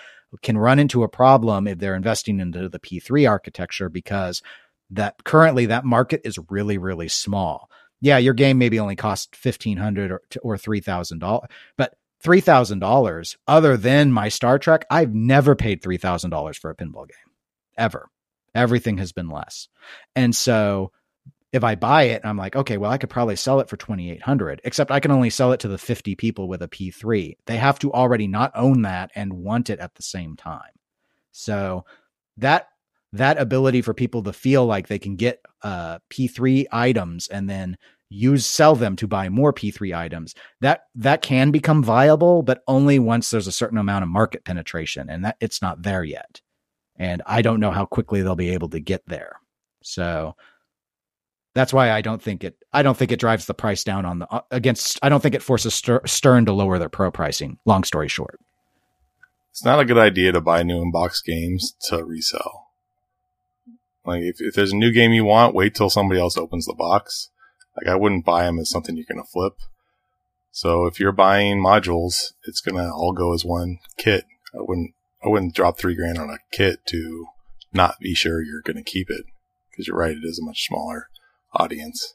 [0.43, 4.43] can run into a problem if they're investing into the P3 architecture because
[4.91, 7.71] that currently that market is really really small.
[8.01, 11.95] Yeah, your game maybe only cost fifteen hundred or or three thousand dollars, but
[12.25, 16.71] three thousand dollars other than my Star Trek, I've never paid three thousand dollars for
[16.71, 17.33] a pinball game
[17.79, 18.09] ever.
[18.55, 19.69] Everything has been less,
[20.17, 20.91] and so
[21.55, 24.61] if I buy it, I'm like, okay, well, I could probably sell it for 2800,
[24.65, 27.37] except I can only sell it to the 50 people with a P3.
[27.47, 30.73] They have to already not own that and want it at the same time.
[31.31, 31.85] So
[32.39, 32.71] that
[33.13, 37.77] that ability for people to feel like they can get uh, P3 items and then
[38.09, 42.99] use sell them to buy more P3 items that that can become viable, but only
[42.99, 46.41] once there's a certain amount of market penetration, and that it's not there yet.
[46.97, 49.41] And I don't know how quickly they'll be able to get there.
[49.83, 50.37] So
[51.55, 52.57] that's why I don't think it.
[52.73, 54.99] I don't think it drives the price down on the uh, against.
[55.03, 57.59] I don't think it forces Stern to lower their pro pricing.
[57.65, 58.41] Long story short,
[59.51, 62.69] it's not a good idea to buy new in-box games to resell.
[64.05, 66.75] Like if, if there's a new game you want, wait till somebody else opens the
[66.75, 67.31] box.
[67.77, 69.55] Like I wouldn't buy them as something you're gonna flip.
[70.51, 74.25] So if you're buying modules, it's gonna all go as one kit.
[74.55, 74.95] I wouldn't.
[75.25, 77.27] I wouldn't drop three grand on a kit to
[77.73, 79.25] not be sure you're gonna keep it
[79.71, 80.17] because you're right.
[80.17, 81.09] It is a much smaller
[81.55, 82.15] audience.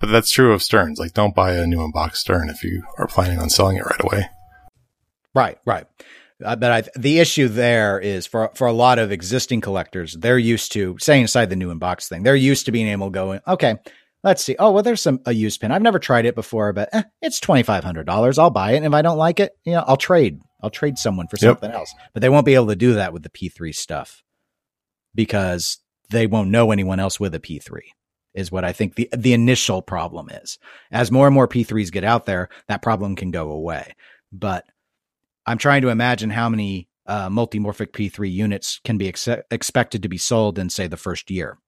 [0.00, 0.98] But that's true of Sterns.
[0.98, 4.04] Like, don't buy a new unboxed Stern if you are planning on selling it right
[4.04, 4.28] away.
[5.34, 5.86] Right, right.
[6.44, 10.38] Uh, but I, the issue there is for for a lot of existing collectors, they're
[10.38, 13.40] used to saying aside the new unbox thing, they're used to being able to go,
[13.48, 13.78] okay,
[14.24, 14.56] let's see.
[14.58, 15.72] Oh, well, there's some a used pin.
[15.72, 18.38] I've never tried it before, but eh, it's twenty five hundred dollars.
[18.38, 20.40] I'll buy it, and if I don't like it, you know, I'll trade.
[20.62, 21.78] I'll trade someone for something yep.
[21.78, 21.94] else.
[22.12, 24.24] But they won't be able to do that with the P3 stuff
[25.14, 25.78] because
[26.10, 27.80] they won't know anyone else with a P3
[28.34, 30.58] is what I think the the initial problem is.
[30.90, 33.94] As more and more P3s get out there, that problem can go away.
[34.32, 34.64] But
[35.46, 40.08] I'm trying to imagine how many uh, multimorphic P3 units can be ex- expected to
[40.08, 41.58] be sold in say the first year.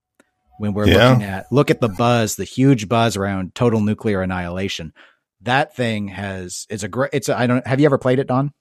[0.61, 1.09] When we're yeah.
[1.09, 4.93] looking at look at the buzz, the huge buzz around total nuclear annihilation.
[5.41, 8.27] That thing has it's a great it's a, I don't have you ever played it
[8.27, 8.53] Don?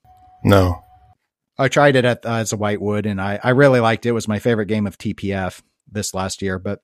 [0.42, 0.82] No.
[1.58, 4.10] I tried it at uh, as a Whitewood and I I really liked it.
[4.10, 5.62] It was my favorite game of TPF
[5.92, 6.80] this last year, but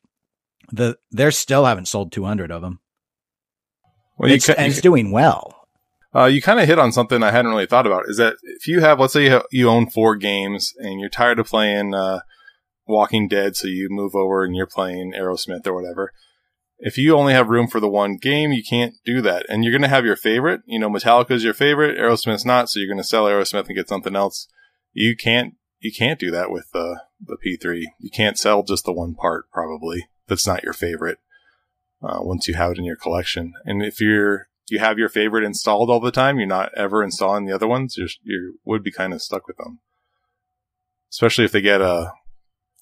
[0.69, 2.81] the they still haven't sold 200 of them.
[4.17, 5.65] Well, it's, ca- and it's doing well.
[6.13, 8.09] Uh, you kind of hit on something I hadn't really thought about.
[8.09, 11.39] Is that if you have, let's say, you, you own four games and you're tired
[11.39, 12.19] of playing uh,
[12.87, 16.11] Walking Dead, so you move over and you're playing Aerosmith or whatever.
[16.77, 19.71] If you only have room for the one game, you can't do that, and you're
[19.71, 20.61] going to have your favorite.
[20.65, 23.89] You know, Metallica's your favorite, Aerosmith's not, so you're going to sell Aerosmith and get
[23.89, 24.47] something else.
[24.93, 25.55] You can't.
[25.79, 27.83] You can't do that with uh, the P3.
[27.99, 31.19] You can't sell just the one part, probably that's not your favorite
[32.01, 33.53] uh, once you have it in your collection.
[33.65, 37.45] And if you're you have your favorite installed all the time, you're not ever installing
[37.45, 37.97] the other ones.
[37.97, 39.79] You're, you would be kind of stuck with them,
[41.11, 42.13] especially if they get a,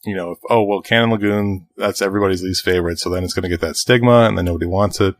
[0.05, 3.43] you know, if, oh well, Cannon Lagoon that's everybody's least favorite, so then it's going
[3.43, 5.15] to get that stigma, and then nobody wants it,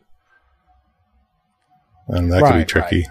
[2.08, 3.06] and that right, could be tricky.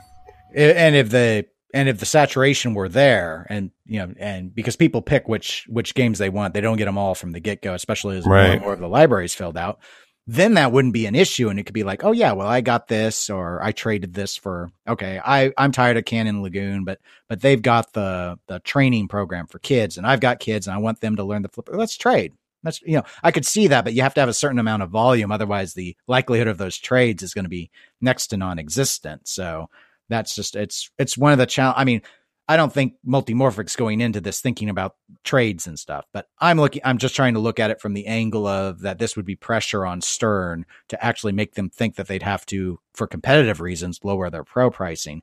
[0.56, 0.76] Right.
[0.76, 5.02] And if the and if the saturation were there and you know and because people
[5.02, 8.18] pick which which games they want they don't get them all from the get-go especially
[8.18, 8.52] as more Right.
[8.52, 9.80] and more of the libraries filled out
[10.26, 12.62] then that wouldn't be an issue and it could be like oh yeah well i
[12.62, 17.00] got this or i traded this for okay i i'm tired of cannon lagoon but
[17.28, 20.80] but they've got the the training program for kids and i've got kids and i
[20.80, 21.70] want them to learn the flip.
[21.72, 22.34] Let's trade.
[22.64, 24.84] That's you know i could see that but you have to have a certain amount
[24.84, 27.70] of volume otherwise the likelihood of those trades is going to be
[28.00, 29.28] next to non-existent.
[29.28, 29.70] So
[30.10, 32.02] that's just it's it's one of the challenge i mean
[32.48, 36.82] i don't think multimorphics going into this thinking about trades and stuff but i'm looking
[36.84, 39.36] i'm just trying to look at it from the angle of that this would be
[39.36, 44.00] pressure on stern to actually make them think that they'd have to for competitive reasons
[44.04, 45.22] lower their pro pricing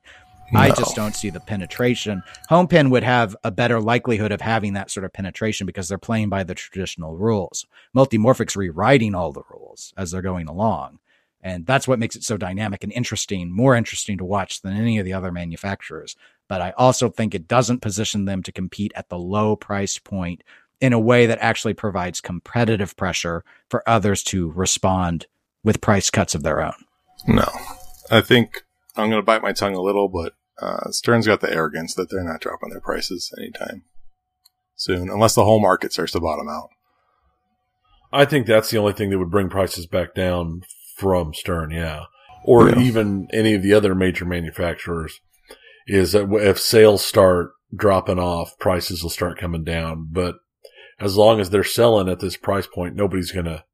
[0.53, 2.23] I just don't see the penetration.
[2.49, 6.29] Homepin would have a better likelihood of having that sort of penetration because they're playing
[6.29, 7.65] by the traditional rules.
[7.95, 10.99] Multimorphics rewriting all the rules as they're going along.
[11.43, 14.99] And that's what makes it so dynamic and interesting, more interesting to watch than any
[14.99, 16.15] of the other manufacturers.
[16.51, 20.43] But I also think it doesn't position them to compete at the low price point
[20.81, 25.27] in a way that actually provides competitive pressure for others to respond
[25.63, 26.73] with price cuts of their own.
[27.25, 27.47] No.
[28.11, 28.65] I think
[28.97, 32.09] I'm going to bite my tongue a little, but uh, Stern's got the arrogance that
[32.11, 33.83] they're not dropping their prices anytime
[34.75, 36.67] soon, unless the whole market starts to bottom out.
[38.11, 40.63] I think that's the only thing that would bring prices back down
[40.97, 42.07] from Stern, yeah,
[42.43, 42.79] or Yeah.
[42.79, 45.21] even any of the other major manufacturers.
[45.91, 50.07] Is that if sales start dropping off, prices will start coming down.
[50.11, 50.35] But
[50.99, 53.65] as long as they're selling at this price point, nobody's gonna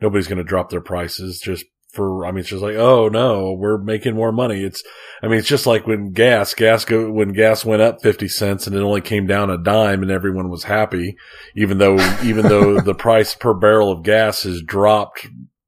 [0.00, 2.24] nobody's gonna drop their prices just for.
[2.24, 4.62] I mean, it's just like, oh no, we're making more money.
[4.62, 4.82] It's,
[5.22, 8.66] I mean, it's just like when gas, gas go when gas went up fifty cents
[8.66, 11.16] and it only came down a dime, and everyone was happy
[11.56, 15.26] even though even though the price per barrel of gas has dropped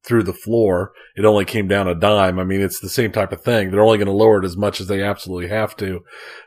[0.09, 2.39] through the floor, it only came down a dime.
[2.39, 3.71] I mean, it's the same type of thing.
[3.71, 6.01] They're only going to lower it as much as they absolutely have to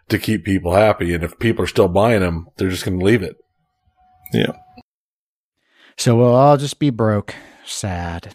[0.10, 1.14] to keep people happy.
[1.14, 3.36] And if people are still buying them, they're just going to leave it.
[4.34, 4.54] Yeah.
[5.98, 7.36] So we'll all just be broke.
[7.64, 8.34] Sad.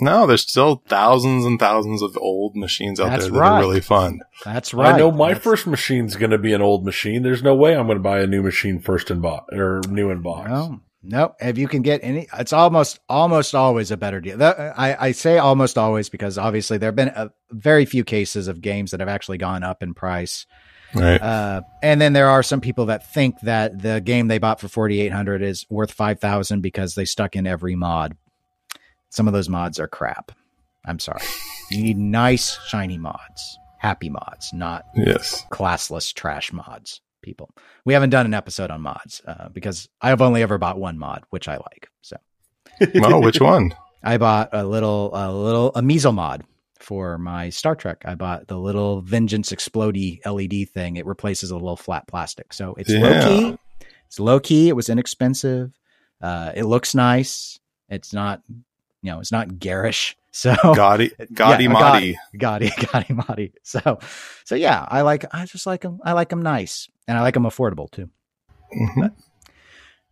[0.00, 3.56] No, there's still thousands and thousands of old machines out That's there that right.
[3.56, 4.20] are really fun.
[4.44, 4.94] That's right.
[4.94, 7.24] I know my That's- first machine's going to be an old machine.
[7.24, 10.10] There's no way I'm going to buy a new machine first in box or new
[10.10, 10.48] in box.
[10.48, 11.34] No, no.
[11.40, 14.38] If you can get any, it's almost almost always a better deal.
[14.38, 18.48] That, I, I say almost always because obviously there have been a, very few cases
[18.48, 20.46] of games that have actually gone up in price.
[20.94, 21.20] Right.
[21.20, 24.68] Uh, and then there are some people that think that the game they bought for
[24.68, 28.16] forty eight hundred is worth five thousand because they stuck in every mod.
[29.10, 30.32] Some of those mods are crap.
[30.84, 31.22] I'm sorry.
[31.70, 35.44] You need nice shiny mods, happy mods, not yes.
[35.50, 37.50] classless trash mods people.
[37.84, 41.24] We haven't done an episode on mods uh, because i've only ever bought one mod
[41.30, 42.16] which i like so.
[42.96, 43.74] Oh, which one?
[44.02, 46.44] i bought a little a little a measle mod
[46.80, 48.02] for my star trek.
[48.04, 50.96] I bought the little vengeance explodey led thing.
[50.96, 52.52] It replaces a little flat plastic.
[52.52, 53.00] So it's Yeah.
[53.02, 53.58] low key
[54.06, 55.72] it's low key it was inexpensive
[56.22, 57.58] uh, it looks nice.
[57.88, 58.42] It's not
[59.02, 62.18] you know it's not garish so Gaudy, Gaudy Yeah, Madi.
[62.36, 63.52] Gotti, Gotti Motti.
[63.64, 63.98] So,
[64.44, 65.98] so yeah, I like, I just like them.
[66.04, 68.08] I like them nice and I like them affordable too.
[68.72, 69.12] Mhm.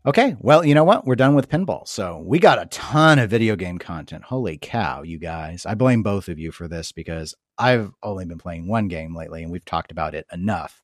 [0.04, 0.36] Okay.
[0.38, 1.04] Well, you know what?
[1.04, 1.86] We're done with pinball.
[1.88, 4.22] So we got a ton of video game content.
[4.24, 5.66] Holy cow, you guys.
[5.66, 9.42] I blame both of you for this because I've only been playing one game lately
[9.42, 10.80] and we've talked about it enough.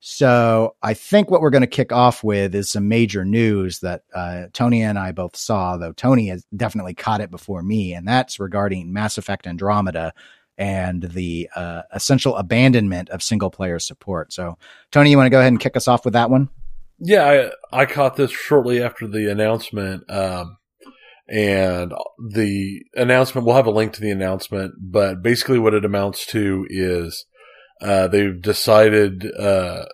[0.00, 4.02] So I think what we're going to kick off with is some major news that
[4.14, 8.06] uh, Tony and I both saw, though Tony has definitely caught it before me, and
[8.06, 10.12] that's regarding Mass Effect Andromeda
[10.56, 14.32] and the uh, essential abandonment of single player support.
[14.32, 14.56] So,
[14.90, 16.48] Tony, you want to go ahead and kick us off with that one?
[16.98, 20.08] Yeah, I, I caught this shortly after the announcement.
[20.10, 20.58] Um,
[21.28, 26.26] and the announcement, we'll have a link to the announcement, but basically what it amounts
[26.26, 27.26] to is,
[27.80, 29.84] uh, they've decided, uh,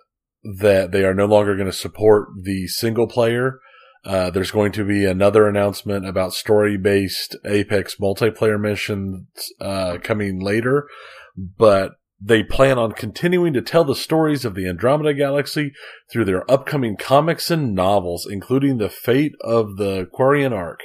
[0.43, 3.59] that they are no longer going to support the single player.
[4.03, 9.25] Uh, there's going to be another announcement about story based Apex multiplayer missions,
[9.59, 10.87] uh, coming later,
[11.35, 15.73] but they plan on continuing to tell the stories of the Andromeda Galaxy
[16.11, 20.81] through their upcoming comics and novels, including the fate of the Quarian arc.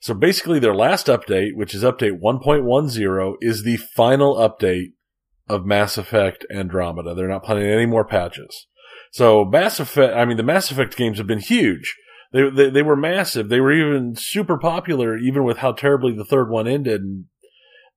[0.00, 4.92] So basically their last update, which is update 1.10, is the final update
[5.48, 7.14] of Mass Effect Andromeda.
[7.14, 8.66] They're not planning any more patches.
[9.12, 11.96] So Mass Effect, I mean, the Mass Effect games have been huge.
[12.32, 13.48] They, they, they were massive.
[13.48, 17.00] They were even super popular, even with how terribly the third one ended.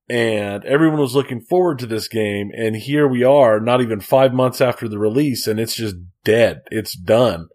[0.09, 2.51] And, everyone was looking forward to this game.
[2.55, 6.61] And here we are, not even five months after the release, and it's just dead.
[6.71, 7.47] It's done.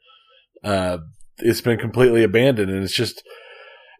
[0.63, 0.99] Uh,
[1.39, 2.71] it's been completely abandoned.
[2.71, 3.23] And it's just,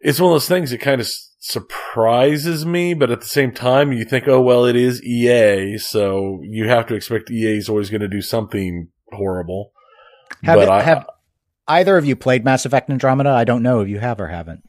[0.01, 1.07] it's one of those things that kind of
[1.39, 6.39] surprises me, but at the same time, you think, oh well, it is EA, so
[6.43, 9.71] you have to expect EA is always going to do something horrible.
[10.43, 11.07] Have, but it, I, have
[11.67, 13.29] either of you played Mass Effect Andromeda?
[13.29, 14.63] I don't know if you have or haven't.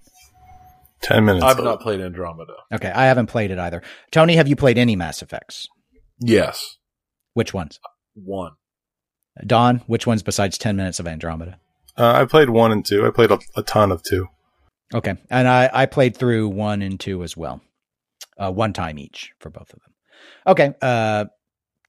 [1.01, 1.45] Ten minutes.
[1.45, 2.55] I've not played Andromeda.
[2.73, 3.83] Okay, I haven't played it either.
[4.11, 5.69] Tony, have you played any Mass Effects?
[6.21, 6.77] Yes,
[7.35, 7.79] Which ones?
[8.15, 8.53] one.
[9.47, 11.61] Don, which ones besides 10 minutes of Andromeda?
[11.97, 13.07] Uh, I played one and two.
[13.07, 14.27] I played a, a ton of two.
[14.95, 15.15] Okay.
[15.31, 17.61] And I, I played through one and two as well.
[18.37, 19.93] Uh, one time each for both of them.
[20.47, 20.75] Okay.
[20.81, 21.27] Uh,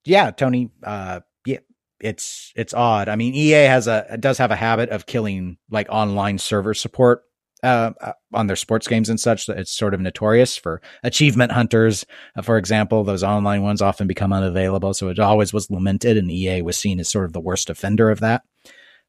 [0.05, 0.71] yeah, Tony.
[0.84, 1.59] Uh, yeah,
[1.99, 3.09] it's it's odd.
[3.09, 7.23] I mean, EA has a does have a habit of killing like online server support
[7.61, 9.45] uh, uh, on their sports games and such.
[9.45, 12.05] That it's sort of notorious for achievement hunters,
[12.35, 13.03] uh, for example.
[13.03, 16.99] Those online ones often become unavailable, so it always was lamented, and EA was seen
[16.99, 18.43] as sort of the worst offender of that.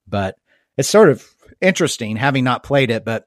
[0.06, 0.36] But
[0.76, 1.24] it's sort of
[1.60, 3.26] interesting, having not played it, but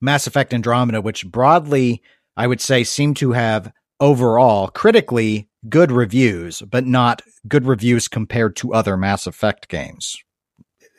[0.00, 2.02] Mass Effect Andromeda, which broadly
[2.36, 8.54] I would say seem to have overall critically good reviews, but not good reviews compared
[8.56, 10.16] to other Mass Effect games.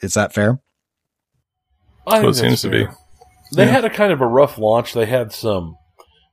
[0.02, 0.60] Is that fair?
[2.08, 2.88] I So think it seems that's to be.
[3.56, 3.72] They Yeah.
[3.72, 4.94] had a kind of a rough launch.
[4.94, 5.76] They had some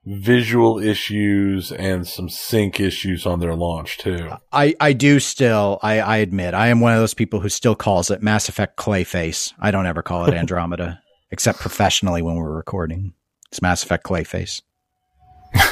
[0.05, 4.31] visual issues and some sync issues on their launch too.
[4.53, 7.75] I, I do still, I, I admit, I am one of those people who still
[7.75, 9.53] calls it Mass Effect Clayface.
[9.59, 13.15] I don't ever call it Andromeda, except professionally when we're recording.
[13.51, 14.63] It's Mass Effect Clayface.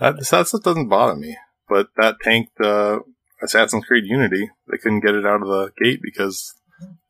[0.00, 1.36] That, that stuff doesn't bother me.
[1.68, 3.00] But that tanked uh,
[3.42, 4.50] Assassin's Creed Unity.
[4.70, 6.54] They couldn't get it out of the gate because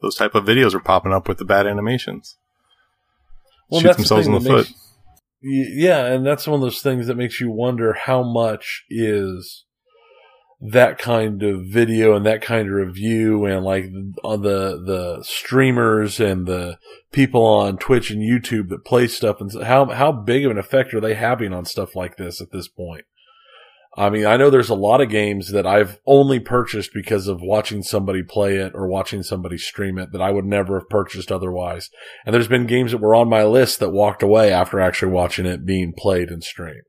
[0.01, 2.37] those type of videos were popping up with the bad animations.
[3.73, 4.79] Shoot that's themselves thing in the that makes- foot.
[5.47, 9.64] Yeah, and that's one of those things that makes you wonder how much is
[10.67, 13.85] that kind of video and that kind of review and like
[14.23, 16.79] on the the streamers and the
[17.13, 20.95] people on Twitch and YouTube that play stuff and how how big of an effect
[20.95, 23.05] are they having on stuff like this at this point?
[23.97, 27.41] I mean, I know there's a lot of games that I've only purchased because of
[27.41, 31.31] watching somebody play it or watching somebody stream it that I would never have purchased
[31.31, 31.91] otherwise.
[32.27, 35.47] And there's been games that were on my list that walked away after actually watching
[35.47, 36.83] it being played and streamed.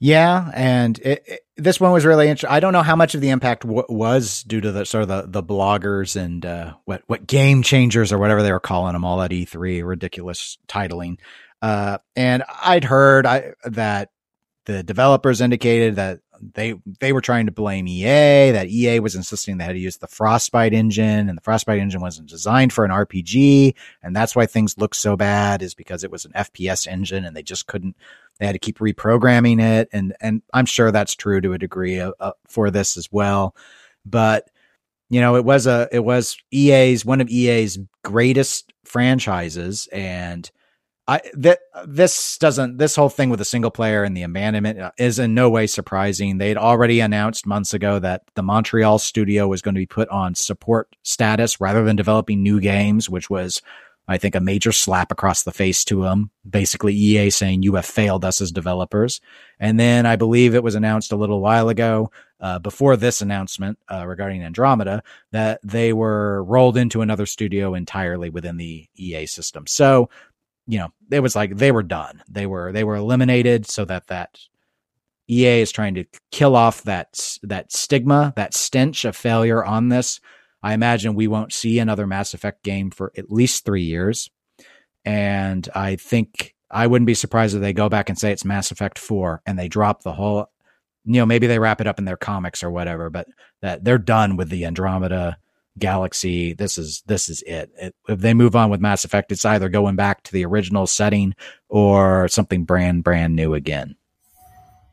[0.00, 2.54] Yeah, and it, it- this one was really interesting.
[2.54, 5.08] I don't know how much of the impact w- was due to the sort of
[5.08, 9.04] the, the bloggers and uh, what what game changers or whatever they were calling them
[9.04, 11.18] all at E3, ridiculous titling.
[11.60, 14.10] Uh, and I'd heard I, that
[14.66, 16.20] the developers indicated that
[16.54, 19.96] they they were trying to blame EA, that EA was insisting they had to use
[19.96, 24.46] the Frostbite engine, and the Frostbite engine wasn't designed for an RPG, and that's why
[24.46, 27.96] things look so bad is because it was an FPS engine and they just couldn't
[28.38, 32.00] they had to keep reprogramming it and and i'm sure that's true to a degree
[32.00, 33.54] uh, uh, for this as well.
[34.04, 34.48] But
[35.10, 40.50] you know it was a it was ea's one of ea's greatest franchises and
[41.06, 44.90] i that this doesn't this whole thing with the single player and the abandonment uh,
[44.98, 46.38] is in no way surprising.
[46.38, 50.34] They'd already announced months ago that the montreal studio was going to be put on
[50.34, 53.62] support status rather than developing new games which was
[54.08, 56.30] I think a major slap across the face to them.
[56.48, 59.20] Basically, EA saying you have failed us as developers.
[59.60, 62.10] And then I believe it was announced a little while ago,
[62.40, 65.02] uh, before this announcement uh, regarding Andromeda,
[65.32, 69.66] that they were rolled into another studio entirely within the EA system.
[69.66, 70.08] So,
[70.66, 72.22] you know, it was like they were done.
[72.28, 74.38] They were they were eliminated so that that
[75.28, 80.20] EA is trying to kill off that that stigma, that stench of failure on this.
[80.62, 84.30] I imagine we won't see another Mass Effect game for at least three years.
[85.04, 88.70] And I think I wouldn't be surprised if they go back and say it's Mass
[88.70, 90.50] Effect 4 and they drop the whole,
[91.04, 93.28] you know, maybe they wrap it up in their comics or whatever, but
[93.62, 95.38] that they're done with the Andromeda
[95.78, 96.52] galaxy.
[96.52, 97.70] This is, this is it.
[97.78, 97.94] it.
[98.08, 101.34] If they move on with Mass Effect, it's either going back to the original setting
[101.68, 103.96] or something brand, brand new again.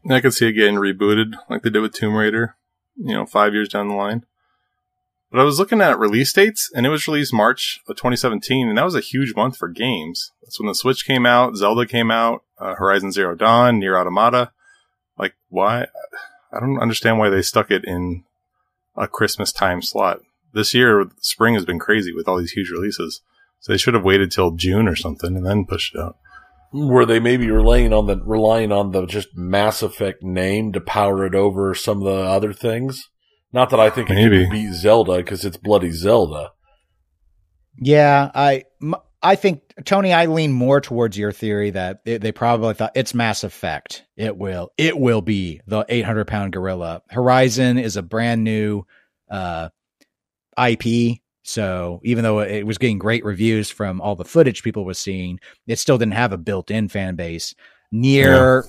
[0.09, 2.55] I could see it getting rebooted like they did with Tomb Raider,
[2.95, 4.23] you know, five years down the line.
[5.31, 8.77] But I was looking at release dates, and it was released March of 2017, and
[8.77, 10.31] that was a huge month for games.
[10.41, 14.51] That's when the Switch came out, Zelda came out, uh, Horizon Zero Dawn, Nier Automata.
[15.17, 15.87] Like, why?
[16.53, 18.23] I don't understand why they stuck it in
[18.95, 20.21] a Christmas time slot.
[20.53, 23.21] This year, spring has been crazy with all these huge releases.
[23.59, 26.17] So they should have waited till June or something and then pushed it out.
[26.71, 31.25] Were they maybe relying on the relying on the just Mass Effect name to power
[31.25, 33.09] it over some of the other things?
[33.55, 34.43] Not that I think it Maybe.
[34.43, 36.51] could beat Zelda because it's bloody Zelda.
[37.77, 42.33] Yeah, I m- I think Tony, I lean more towards your theory that it, they
[42.33, 44.03] probably thought it's Mass Effect.
[44.17, 47.01] It will it will be the 800 pound gorilla.
[47.09, 48.83] Horizon is a brand new
[49.31, 49.69] uh,
[50.61, 54.93] IP, So even though it was getting great reviews from all the footage people were
[54.93, 57.55] seeing, it still didn't have a built-in fan base
[57.89, 58.65] near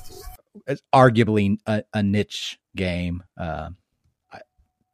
[0.69, 0.77] yeah.
[0.95, 3.25] arguably a, a, niche game.
[3.37, 3.71] Uh,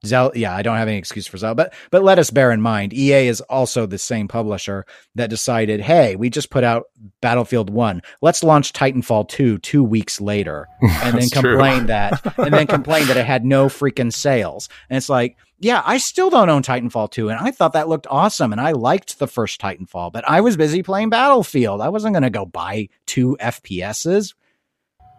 [0.04, 2.60] Zelda, yeah, I don't have any excuse for Zelda, but but let us bear in
[2.60, 4.84] mind, EA is also the same publisher
[5.14, 6.86] that decided, hey, we just put out
[7.20, 12.66] Battlefield One, let's launch Titanfall Two two weeks later, and then complain that, and then
[12.66, 16.64] complain that it had no freaking sales, and it's like, yeah, I still don't own
[16.64, 20.28] Titanfall Two, and I thought that looked awesome, and I liked the first Titanfall, but
[20.28, 24.34] I was busy playing Battlefield, I wasn't going to go buy two FPSs.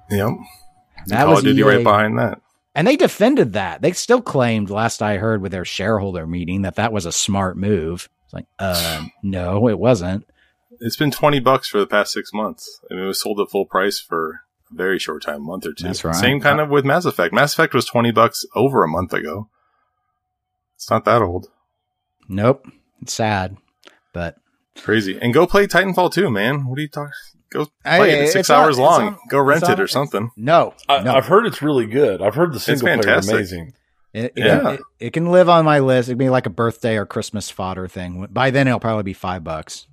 [0.09, 0.33] Yep,
[1.07, 1.63] that Call was EA.
[1.63, 2.41] right behind that.
[2.75, 3.81] And they defended that.
[3.81, 7.55] They still claimed, last I heard with their shareholder meeting, that that was a smart
[7.55, 8.09] move.
[8.25, 10.25] It's like, uh, no, it wasn't.
[10.79, 12.81] It's been 20 bucks for the past six months.
[12.89, 14.41] I mean, it was sold at full price for
[14.71, 15.85] a very short time, a month or two.
[15.85, 16.15] That's right.
[16.15, 17.33] Same kind of with Mass Effect.
[17.33, 19.49] Mass Effect was 20 bucks over a month ago.
[20.75, 21.49] It's not that old.
[22.27, 22.67] Nope.
[23.01, 23.57] It's sad,
[24.13, 24.37] but
[24.77, 25.17] crazy.
[25.21, 26.65] And go play Titanfall 2, man.
[26.65, 27.13] What are you talking?
[27.53, 28.23] Go play it.
[28.23, 29.01] It's six hours on, long.
[29.01, 30.31] On, Go rent it or something.
[30.35, 32.21] No, I, no, have heard it's really good.
[32.21, 33.73] I've heard the single player is amazing.
[34.11, 34.71] It, it, yeah.
[34.71, 36.09] It, it, can live on my list.
[36.09, 38.27] It'd be like a birthday or Christmas fodder thing.
[38.31, 39.87] By then, it'll probably be five bucks.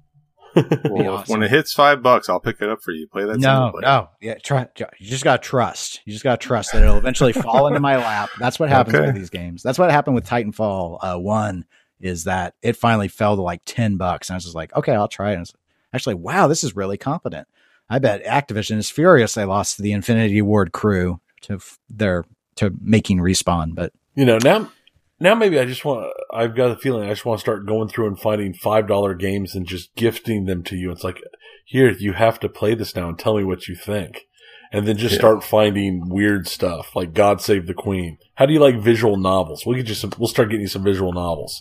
[0.84, 1.32] well, awesome.
[1.32, 3.06] when it hits five bucks, I'll pick it up for you.
[3.06, 3.38] Play that.
[3.38, 4.34] No, no, yeah.
[4.34, 4.66] Try.
[4.76, 6.00] You just gotta trust.
[6.04, 8.30] You just gotta trust that it'll eventually fall into my lap.
[8.38, 9.06] That's what happens okay.
[9.06, 9.62] with these games.
[9.62, 11.66] That's what happened with Titanfall uh, One.
[12.00, 14.92] Is that it finally fell to like ten bucks, and I was just like, okay,
[14.92, 15.52] I'll try it.
[15.92, 17.48] And actually, wow, this is really competent.
[17.88, 21.58] I bet Activision is furious they lost the Infinity Ward crew to
[21.88, 22.24] their
[22.56, 23.74] to making respawn.
[23.74, 24.70] But you know now,
[25.18, 26.12] now maybe I just want.
[26.32, 29.14] I've got a feeling I just want to start going through and finding five dollar
[29.14, 30.92] games and just gifting them to you.
[30.92, 31.20] It's like
[31.64, 34.26] here you have to play this now and tell me what you think.
[34.72, 35.18] And then just yeah.
[35.18, 38.18] start finding weird stuff like God Save the Queen.
[38.36, 39.66] How do you like visual novels?
[39.66, 40.12] We'll get you some.
[40.16, 41.60] We'll start getting you some visual novels.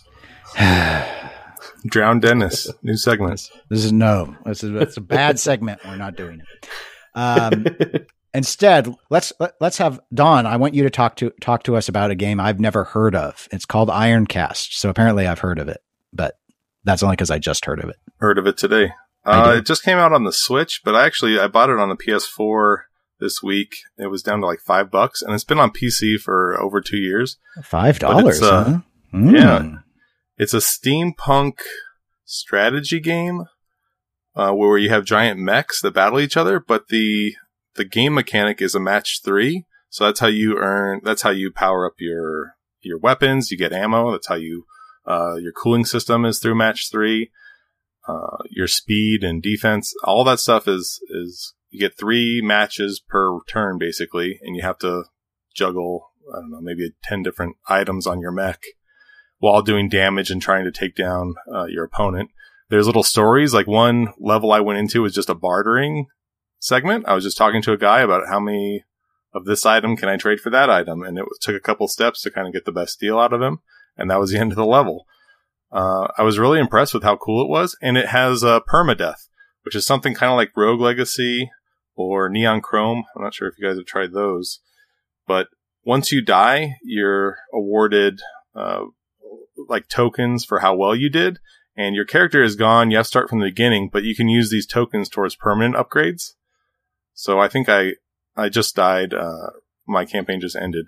[1.86, 3.50] Drown Dennis, new segment.
[3.68, 4.36] This is no.
[4.44, 5.80] This is it's a bad segment.
[5.84, 6.68] We're not doing it.
[7.14, 7.66] Um,
[8.34, 10.46] instead, let's let, us let us have Don.
[10.46, 13.14] I want you to talk to talk to us about a game I've never heard
[13.14, 13.48] of.
[13.50, 14.74] It's called Ironcast.
[14.74, 15.82] So apparently, I've heard of it,
[16.12, 16.38] but
[16.84, 17.96] that's only because I just heard of it.
[18.18, 18.92] Heard of it today.
[19.24, 21.88] Uh, it just came out on the Switch, but I actually I bought it on
[21.90, 22.82] the PS4
[23.20, 23.76] this week.
[23.98, 26.96] It was down to like five bucks, and it's been on PC for over two
[26.96, 27.36] years.
[27.62, 28.78] Five dollars, uh, huh?
[29.12, 29.32] Mm.
[29.32, 29.78] Yeah,
[30.40, 31.58] it's a steampunk
[32.24, 33.44] strategy game
[34.34, 37.34] uh, where you have giant mechs that battle each other, but the
[37.74, 39.66] the game mechanic is a match three.
[39.90, 41.02] So that's how you earn.
[41.04, 43.50] That's how you power up your your weapons.
[43.50, 44.12] You get ammo.
[44.12, 44.64] That's how you
[45.06, 47.30] uh, your cooling system is through match three.
[48.08, 53.40] Uh, your speed and defense, all that stuff is is you get three matches per
[53.46, 55.04] turn basically, and you have to
[55.54, 58.62] juggle I don't know maybe ten different items on your mech
[59.40, 62.30] while doing damage and trying to take down uh, your opponent.
[62.68, 63.52] There's little stories.
[63.52, 66.06] Like one level I went into was just a bartering
[66.60, 67.06] segment.
[67.08, 68.84] I was just talking to a guy about how many
[69.32, 72.20] of this item can I trade for that item, and it took a couple steps
[72.22, 73.58] to kind of get the best deal out of him,
[73.96, 75.06] and that was the end of the level.
[75.72, 79.28] Uh, I was really impressed with how cool it was, and it has uh, permadeath,
[79.62, 81.50] which is something kind of like Rogue Legacy
[81.94, 83.04] or Neon Chrome.
[83.14, 84.60] I'm not sure if you guys have tried those,
[85.26, 85.48] but
[85.84, 88.20] once you die, you're awarded
[88.54, 88.84] uh,
[89.68, 91.38] like tokens for how well you did,
[91.76, 92.90] and your character is gone.
[92.90, 95.76] You have to start from the beginning, but you can use these tokens towards permanent
[95.76, 96.34] upgrades.
[97.14, 97.94] So I think I
[98.36, 99.12] I just died.
[99.14, 99.50] Uh,
[99.86, 100.86] my campaign just ended,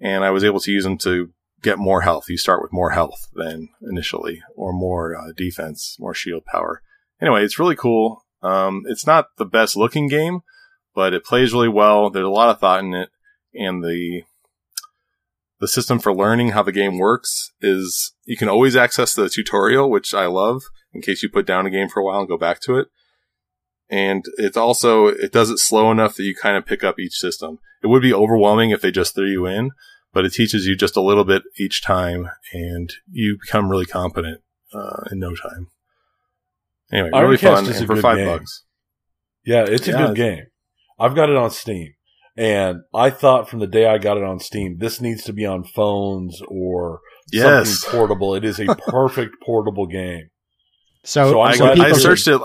[0.00, 1.30] and I was able to use them to
[1.62, 2.28] get more health.
[2.28, 6.82] You start with more health than initially, or more uh, defense, more shield power.
[7.20, 8.24] Anyway, it's really cool.
[8.42, 10.40] Um, it's not the best looking game,
[10.94, 12.10] but it plays really well.
[12.10, 13.10] There's a lot of thought in it,
[13.54, 14.22] and the
[15.60, 19.90] the system for learning how the game works is you can always access the tutorial,
[19.90, 20.62] which I love
[20.92, 22.88] in case you put down a game for a while and go back to it.
[23.88, 27.14] And it's also, it does it slow enough that you kind of pick up each
[27.14, 27.58] system.
[27.82, 29.70] It would be overwhelming if they just threw you in,
[30.12, 34.40] but it teaches you just a little bit each time and you become really competent,
[34.74, 35.68] uh, in no time.
[36.92, 38.26] Anyway, really fun and for five game.
[38.26, 38.64] bucks.
[39.44, 40.46] Yeah, it's a yeah, good game.
[40.98, 41.94] I've got it on Steam.
[42.36, 45.46] And I thought from the day I got it on Steam, this needs to be
[45.46, 47.00] on phones or
[47.32, 47.80] yes.
[47.80, 48.34] something portable.
[48.34, 50.28] It is a perfect portable game.
[51.02, 52.40] So, so I, I searched it.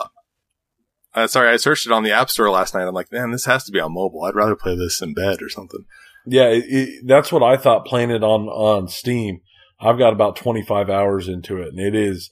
[1.13, 2.87] Uh, sorry, I searched it on the App Store last night.
[2.87, 4.23] I'm like, man, this has to be on mobile.
[4.23, 5.83] I'd rather play this in bed or something.
[6.25, 9.41] Yeah, it, it, that's what I thought playing it on on Steam.
[9.79, 12.29] I've got about 25 hours into it, and it is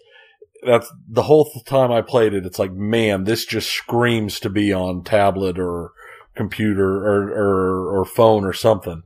[0.66, 2.46] that's the whole time I played it.
[2.46, 5.92] It's like, man, this just screams to be on tablet or
[6.36, 9.04] computer or, or, or phone or something.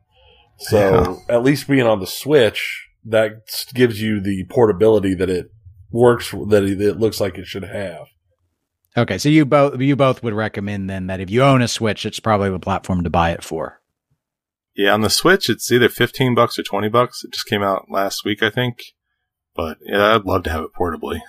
[0.59, 1.35] So yeah.
[1.35, 3.41] at least being on the Switch, that
[3.73, 5.47] gives you the portability that it
[5.91, 8.07] works that it, it looks like it should have.
[8.95, 12.05] Okay, so you both you both would recommend then that if you own a Switch,
[12.05, 13.81] it's probably the platform to buy it for.
[14.75, 17.23] Yeah, on the Switch, it's either 15 bucks or 20 bucks.
[17.23, 18.77] It just came out last week, I think.
[19.55, 21.21] But yeah, I'd love to have it portably.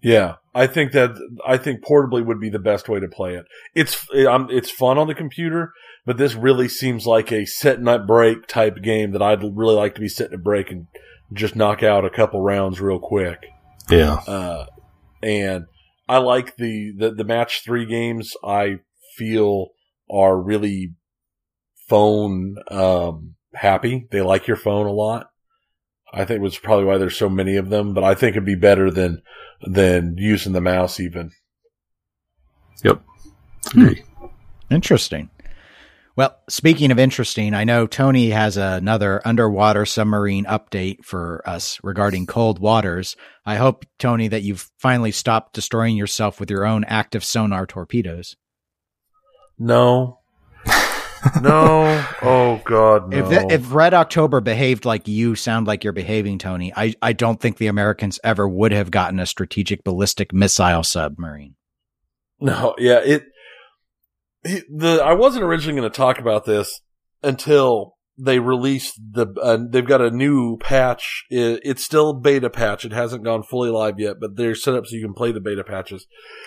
[0.00, 1.16] Yeah, I think that
[1.46, 3.46] I think portably would be the best way to play it.
[3.74, 5.72] It's um, it's fun on the computer,
[6.06, 9.94] but this really seems like a set nut break type game that I'd really like
[9.96, 10.86] to be sitting a break and
[11.32, 13.46] just knock out a couple rounds real quick.
[13.90, 14.14] Yeah.
[14.14, 14.66] Uh,
[15.22, 15.64] and
[16.08, 18.34] I like the, the the match three games.
[18.44, 18.80] I
[19.16, 19.70] feel
[20.10, 20.92] are really
[21.88, 24.06] phone um, happy.
[24.10, 25.30] They like your phone a lot.
[26.14, 28.54] I think was probably why there's so many of them, but I think it'd be
[28.54, 29.22] better than
[29.62, 31.32] than using the mouse even.
[32.84, 33.02] Yep.
[33.72, 33.80] Hmm.
[33.80, 34.04] Agree.
[34.70, 35.30] Interesting.
[36.16, 42.26] Well, speaking of interesting, I know Tony has another underwater submarine update for us regarding
[42.26, 43.16] cold waters.
[43.44, 48.36] I hope, Tony, that you've finally stopped destroying yourself with your own active sonar torpedoes.
[49.58, 50.20] No.
[51.42, 52.06] no.
[52.22, 53.18] Oh God, no.
[53.18, 57.12] If that, if Red October behaved like you sound like you're behaving, Tony, I, I
[57.12, 61.54] don't think the Americans ever would have gotten a strategic ballistic missile submarine.
[62.40, 63.24] No, yeah, it
[64.44, 66.80] the I wasn't originally going to talk about this
[67.22, 69.26] until they released the.
[69.40, 71.24] Uh, they've got a new patch.
[71.30, 72.84] It, it's still beta patch.
[72.84, 75.40] It hasn't gone fully live yet, but they're set up so you can play the
[75.40, 76.06] beta patches,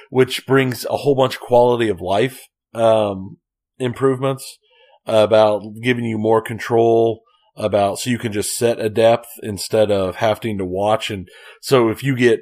[0.09, 3.37] which brings a whole bunch of quality of life um,
[3.79, 4.59] improvements
[5.07, 7.23] about giving you more control
[7.55, 11.27] about so you can just set a depth instead of having to watch and
[11.61, 12.41] so if you get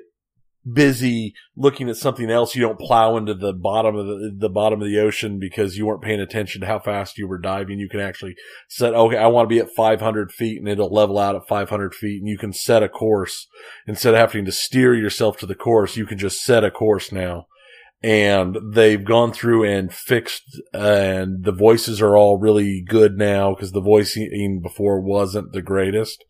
[0.72, 4.82] busy looking at something else, you don't plow into the bottom of the, the bottom
[4.82, 7.80] of the ocean because you weren't paying attention to how fast you were diving.
[7.80, 8.36] You can actually
[8.68, 11.94] set, okay, I want to be at 500 feet and it'll level out at 500
[11.94, 13.48] feet and you can set a course
[13.88, 15.98] instead of having to steer yourself to the course.
[15.98, 17.48] You can just set a course now.
[18.06, 23.72] And they've gone through and fixed, and the voices are all really good now because
[23.72, 26.24] the voicing before wasn't the greatest.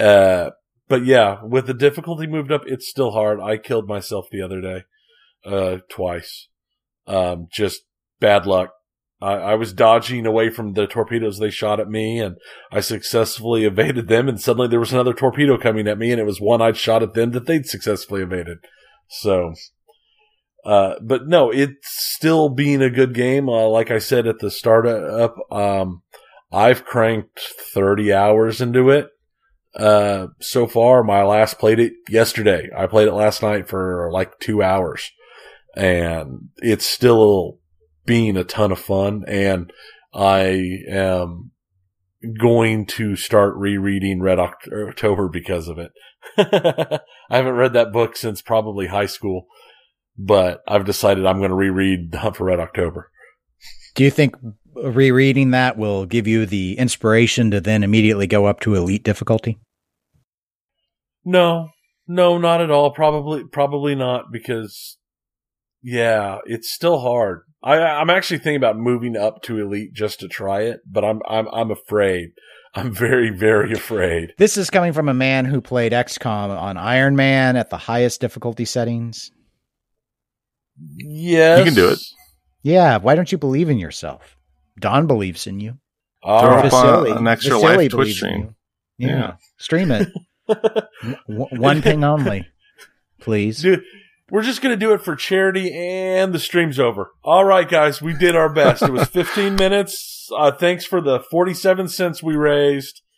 [0.00, 0.50] Uh,
[0.88, 3.38] but yeah, with the difficulty moved up, it's still hard.
[3.38, 4.84] I killed myself the other day,
[5.44, 6.48] uh, twice.
[7.06, 7.82] Um, just
[8.18, 8.70] bad luck.
[9.20, 12.36] I, I was dodging away from the torpedoes they shot at me and
[12.72, 14.28] I successfully evaded them.
[14.28, 17.02] And suddenly there was another torpedo coming at me and it was one I'd shot
[17.02, 18.58] at them that they'd successfully evaded.
[19.08, 19.54] So,
[20.64, 23.48] uh, but no, it's still being a good game.
[23.48, 26.02] Uh, like I said at the startup, um,
[26.52, 27.40] I've cranked
[27.74, 29.08] 30 hours into it
[29.76, 31.02] uh, so far.
[31.02, 32.70] My last played it yesterday.
[32.76, 35.10] I played it last night for like two hours
[35.76, 37.58] and it's still
[38.06, 39.24] being a ton of fun.
[39.26, 39.72] And
[40.12, 41.50] I am
[42.40, 45.92] going to start rereading Red October because of it.
[46.38, 49.46] I haven't read that book since probably high school,
[50.16, 53.10] but I've decided I'm going to reread The Hunt for Red October.
[53.94, 54.36] Do you think
[54.74, 59.58] rereading that will give you the inspiration to then immediately go up to elite difficulty?
[61.24, 61.70] No,
[62.06, 62.90] no, not at all.
[62.90, 64.98] Probably, probably not because,
[65.82, 67.42] yeah, it's still hard.
[67.62, 71.20] I, I'm actually thinking about moving up to elite just to try it, but I'm,
[71.28, 72.30] I'm, I'm afraid.
[72.76, 74.34] I'm very, very afraid.
[74.36, 78.20] This is coming from a man who played XCOM on Iron Man at the highest
[78.20, 79.30] difficulty settings.
[80.96, 81.58] Yes.
[81.58, 81.98] You can do it.
[82.62, 82.98] Yeah.
[82.98, 84.36] Why don't you believe in yourself?
[84.78, 85.78] Don believes in you.
[86.22, 87.16] Throw All up right.
[87.16, 88.54] an extra Vasily life Twitch stream.
[88.98, 89.08] Yeah.
[89.08, 89.34] Yeah.
[89.58, 90.08] Stream it.
[91.26, 92.46] One ping only,
[93.20, 93.60] please.
[93.62, 93.82] Dude,
[94.30, 97.12] we're just going to do it for charity and the stream's over.
[97.22, 98.82] All right, guys, we did our best.
[98.82, 100.28] It was 15 minutes.
[100.36, 103.02] Uh, thanks for the 47 cents we raised.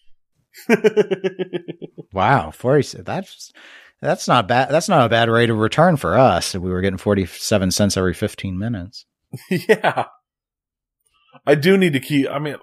[2.12, 3.02] Wow, forty.
[3.02, 3.52] That's
[4.00, 4.70] that's not bad.
[4.70, 6.54] That's not a bad rate of return for us.
[6.54, 9.06] We were getting forty-seven cents every fifteen minutes.
[9.50, 10.06] yeah.
[11.46, 12.56] I do need to keep, I mean,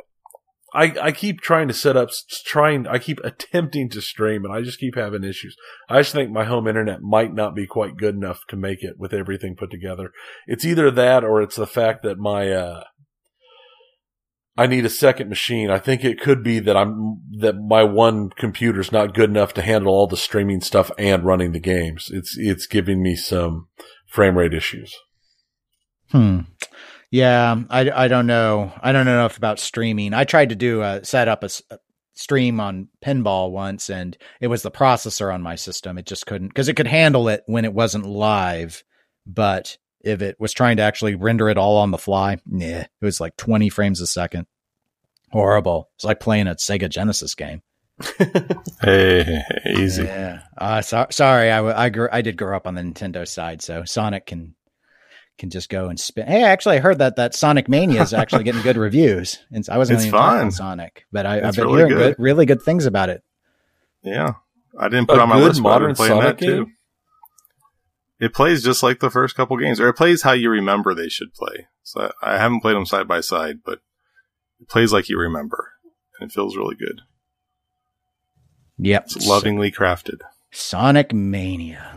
[0.74, 2.10] I, I keep trying to set up,
[2.46, 5.56] trying, I keep attempting to stream and I just keep having issues.
[5.88, 8.96] I just think my home internet might not be quite good enough to make it
[8.98, 10.12] with everything put together.
[10.48, 12.84] It's either that or it's the fact that my, uh,
[14.56, 15.72] I need a second machine.
[15.72, 19.62] I think it could be that I'm, that my one computer's not good enough to
[19.62, 22.10] handle all the streaming stuff and running the games.
[22.14, 23.68] It's, it's giving me some
[24.06, 24.96] frame rate issues.
[26.12, 26.42] Hmm.
[27.10, 28.72] Yeah, I, I don't know.
[28.82, 30.14] I don't know enough about streaming.
[30.14, 31.50] I tried to do a set up a
[32.16, 35.98] stream on pinball once, and it was the processor on my system.
[35.98, 38.84] It just couldn't because it could handle it when it wasn't live,
[39.26, 42.90] but if it was trying to actually render it all on the fly, nah, it
[43.02, 44.48] was like twenty frames a second.
[45.32, 45.90] Horrible.
[45.96, 47.64] It's like playing a Sega Genesis game.
[48.18, 48.32] Hey,
[48.82, 49.24] hey,
[49.64, 50.04] hey, easy.
[50.04, 50.42] Yeah.
[50.58, 53.62] Uh, so, sorry, I, w- I, grew, I did grow up on the Nintendo side,
[53.62, 54.56] so Sonic can
[55.40, 56.28] can just go and spin.
[56.28, 59.78] Hey, actually, I heard that that Sonic Mania is actually getting good reviews, and I
[59.80, 60.52] wasn't It's even talking.
[60.52, 62.16] Sonic, but I, I've been really hearing good.
[62.18, 63.24] good, really good things about it.
[64.04, 64.34] Yeah,
[64.78, 66.38] I didn't put A it on my good list, but I've been modern playing Sonic
[66.38, 66.68] that too.
[68.24, 71.10] It plays just like the first couple games, or it plays how you remember they
[71.10, 71.68] should play.
[71.84, 73.82] So I I haven't played them side by side, but
[74.62, 75.74] it plays like you remember,
[76.18, 77.02] and it feels really good.
[78.78, 80.22] Yep, It's lovingly crafted.
[80.52, 81.96] Sonic Mania.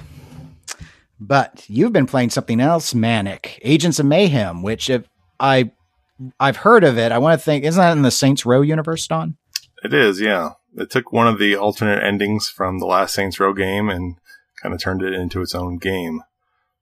[1.21, 5.09] But you've been playing something else, Manic Agents of Mayhem, which if
[5.39, 5.71] I
[6.41, 7.13] I've heard of it.
[7.13, 9.37] I want to think, isn't that in the Saints Row universe, Don?
[9.85, 10.55] It is, yeah.
[10.77, 14.17] It took one of the alternate endings from the last Saints Row game and
[14.61, 16.23] kind of turned it into its own game.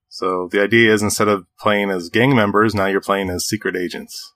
[0.09, 3.77] So the idea is instead of playing as gang members, now you're playing as secret
[3.77, 4.33] agents.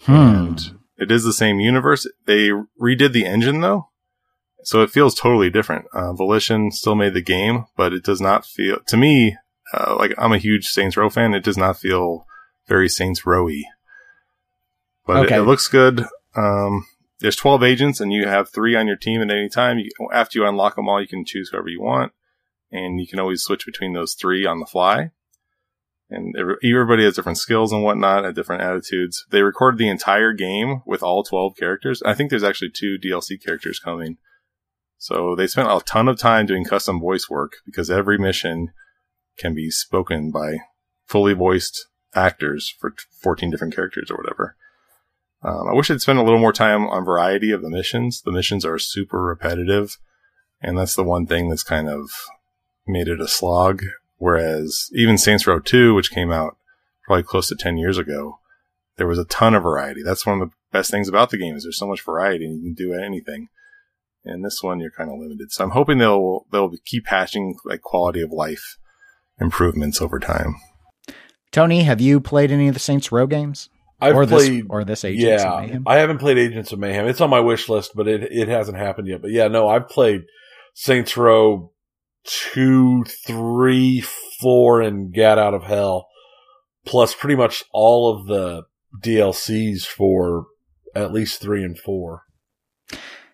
[0.00, 0.12] Hmm.
[0.12, 2.06] And it is the same universe.
[2.26, 2.50] They
[2.80, 3.88] redid the engine though.
[4.64, 5.86] So it feels totally different.
[5.92, 9.36] Uh, Volition still made the game, but it does not feel, to me,
[9.72, 11.34] uh, like I'm a huge Saints Row fan.
[11.34, 12.26] It does not feel
[12.66, 13.62] very Saints Row-y.
[15.06, 15.36] But Okay.
[15.36, 16.04] it, it looks good.
[16.34, 16.84] Um,
[17.20, 19.78] there's 12 agents and you have three on your team at any time.
[19.78, 22.12] You, after you unlock them all, you can choose whoever you want
[22.70, 25.10] and you can always switch between those three on the fly.
[26.08, 29.24] And everybody has different skills and whatnot, and different attitudes.
[29.30, 32.00] They recorded the entire game with all 12 characters.
[32.06, 34.18] I think there's actually two DLC characters coming.
[34.98, 38.70] So they spent a ton of time doing custom voice work because every mission
[39.36, 40.58] can be spoken by
[41.06, 44.56] fully voiced actors for 14 different characters or whatever.
[45.46, 48.20] Um, I wish I'd spend a little more time on variety of the missions.
[48.20, 49.96] The missions are super repetitive,
[50.60, 52.10] and that's the one thing that's kind of
[52.84, 53.84] made it a slog.
[54.18, 56.56] Whereas even Saints Row 2, which came out
[57.06, 58.40] probably close to 10 years ago,
[58.96, 60.02] there was a ton of variety.
[60.02, 62.56] That's one of the best things about the game is there's so much variety and
[62.56, 63.48] you can do anything.
[64.24, 65.52] And this one, you're kind of limited.
[65.52, 68.78] So I'm hoping they'll, they'll keep patching like quality of life
[69.40, 70.56] improvements over time.
[71.52, 73.68] Tony, have you played any of the Saints Row games?
[74.00, 74.62] I've or played.
[74.62, 75.84] this or this Agents of yeah, Mayhem?
[75.86, 77.06] I haven't played Agents of Mayhem.
[77.06, 79.22] It's on my wish list, but it it hasn't happened yet.
[79.22, 80.22] But yeah, no, I've played
[80.74, 81.72] Saints Row
[82.24, 84.02] two, three,
[84.40, 86.08] four, and Get Out of Hell,
[86.84, 88.64] plus pretty much all of the
[89.02, 90.46] DLCs for
[90.94, 92.22] at least three and four.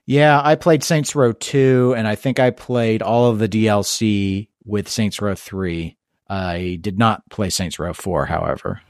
[0.04, 4.48] Yeah, I played Saints Row 2, and I think I played all of the DLC
[4.64, 5.96] with Saints Row 3.
[6.28, 8.80] I did not play Saints Row 4, however.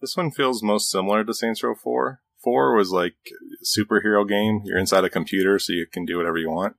[0.00, 2.20] This one feels most similar to Saints Row 4.
[2.42, 4.60] 4 was like a superhero game.
[4.64, 6.76] You're inside a computer, so you can do whatever you want.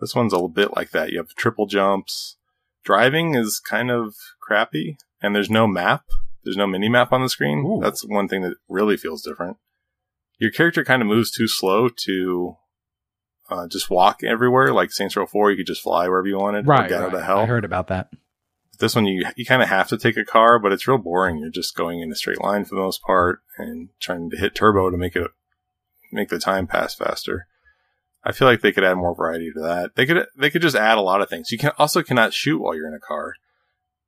[0.00, 1.10] This one's a little bit like that.
[1.12, 2.36] You have triple jumps.
[2.84, 6.02] Driving is kind of crappy, and there's no map.
[6.44, 7.64] There's no mini map on the screen.
[7.66, 7.80] Ooh.
[7.82, 9.56] That's one thing that really feels different.
[10.38, 12.56] Your character kind of moves too slow to
[13.48, 14.72] uh, just walk everywhere.
[14.72, 16.68] Like Saints Row 4, you could just fly wherever you wanted.
[16.68, 18.10] or get out of hell I heard about that.
[18.78, 21.38] This one you you kind of have to take a car, but it's real boring.
[21.38, 24.54] You're just going in a straight line for the most part and trying to hit
[24.54, 25.30] turbo to make it
[26.12, 27.46] make the time pass faster.
[28.24, 29.94] I feel like they could add more variety to that.
[29.94, 31.50] They could they could just add a lot of things.
[31.50, 33.34] You can also cannot shoot while you're in a car,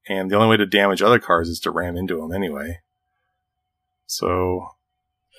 [0.09, 2.81] and the only way to damage other cars is to ram into them anyway.
[4.07, 4.67] So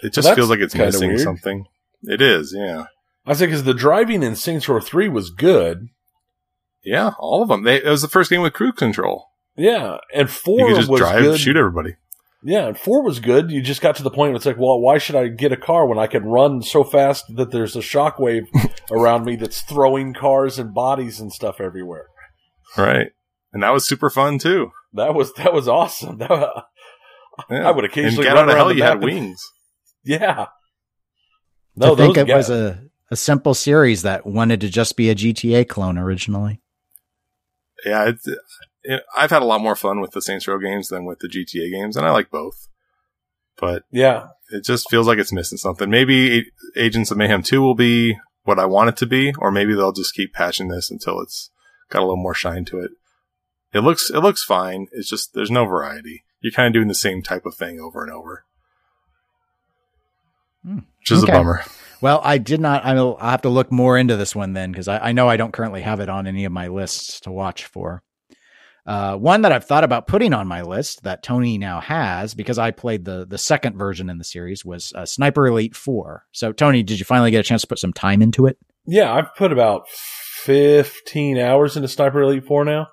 [0.02, 1.22] it just that's feels like it's missing weird.
[1.22, 1.66] something.
[2.04, 2.86] It is, yeah.
[3.26, 5.90] I say because the driving in Saints Row three was good.
[6.84, 7.64] Yeah, all of them.
[7.64, 9.26] They, it was the first game with cruise control.
[9.58, 11.40] Yeah, and You four could just was drive, good.
[11.40, 11.96] shoot everybody.
[12.42, 13.52] Yeah, and four was good.
[13.52, 15.58] You just got to the point where it's like, well, why should I get a
[15.58, 18.48] car when I can run so fast that there's a shockwave
[18.92, 22.06] around me that's throwing cars and bodies and stuff everywhere?
[22.78, 23.08] Right.
[23.52, 24.72] And that was super fun too.
[24.94, 26.18] That was that was awesome.
[27.40, 27.68] That, Yeah.
[27.68, 28.72] I would occasionally and get run out of hell.
[28.74, 29.42] You map had and- wings.
[30.06, 30.48] yeah.
[31.80, 35.16] to think those it was a, a simple series that wanted to just be a
[35.16, 36.62] GTA clone originally.
[37.86, 38.28] Yeah, it's,
[38.84, 41.28] it, I've had a lot more fun with the Saints Row games than with the
[41.28, 42.68] GTA games, and I like both.
[43.60, 44.28] But yeah.
[44.52, 45.90] it just feels like it's missing something.
[45.90, 46.52] Maybe A-
[46.82, 49.92] Agents of Mayhem 2 will be what I want it to be, or maybe they'll
[49.92, 51.52] just keep patching this until it's
[51.90, 52.92] got a little more shine to it.
[53.74, 54.88] It looks it looks fine.
[54.94, 56.24] It's just there's no variety.
[56.42, 58.46] You're kind of doing the same type of thing over and over,
[60.64, 60.80] Hmm.
[61.00, 61.32] which is Okay.
[61.32, 61.64] a bummer.
[62.02, 62.86] Well, I did not.
[62.86, 65.54] I'll, have to look more into this one then because I, I know I don't
[65.54, 68.04] currently have it on any of my lists to watch for.
[68.86, 72.58] Uh, one that I've thought about putting on my list that Tony now has because
[72.58, 76.26] I played the the second version in the series was uh, Sniper Elite Four.
[76.32, 78.58] So, Tony, did you finally get a chance to put some time into it?
[78.86, 79.88] Yeah, I've put about
[80.46, 82.88] 15 hours into Sniper Elite 4 now.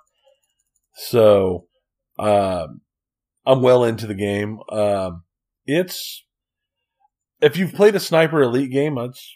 [0.94, 1.68] So,
[2.18, 2.82] um,
[3.46, 4.58] I'm well into the game.
[4.68, 5.22] Um,
[5.64, 6.25] it's,
[7.46, 9.32] if you've played a Sniper Elite game, it's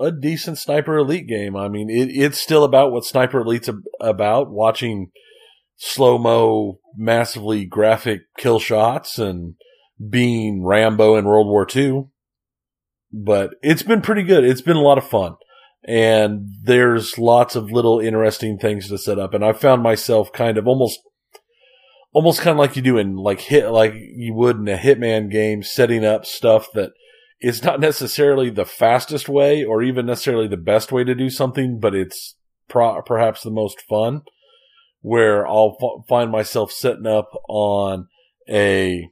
[0.00, 1.56] a decent Sniper Elite game.
[1.56, 3.70] I mean, it, it's still about what Sniper Elite's
[4.00, 5.10] about, watching
[5.76, 9.54] slow mo, massively graphic kill shots and
[10.10, 12.08] being Rambo in World War II.
[13.12, 14.44] But it's been pretty good.
[14.44, 15.36] It's been a lot of fun.
[15.86, 19.34] And there's lots of little interesting things to set up.
[19.34, 21.00] And I found myself kind of almost
[22.12, 25.30] almost kind of like you do in like hit like you would in a hitman
[25.30, 26.92] game setting up stuff that
[27.42, 31.78] is not necessarily the fastest way or even necessarily the best way to do something
[31.78, 32.36] but it's
[32.68, 34.22] pro- perhaps the most fun
[35.00, 38.06] where i'll f- find myself setting up on
[38.48, 39.08] a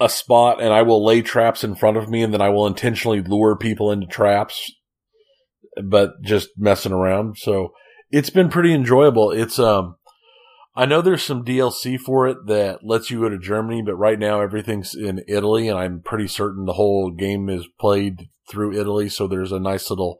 [0.00, 2.66] a spot and i will lay traps in front of me and then i will
[2.66, 4.70] intentionally lure people into traps
[5.82, 7.36] but just messing around.
[7.38, 7.72] So
[8.10, 9.30] it's been pretty enjoyable.
[9.30, 9.96] It's um
[10.78, 14.16] I know there's some DLC for it that lets you go to Germany, but right
[14.16, 19.08] now everything's in Italy, and I'm pretty certain the whole game is played through Italy.
[19.08, 20.18] So there's a nice little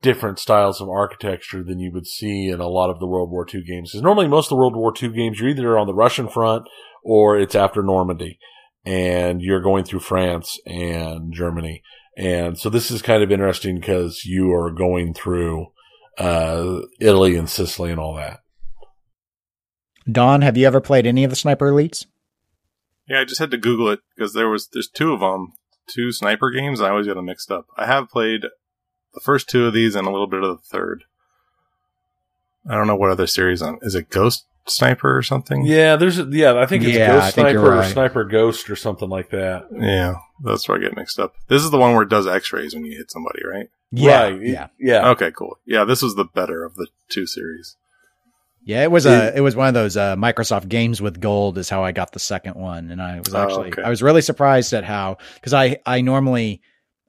[0.00, 3.44] different styles of architecture than you would see in a lot of the World War
[3.52, 3.90] II games.
[3.90, 6.68] Because normally most of the World War II games, you're either on the Russian front
[7.02, 8.38] or it's after Normandy,
[8.84, 11.82] and you're going through France and Germany.
[12.16, 15.66] And so this is kind of interesting because you are going through
[16.16, 18.38] uh, Italy and Sicily and all that.
[20.10, 22.06] Don, have you ever played any of the Sniper Elites?
[23.08, 25.52] Yeah, I just had to Google it because there was there's two of them,
[25.86, 26.80] two sniper games.
[26.80, 27.66] I always get them mixed up.
[27.76, 28.42] I have played
[29.14, 31.04] the first two of these and a little bit of the third.
[32.68, 33.78] I don't know what other series on.
[33.82, 35.66] Is it Ghost Sniper or something?
[35.66, 37.84] Yeah, there's yeah, I think it's Yeah, Ghost think you're Sniper or.
[37.84, 39.66] Sniper Ghost or something like that.
[39.76, 40.14] Yeah,
[40.44, 41.34] that's where I get mixed up.
[41.48, 43.68] This is the one where it does X-rays when you hit somebody, right?
[43.92, 44.40] Right.
[44.40, 45.10] yeah, Yeah.
[45.10, 45.58] Okay, cool.
[45.66, 47.76] Yeah, this was the better of the two series.
[48.64, 48.82] Yeah.
[48.82, 51.84] It was a it was one of those uh, Microsoft games with gold is how
[51.84, 53.82] I got the second one, and I was Oh, actually okay.
[53.82, 56.60] I was really surprised at how because I I normally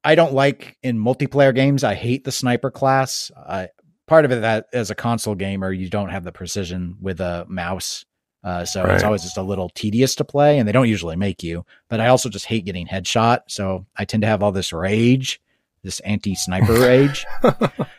[0.04, 3.32] I don't like in multiplayer games I hate the sniper class.
[3.38, 3.70] I
[4.08, 7.46] part of it that as a console gamer you don't have the precision with a
[7.48, 8.06] mouse.
[8.44, 8.96] Uh, so Right.
[8.96, 11.66] it's always just a little tedious to play, and they don't usually make you.
[11.88, 15.40] But I also just hate getting headshot, so I tend to have all this rage,
[15.84, 17.26] this anti-sniper rage,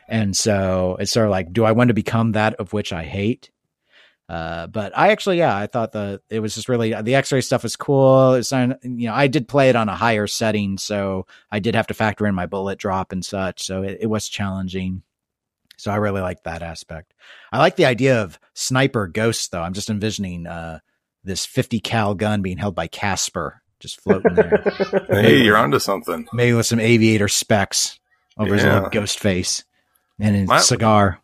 [0.08, 3.04] and so it's sort of like, do I want to become that of which I
[3.04, 3.50] hate?
[4.26, 7.62] Uh, but I actually, yeah, I thought the it was just really the X-ray stuff
[7.62, 8.34] was cool.
[8.34, 11.88] It's you know, I did play it on a higher setting, so I did have
[11.88, 13.62] to factor in my bullet drop and such.
[13.64, 15.02] So it, it was challenging.
[15.76, 17.12] So I really like that aspect.
[17.52, 19.60] I like the idea of sniper ghosts, though.
[19.60, 20.78] I'm just envisioning uh,
[21.24, 26.26] this 50 cal gun being held by Casper, just floating there, Hey, you're onto something.
[26.32, 28.00] maybe with some aviator specs
[28.38, 29.62] over his little ghost face
[30.18, 31.20] and his My- cigar.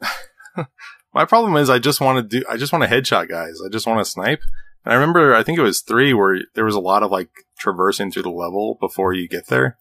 [1.12, 3.60] My problem is I just want to do I just want to headshot guys.
[3.64, 4.40] I just want to snipe.
[4.84, 7.28] And I remember I think it was 3 where there was a lot of like
[7.58, 9.76] traversing through the level before you get there.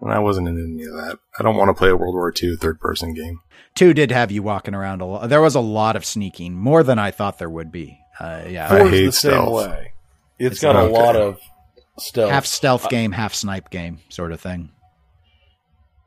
[0.00, 1.18] And I wasn't in any of that.
[1.38, 3.40] I don't want to play a World War II third person game.
[3.74, 5.28] Two did have you walking around a lot.
[5.28, 7.98] There was a lot of sneaking, more than I thought there would be.
[8.18, 9.68] Uh, yeah, I hate the same stealth.
[9.68, 9.92] way.
[10.38, 10.92] It's it's got a okay.
[10.92, 11.38] lot of
[11.98, 12.30] stealth.
[12.30, 14.70] half stealth game, half snipe game, sort of thing.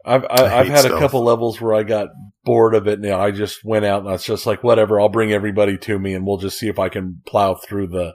[0.05, 0.95] I've I I, I've had stealth.
[0.95, 2.09] a couple levels where I got
[2.45, 2.99] bored of it.
[2.99, 4.99] Now I just went out and I was just like, whatever.
[4.99, 8.13] I'll bring everybody to me, and we'll just see if I can plow through the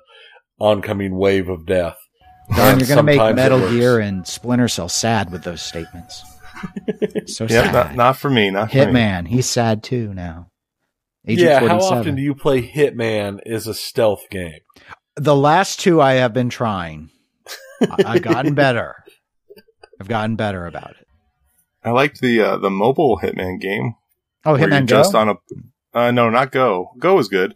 [0.58, 1.96] oncoming wave of death.
[2.56, 3.70] Don, And you're going to make Metal.
[3.70, 6.22] Gear and Splinter Cell sad with those statements.
[7.26, 7.72] so Yeah, sad.
[7.72, 8.50] not, not for me.
[8.50, 8.84] Not for me.
[8.84, 10.48] Hitman, he's sad too now.
[11.26, 11.68] Agent yeah, 47.
[11.68, 14.60] how often do you play Hitman Is a stealth game?
[15.16, 17.08] the last two I have been trying.
[17.80, 19.04] I- I've gotten better.
[20.00, 21.06] I've gotten better about it.
[21.84, 23.94] I liked the uh, the mobile Hitman game
[24.46, 24.96] Oh, Hitman Go?
[24.98, 25.34] just on a
[25.94, 26.90] uh, no, not Go.
[26.98, 27.54] Go is good.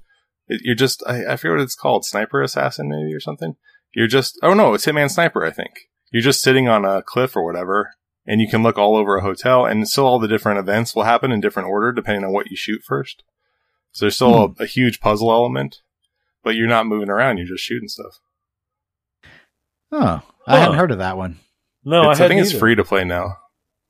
[0.49, 3.57] It, you're just I, I forget what it's called, Sniper Assassin maybe or something.
[3.95, 5.45] You're just oh no, it's Hitman Sniper.
[5.45, 7.93] I think you're just sitting on a cliff or whatever,
[8.27, 11.05] and you can look all over a hotel, and still all the different events will
[11.05, 13.23] happen in different order depending on what you shoot first.
[13.93, 15.77] So there's still a, a huge puzzle element,
[16.45, 17.39] but you're not moving around.
[17.39, 18.21] You're just shooting stuff.
[19.91, 21.39] Oh, I hadn't heard of that one.
[21.85, 23.37] No, It's- I, I, think hadn't it's free to play now.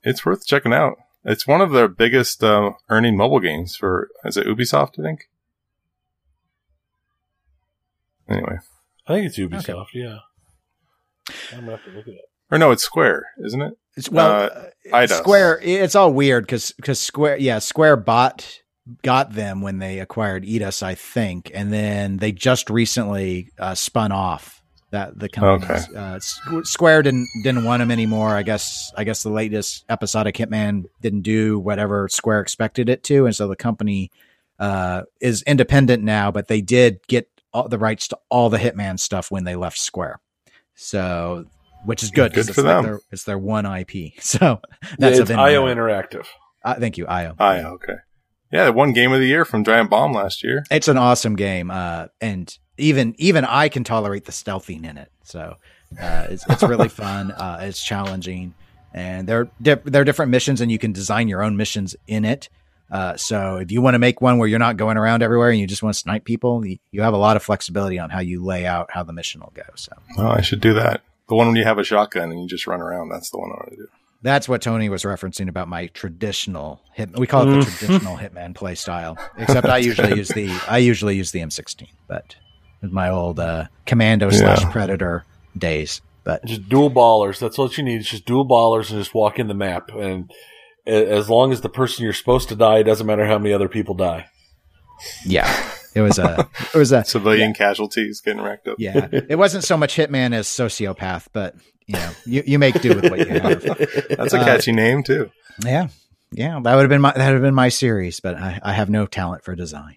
[0.03, 0.97] It's worth checking out.
[1.25, 4.99] It's one of their biggest uh, earning mobile games for is it Ubisoft?
[4.99, 5.29] I think.
[8.29, 8.57] Anyway,
[9.07, 9.87] I think it's Ubisoft.
[9.93, 10.19] Yeah,
[11.51, 13.77] I'm gonna have to look at it or no, it's Square, isn't it?
[13.95, 14.49] It's, well,
[14.91, 15.59] Uh, uh, Square.
[15.61, 18.61] It's all weird because Square, yeah, Square bought
[19.03, 24.11] got them when they acquired Eidos, I think, and then they just recently uh, spun
[24.11, 24.58] off
[24.91, 25.73] that the company.
[25.73, 25.95] Okay.
[25.95, 26.19] Uh,
[26.63, 28.35] Square didn't didn't want them anymore.
[28.35, 33.25] I guess I guess the latest episodic Hitman didn't do whatever Square expected it to,
[33.25, 34.11] and so the company
[34.59, 36.31] uh, is independent now.
[36.31, 39.77] But they did get all the rights to all the Hitman stuff when they left
[39.77, 40.19] Square.
[40.75, 41.45] So
[41.85, 42.83] which is good Good for it's, like them.
[42.83, 44.13] their, it's their one IP.
[44.21, 46.25] So Yeah, that's it's a IO Interactive.
[46.63, 47.35] Uh, thank you, IO.
[47.39, 47.95] IO, okay.
[48.51, 50.65] Yeah, they won game of the year from Giant Bomb last year.
[50.71, 55.11] It's an awesome game, uh, and even even I can tolerate the stealthing in it.
[55.23, 55.57] So
[56.01, 57.31] uh, it's it's really fun.
[57.31, 58.53] Uh, it's challenging,
[58.93, 62.25] and there di- there are different missions, and you can design your own missions in
[62.25, 62.49] it.
[62.91, 65.59] Uh, so if you want to make one where you're not going around everywhere and
[65.59, 68.19] you just want to snipe people, you, you have a lot of flexibility on how
[68.19, 69.61] you lay out how the mission will go.
[69.75, 71.01] So Oh, I should do that.
[71.27, 73.09] The one when you have a shotgun and you just run around.
[73.09, 73.87] That's the one I want to do.
[74.23, 77.15] that's what Tony was referencing about my traditional hit.
[77.15, 79.19] We call it the traditional Hitman play style.
[79.37, 82.37] Except I usually use the I usually use the M16, but
[82.81, 85.25] my old uh, Commando slash Predator
[85.57, 86.01] days.
[86.23, 87.39] But Just dual ballers.
[87.39, 88.01] That's what you need.
[88.01, 89.89] It's just dual ballers and just walk in the map.
[89.95, 90.31] And
[90.85, 93.69] as long as the person you're supposed to die, it doesn't matter how many other
[93.69, 94.27] people die.
[95.25, 98.75] yeah, it was a it was a Civilian casualties getting racked up.
[98.79, 99.07] yeah.
[99.11, 101.55] It wasn't so much Hitman as sociopath, but
[101.87, 103.63] you know, you, you make do with what you have.
[104.09, 105.31] That's a Uh, catchy name too.
[105.65, 105.87] Yeah,
[106.31, 108.73] yeah, that would have been my that would have been my series, but I, I
[108.73, 109.95] have no talent for design.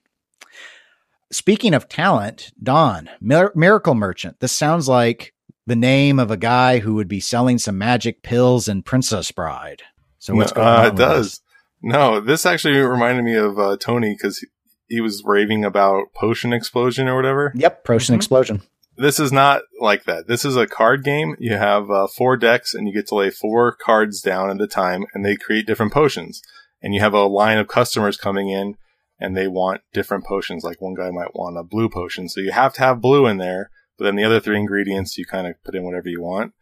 [1.33, 4.39] Speaking of talent, Don Mir- Miracle Merchant.
[4.41, 5.33] This sounds like
[5.67, 9.83] the name of a guy who would be selling some magic pills in Princess Bride.
[10.19, 10.85] So what's No, going uh, on?
[10.87, 11.31] It with does.
[11.31, 11.41] this?
[11.83, 14.47] No, this actually reminded me of uh, Tony because he,
[14.89, 17.53] he was raving about potion explosion or whatever.
[17.57, 18.19] Yep, Potion Mhm.
[18.19, 18.63] Explosion.
[18.97, 20.29] This is not like that.
[20.29, 21.35] This is a card game.
[21.39, 24.67] You have uh, four decks and you get to lay four cards down at a
[24.67, 26.43] time and they create different potions.
[26.83, 28.77] And you have a line of customers coming in
[29.19, 30.65] and they want different potions.
[30.65, 32.29] Like one guy might want a blue potion.
[32.29, 35.27] So you have to have blue in there, but then the other three ingredients you
[35.27, 36.53] kind of put in whatever you want.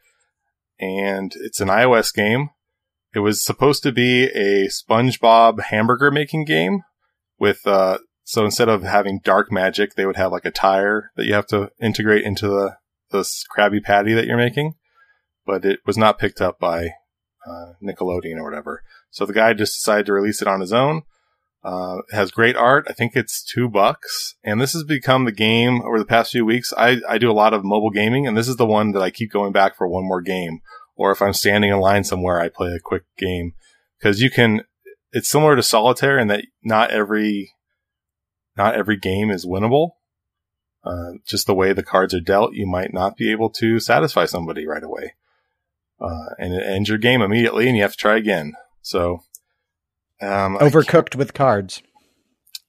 [0.78, 2.50] And it's an iOS game.
[3.14, 6.82] It was supposed to be a SpongeBob hamburger making game
[7.38, 11.26] with, uh, so instead of having dark magic, they would have like a tire that
[11.26, 12.76] you have to integrate into the
[13.10, 14.74] this Krabby Patty that you're making.
[15.44, 16.90] But it was not picked up by
[17.46, 18.84] uh, Nickelodeon or whatever.
[19.10, 21.02] So the guy just decided to release it on his own.
[21.62, 22.86] Uh, has great art.
[22.88, 24.34] I think it's two bucks.
[24.42, 26.72] And this has become the game over the past few weeks.
[26.76, 29.10] I, I do a lot of mobile gaming, and this is the one that I
[29.10, 30.60] keep going back for one more game.
[30.96, 33.52] Or if I'm standing in line somewhere, I play a quick game.
[33.98, 34.62] Because you can,
[35.12, 37.52] it's similar to solitaire in that not every
[38.56, 39.92] not every game is winnable.
[40.84, 44.24] Uh, just the way the cards are dealt, you might not be able to satisfy
[44.24, 45.14] somebody right away.
[46.00, 48.54] Uh, and it ends your game immediately and you have to try again.
[48.80, 49.22] So,
[50.22, 51.82] um, Overcooked with cards.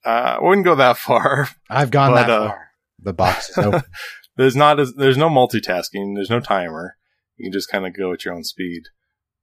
[0.05, 1.49] Uh, I wouldn't go that far.
[1.69, 2.67] I've gone But, that uh, far.
[2.99, 3.83] The box is open.
[4.37, 6.15] There's not as, there's no multitasking.
[6.15, 6.95] There's no timer.
[7.35, 8.83] You can just kind of go at your own speed.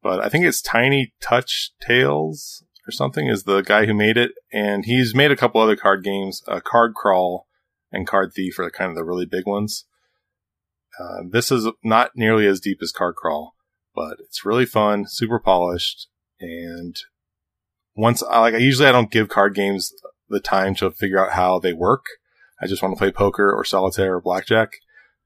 [0.03, 4.33] But I think it's Tiny Touch Tales or something is the guy who made it.
[4.51, 7.47] And he's made a couple other card games, uh, Card Crawl
[7.93, 9.85] and Card Thief are kind of the really big ones.
[10.99, 13.55] Uh, this is not nearly as deep as Card Crawl,
[13.95, 16.09] but it's really fun, super polished.
[16.41, 16.97] And
[17.99, 19.93] once I like, I usually I don't give card games
[20.29, 22.07] the time to figure out how they work.
[22.63, 24.73] I just want to play poker or solitaire or blackjack.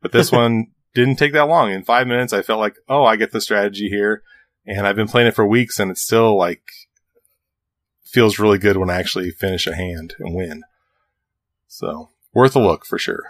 [0.01, 1.71] But this one didn't take that long.
[1.71, 4.23] In five minutes, I felt like, oh, I get the strategy here.
[4.67, 6.63] And I've been playing it for weeks and it's still like,
[8.05, 10.63] feels really good when I actually finish a hand and win.
[11.67, 13.25] So worth a look for sure.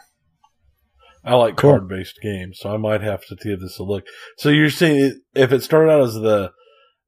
[1.24, 1.70] I like Cool.
[1.70, 4.04] card based games, so I might have to give this a look.
[4.38, 6.52] So you're saying if it started out as the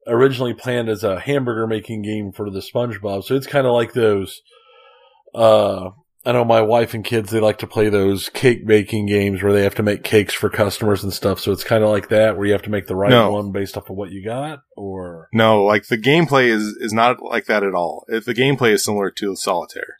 [0.07, 3.93] originally planned as a hamburger making game for the SpongeBob, so it's kind of like
[3.93, 4.41] those.
[5.35, 5.91] Uh,
[6.27, 9.53] I know my wife and kids they like to play those cake baking games where
[9.53, 11.39] they have to make cakes for customers and stuff.
[11.41, 13.33] So it's kind of like that where you have to make the right No.
[13.33, 17.21] one based off of what you got, or No, like the gameplay is, is not
[17.23, 18.05] like that at all.
[18.09, 19.97] If the gameplay is similar to solitaire.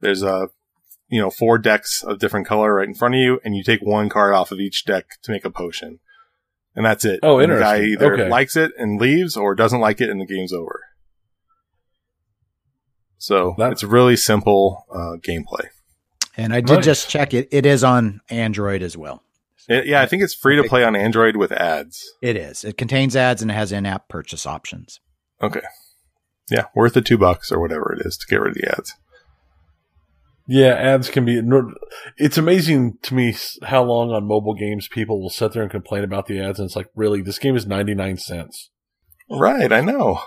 [0.00, 0.48] There's a,
[1.08, 3.80] you know, four decks of different color right in front of you, and you take
[3.80, 6.00] one card off of each deck to make a potion.
[6.76, 7.20] And that's it.
[7.22, 8.28] Oh, And The guy either Okay.
[8.28, 10.82] likes it and leaves or doesn't like it and the game's over.
[13.18, 15.68] So That- it's really simple, uh, gameplay.
[16.36, 16.84] And I did Nice.
[16.84, 17.48] just check it.
[17.50, 19.22] It is on Android as well.
[19.68, 22.04] It- yeah, I think it's free to play on Android with ads.
[22.22, 22.62] It is.
[22.62, 25.00] It contains ads and it has in-app purchase options.
[25.42, 25.62] Okay.
[26.50, 28.94] Yeah, worth the two bucks or whatever it is to get rid of the ads.
[30.48, 31.40] Yeah, ads can be.
[32.16, 36.04] It's amazing to me how long on mobile games people will sit there and complain
[36.04, 38.70] about the ads, and it's like, really, this game is ninety nine cents.
[39.28, 40.20] Right, I know.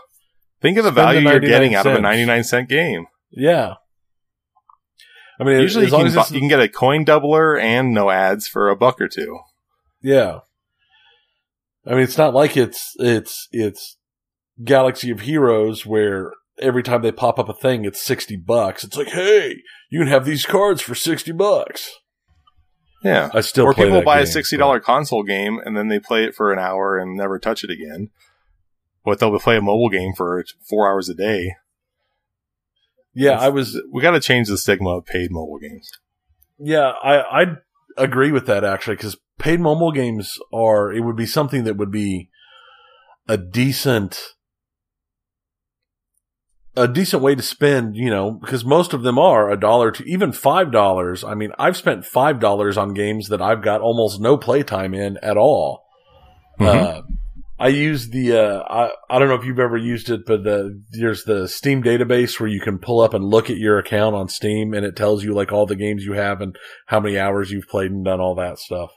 [0.62, 3.06] Think of the Spend the value you're 99 getting out of a 99 cent game.
[3.32, 3.76] Yeah,
[5.40, 7.58] I mean, Usually as you long can, as bu- you can get a coin doubler
[7.62, 9.40] and no ads for a buck or two.
[10.02, 10.40] yeah.
[11.88, 13.98] I mean, it's not like it's it's it's
[14.64, 18.84] Galaxy of Heroes where every time they pop up a thing, it's sixty bucks.
[18.84, 19.56] It's like, hey,
[19.90, 22.00] you can have these cards for sixty bucks.
[23.04, 23.30] Yeah.
[23.34, 26.36] I still or people buy a sixty dollar console game and then they play it
[26.36, 28.10] for an hour and never touch it again.
[29.06, 31.56] But they'll play a mobile game for four hours a day.
[33.14, 33.82] Yeah, I was.
[33.92, 35.90] We got to change the stigma of paid mobile games.
[36.60, 37.46] Yeah, I I
[37.98, 40.92] agree with that actually because paid mobile games are.
[40.92, 42.30] It would be something that would be
[43.28, 44.36] a decent
[46.80, 50.04] a decent way to spend, you know, because most of them are a dollar to
[50.06, 51.24] even five dollars.
[51.24, 55.18] I mean, I've spent five dollars on games that I've got almost no playtime in
[55.22, 55.84] at all.
[56.60, 56.68] Mhm.
[56.68, 57.02] Uh,
[57.60, 60.82] I use the uh, I I don't know if you've ever used it, but the
[60.92, 64.30] there's the Steam database where you can pull up and look at your account on
[64.30, 67.52] Steam, and it tells you like all the games you have and how many hours
[67.52, 68.92] you've played and done all that stuff.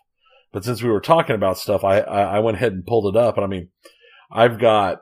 [0.52, 3.18] But since we were talking about stuff, I I, I went ahead and pulled it
[3.18, 3.70] up, and I mean,
[4.30, 4.98] I've got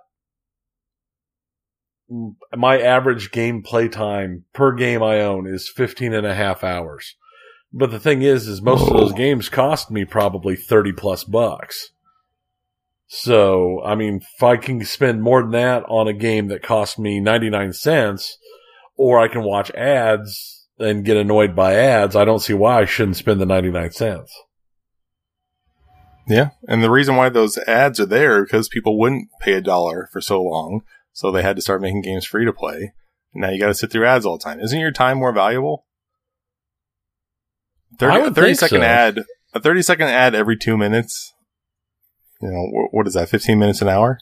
[2.57, 7.17] my average game play time per game I own is 15 and a half hours.
[7.73, 11.91] But the thing is, is most of those games cost me probably 30 plus bucks.
[13.07, 16.99] So, I mean, if I can spend more than that on a game that cost
[16.99, 18.39] me 99 cents,
[18.97, 22.85] or I can watch ads and get annoyed by ads, I don't see why I
[22.85, 24.33] shouldn't spend the 99 cents.
[26.29, 30.09] Yeah, and the reason why those ads are there because people wouldn't pay a dollar
[30.13, 30.83] for so long,
[31.13, 32.93] so they had to start making games free to play.
[33.35, 34.61] Now you got to sit through ads all the time.
[34.61, 35.87] Isn't your time more valuable?
[37.99, 38.87] 30, I a would 30 think second so.
[38.87, 39.25] ad,
[39.55, 41.33] a 30 second ad every two minutes.
[42.41, 44.19] You know, wh- what is that, 15 minutes an hour?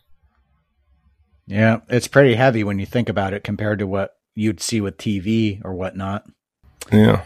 [1.46, 4.98] Yeah, it's pretty heavy when you think about it compared to what you'd see with
[4.98, 6.26] TV or whatnot.
[6.92, 7.24] Yeah.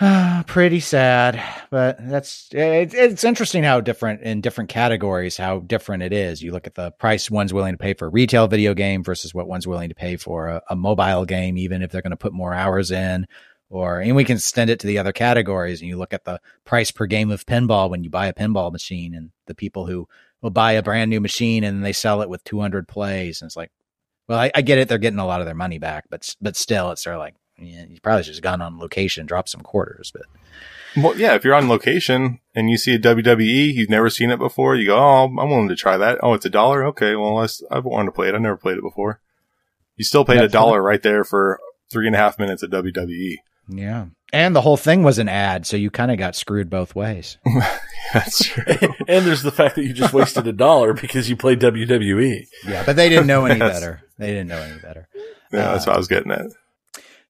[0.48, 1.40] pretty sad,
[1.70, 6.42] but that's it, it's interesting how different in different categories how different it is.
[6.42, 9.32] You look at the price one's willing to pay for a retail video game versus
[9.32, 12.16] what one's willing to pay for a, a mobile game, even if they're going to
[12.16, 13.26] put more hours in.
[13.70, 16.40] Or and we can extend it to the other categories, and you look at the
[16.64, 20.08] price per game of pinball when you buy a pinball machine, and the people who
[20.42, 23.56] will buy a brand new machine and they sell it with 200 plays, and it's
[23.56, 23.70] like,
[24.28, 26.56] well, I, I get it, they're getting a lot of their money back, but but
[26.56, 27.36] still, it's sort of like
[27.66, 30.22] yeah, you probably should have gone on location, dropped some quarters, but.
[30.96, 34.38] Well, yeah, if you're on location and you see a WWE, you've never seen it
[34.38, 36.18] before, you go, oh, I'm willing to try that.
[36.22, 36.84] Oh, it's a dollar?
[36.86, 38.34] Okay, well, I, I've wanted to play it.
[38.34, 39.20] I've never played it before.
[39.96, 41.58] You still paid a dollar right there for
[41.90, 42.70] three and a half minutes of.
[42.70, 43.36] WWE.
[43.68, 44.06] Yeah.
[44.32, 47.38] And the whole thing was an ad, so you kind of got screwed both ways.
[48.12, 48.64] That's true.
[49.08, 51.60] and there's the fact that you just wasted a dollar because you played.
[51.60, 52.46] WWE.
[52.66, 54.02] Yeah, but they didn't know any better.
[54.18, 55.08] They didn't know any better.
[55.52, 56.46] yeah, that's uh, what I was getting at.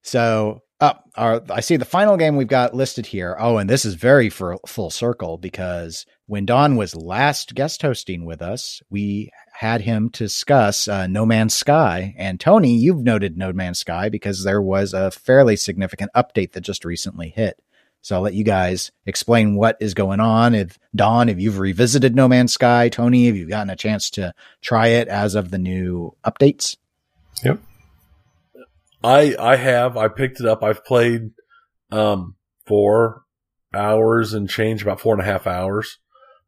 [0.05, 3.35] So, up, our, I see the final game we've got listed here.
[3.39, 8.23] Oh, and this is very for full circle because when Don was last guest hosting
[8.23, 12.13] with us, we had him discuss uh, No Man's Sky.
[12.19, 16.61] And Tony, you've noted No Man's Sky because there was a fairly significant update that
[16.61, 17.59] just recently hit.
[18.01, 20.53] So I'll let you guys explain what is going on.
[20.53, 24.35] If Don, if you've revisited No Man's Sky, Tony, if you've gotten a chance to
[24.61, 26.77] try it as of the new updates.
[27.43, 27.59] Yep.
[29.05, 30.63] I I have I picked it up.
[30.63, 31.29] I've played
[31.91, 33.23] um four
[33.73, 35.99] hours and change, about four and a half hours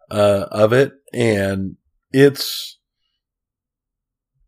[0.10, 1.78] uh of it, and
[2.12, 2.80] it's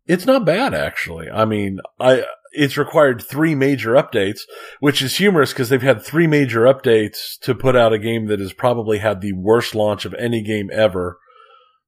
[0.06, 1.30] it's not bad actually.
[1.30, 4.40] I mean, I it's required three major updates,
[4.80, 8.40] which is humorous because they've had three major updates to put out a game that
[8.40, 11.16] has probably had the worst launch of any game ever.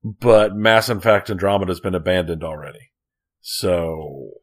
[0.05, 2.93] But Mass Effect Andromeda has been abandoned already,
[3.41, 4.42] so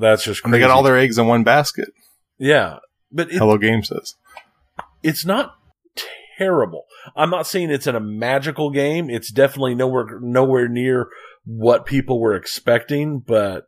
[0.00, 1.88] that's just And they got all their eggs in one basket.
[2.38, 2.78] yeah,
[3.12, 4.14] but it, Hello Game says.
[5.02, 5.54] it's not
[6.38, 6.84] terrible.
[7.14, 9.08] I'm not saying it's in a magical game.
[9.10, 11.08] It's definitely nowhere nowhere near
[11.44, 13.64] what people were expecting, but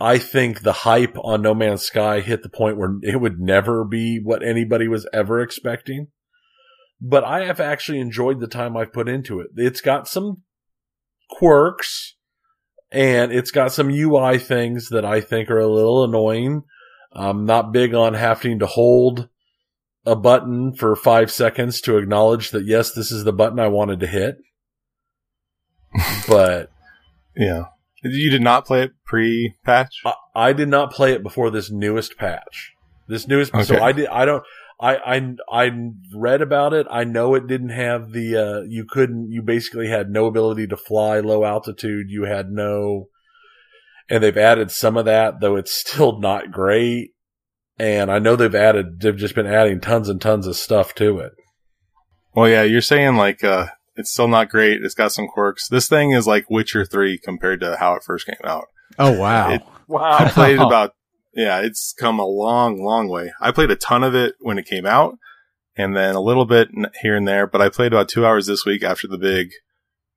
[0.00, 3.84] I think the hype on No Man's Sky hit the point where it would never
[3.84, 6.08] be what anybody was ever expecting.
[7.02, 9.48] But I have actually enjoyed the time I've put into it.
[9.56, 10.42] It's got some
[11.30, 12.16] quirks
[12.92, 16.64] and it's got some UI things that I think are a little annoying.
[17.12, 19.28] I'm not big on having to hold
[20.06, 24.00] a button for five seconds to acknowledge that yes, this is the button I wanted
[24.00, 24.38] to hit.
[26.28, 26.70] but
[27.36, 27.66] Yeah.
[28.02, 30.00] You did not play it pre patch?
[30.04, 32.72] I, I did not play it before this newest patch.
[33.08, 34.06] This newest, so I did.
[34.06, 34.42] I don't.
[34.80, 35.70] I I I
[36.14, 36.86] read about it.
[36.90, 38.36] I know it didn't have the.
[38.36, 39.30] Uh, you couldn't.
[39.30, 42.06] You basically had no ability to fly low altitude.
[42.08, 43.08] You had no.
[44.08, 47.10] And they've added some of that, though it's still not great.
[47.78, 49.00] And I know they've added.
[49.00, 51.32] They've just been adding tons and tons of stuff to it.
[52.34, 53.66] Well, yeah, you're saying like, uh,
[53.96, 54.82] it's still not great.
[54.82, 55.68] It's got some quirks.
[55.68, 58.66] This thing is like Witcher 3 compared to how it first came out.
[58.98, 59.50] Oh, wow.
[59.50, 59.62] It-
[59.92, 60.92] I played about,
[61.32, 63.32] yeah, it's come a long, long way.
[63.40, 65.16] I played a ton of it when it came out.
[65.76, 66.68] and then a little bit
[67.00, 67.46] here and there.
[67.46, 69.50] But I played about two hours this week after the big,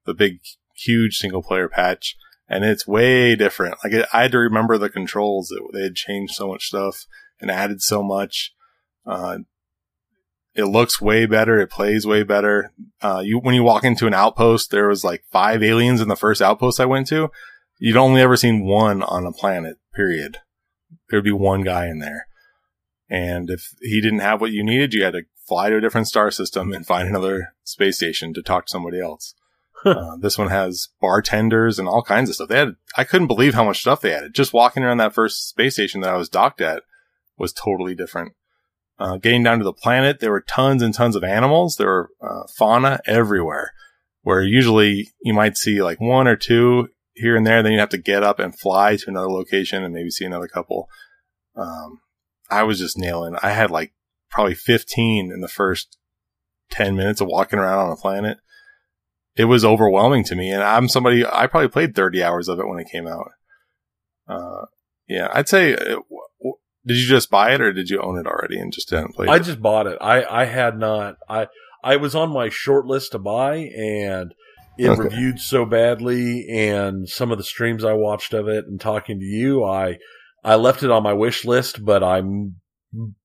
[0.06, 0.40] the big,
[0.76, 2.15] huge single player patch,
[2.49, 3.77] and it's way different.
[3.84, 7.06] Like it, I had to remember the controls; that they had changed so much stuff
[7.40, 8.53] and added so much.
[9.06, 9.40] Uh,
[10.56, 11.60] it looks way better.
[11.60, 12.73] It plays way better.
[13.02, 16.15] Uh, you, when you walk into an outpost, there was like five aliens in the
[16.15, 17.30] first outpost I went to.
[17.80, 20.38] You'd only ever seen one on a planet, period.
[21.09, 22.27] There'd be one guy in there.
[23.09, 26.07] And if he didn't have what you needed, you had to fly to a different
[26.07, 29.35] star system and find another space station to talk to somebody else.
[29.85, 32.49] uh, this one has bartenders and all kinds of stuff.
[32.49, 34.34] They had, I couldn't believe how much stuff they added.
[34.34, 36.84] Just walking around that first space station that I was docked at
[37.38, 38.34] was totally different.
[38.99, 41.75] Uh, getting down to the planet, there were tons and tons of animals.
[41.75, 43.73] There were uh, fauna everywhere,
[44.21, 47.61] where usually you might see like one or two here and there.
[47.64, 50.48] Then you have to get up and fly to another location and maybe see another
[50.48, 50.90] couple.
[51.56, 52.02] Um,
[52.49, 53.35] I was just nailing.
[53.41, 53.94] I had like
[54.30, 55.98] probably 15 in the first
[56.72, 58.38] 10 minutes of walking around on a planet.
[59.35, 60.52] It was overwhelming to me.
[60.52, 63.30] And I'm somebody, I probably played 30 hours of it when it came out.
[64.27, 64.65] Uh,
[65.07, 65.98] yeah, I'd say uh,
[66.85, 69.27] did you just buy it or did you own it already and just didn't play
[69.27, 69.44] I it?
[69.44, 69.98] just bought it.
[70.02, 71.18] I, I had not.
[71.30, 71.48] I
[71.84, 74.34] I was on my short list to buy, and
[74.77, 75.01] it Okay.
[75.03, 76.47] reviewed so badly.
[76.49, 79.97] And some of the streams I watched of it, and talking to you, I
[80.43, 82.21] I left it on my wish list, but I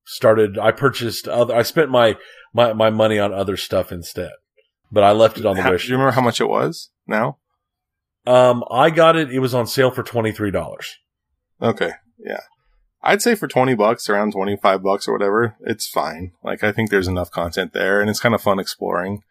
[0.05, 0.57] started.
[0.57, 1.55] I purchased other.
[1.55, 2.17] I spent my
[2.53, 4.31] my my money on other stuff instead.
[4.91, 5.83] But I left it on the How- wish.
[5.85, 7.37] do you remember how much it was now?
[8.25, 9.29] Um, I got it.
[9.31, 10.97] It was on sale for twenty three dollars.
[11.61, 11.91] Okay.
[12.17, 12.41] Yeah.
[13.01, 16.33] I'd say for 20 bucks, around 25 bucks or whatever, it's fine.
[16.43, 19.21] Like, I think there's enough content there and it's kind of fun exploring.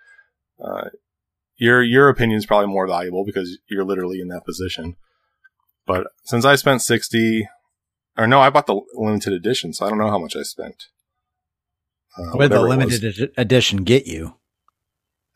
[0.59, 0.89] Uh,
[1.59, 4.97] your, your opinion is probably more valuable because you're literally in that position.
[5.87, 7.49] But since I spent 60,
[8.17, 10.87] or no, I bought the limited edition, so I don't know how much I spent.
[12.17, 13.03] Uh, What did the whatever it was.
[13.03, 14.35] limited edi- edition get you?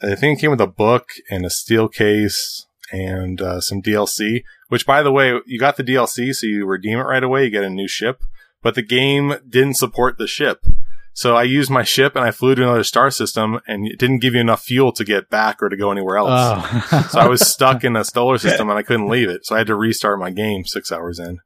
[0.03, 4.43] I think it came with a book and a steel case and uh, some DLC.
[4.69, 7.45] Which, by the way, you got the DLC, so you redeem it right away.
[7.45, 8.23] You get a new ship,
[8.63, 10.65] but the game didn't support the ship.
[11.15, 14.21] So I used my ship and I flew to another star system, and it didn't
[14.21, 16.31] give you enough fuel to get back or to go anywhere else.
[16.33, 17.07] Oh.
[17.11, 19.45] So I was stuck in a solar system and I couldn't leave it.
[19.45, 21.41] So I had to restart my game six hours in.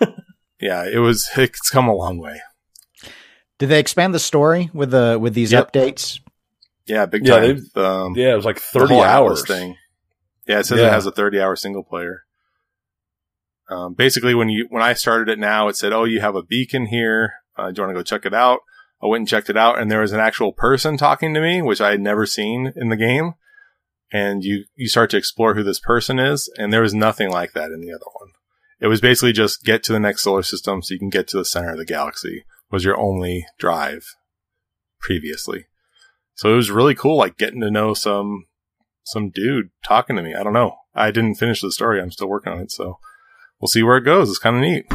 [0.60, 1.28] yeah, it was.
[1.36, 2.40] It's come a long way.
[3.58, 5.72] Did they expand the story with the with these Yep.
[5.72, 6.20] updates?
[6.86, 7.66] Yeah, big Yeah, time.
[7.74, 9.46] Um, Yeah, it was like the thirty whole hours.
[9.46, 9.76] thing.
[10.46, 10.86] Yeah, it says Yeah.
[10.88, 12.22] it has a 30 hour single player.
[13.68, 16.42] Um, basically, when you when I started it now, it said, "Oh, you have a
[16.42, 17.32] beacon here.
[17.56, 18.60] Uh, do you want to go check it out?"
[19.02, 21.62] I went and checked it out, and there was an actual person talking to me,
[21.62, 23.34] which I had never seen in the game.
[24.12, 27.52] And you you start to explore who this person is, and there was nothing like
[27.52, 28.30] that in the other one.
[28.80, 31.38] It was basically just get to the next solar system so you can get to
[31.38, 32.44] the center of the galaxy.
[32.70, 34.14] Was your only drive
[35.00, 35.66] previously.
[36.34, 38.46] So it was really cool, like getting to know some
[39.04, 40.34] some dude talking to me.
[40.34, 40.76] I don't know.
[40.94, 42.00] I didn't finish the story.
[42.00, 42.98] I'm still working on it, so
[43.60, 44.28] we'll see where it goes.
[44.28, 44.86] It's kind of neat.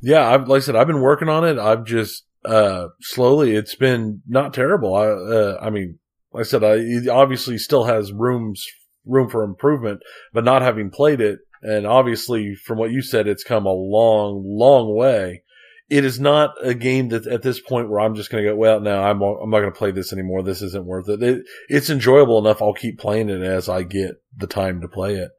[0.00, 1.58] Yeah, I've, like I said, I've been working on it.
[1.58, 3.54] I've just uh slowly.
[3.54, 4.94] It's been not terrible.
[4.94, 5.98] I uh, I mean,
[6.32, 8.64] like I said, I it obviously still has rooms
[9.06, 10.00] room for improvement,
[10.32, 14.42] but not having played it, and obviously from what you said, it's come a long,
[14.46, 15.42] long way.
[15.88, 18.56] It is not a game that at this point where I'm just going to go,
[18.56, 20.42] well, no, I'm I'm not going to play this anymore.
[20.42, 21.20] This isn't worth it.
[21.22, 21.42] it.
[21.68, 22.62] It's enjoyable enough.
[22.62, 25.30] I'll keep playing it as I get the time to play it,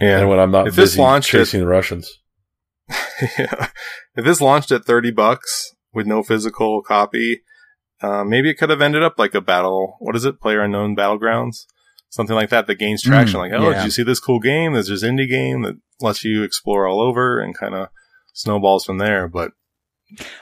[0.00, 2.10] and when I'm not If this busy launched at- chasing the Russians.
[3.38, 3.68] yeah.
[4.16, 7.42] If this launched at 30 bucks with no physical copy,
[8.02, 9.96] uh, maybe it could have ended up like a battle.
[9.98, 10.40] What is it?
[10.40, 11.64] Player unknown battlegrounds.
[12.10, 13.40] Something like that that gains traction.
[13.40, 13.78] Mm, like, oh, yeah.
[13.78, 14.74] did you see this cool game?
[14.74, 17.88] There's this indie game that lets you explore all over and kind of
[18.32, 19.26] snowballs from there.
[19.26, 19.52] But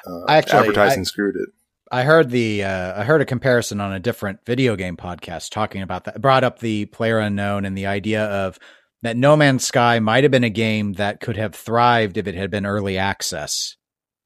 [0.06, 1.48] uh, Actually, advertising I- screwed it.
[1.92, 5.80] I heard the uh, I heard a comparison on a different video game podcast talking
[5.80, 6.20] about that.
[6.20, 8.58] Brought up the player unknown and the idea of
[9.02, 12.34] that No Man's Sky might have been a game that could have thrived if it
[12.34, 13.76] had been early access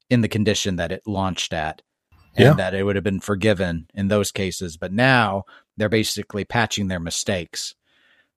[0.09, 1.81] in the condition that it launched at,
[2.35, 2.53] and Yeah.
[2.53, 4.77] that it would have been forgiven in those cases.
[4.77, 5.43] But now
[5.77, 7.75] they're basically patching their mistakes,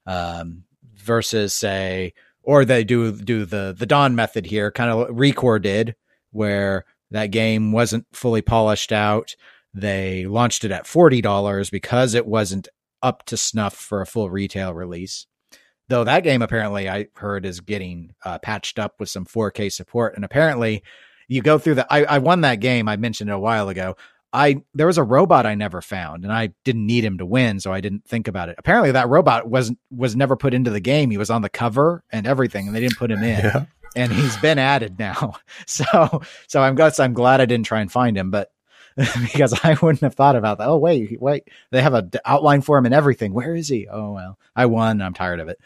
[0.07, 0.65] um,
[0.97, 5.95] versus say, or they do do the the Dawn method here, kind of Recore did,
[6.31, 9.35] where that game wasn't fully polished out.
[9.75, 12.69] They launched it at $40 because it wasn't
[13.03, 15.27] up to snuff for a full retail release.
[15.89, 20.15] Though that game apparently I heard is getting uh, patched up with some 4K support.
[20.15, 20.83] And apparently
[21.29, 22.89] you go through the, I, I won that game.
[22.89, 23.97] I mentioned it a while ago.
[24.33, 27.61] I, there was a robot I never found and I didn't need him to win.
[27.61, 28.57] So I didn't think about it.
[28.59, 31.11] Apparently that robot wasn't, was never put into the game.
[31.11, 33.65] He was on the cover and everything and they didn't put him in Yeah.
[33.95, 35.35] and he's been added now.
[35.67, 38.31] So so I'm glad I'm glad I didn't try and find him.
[38.31, 38.51] But
[38.97, 40.69] because I wouldn't have thought about that.
[40.69, 43.33] Oh wait, wait, they have a d- outline for him and everything.
[43.33, 43.87] Where is he?
[43.89, 45.01] Oh well, I won.
[45.01, 45.59] I'm tired of it.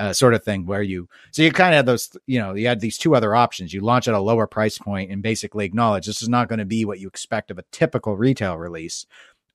[0.00, 2.66] Uh, sort of thing where you so you kind of had those you know you
[2.66, 3.74] had these two other options.
[3.74, 6.64] You launch at a lower price point and basically acknowledge this is not going to
[6.64, 9.04] be what you expect of a typical retail release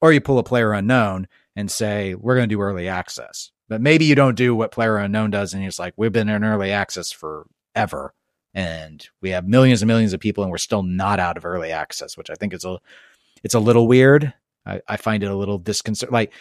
[0.01, 3.49] or you pull a player unknown and say we're going to do early access.
[3.69, 6.43] But maybe you don't do what player unknown does and it's like we've been in
[6.43, 8.13] early access forever
[8.53, 11.71] and we have millions and millions of people and we're still not out of early
[11.71, 12.79] access which i think is a
[13.43, 14.33] it's a little weird
[14.65, 16.13] i, I find it a little disconcerting.
[16.13, 16.31] like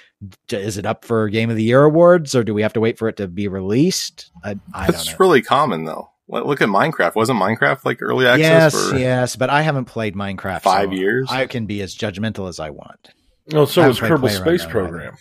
[0.50, 2.98] is it up for game of the year awards or do we have to wait
[2.98, 6.10] for it to be released i, I don't That's know really common though.
[6.26, 7.14] Look look at Minecraft.
[7.16, 10.94] Wasn't Minecraft like early access yes for yes but i haven't played minecraft five so
[10.94, 11.28] years?
[11.30, 13.10] i can be as judgmental as i want
[13.52, 15.16] Oh, so I was haven't Kerbal Space Unknown Program.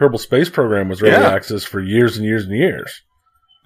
[0.00, 1.28] Kerbal Space Program was early Yeah.
[1.30, 3.02] access for years and years and years.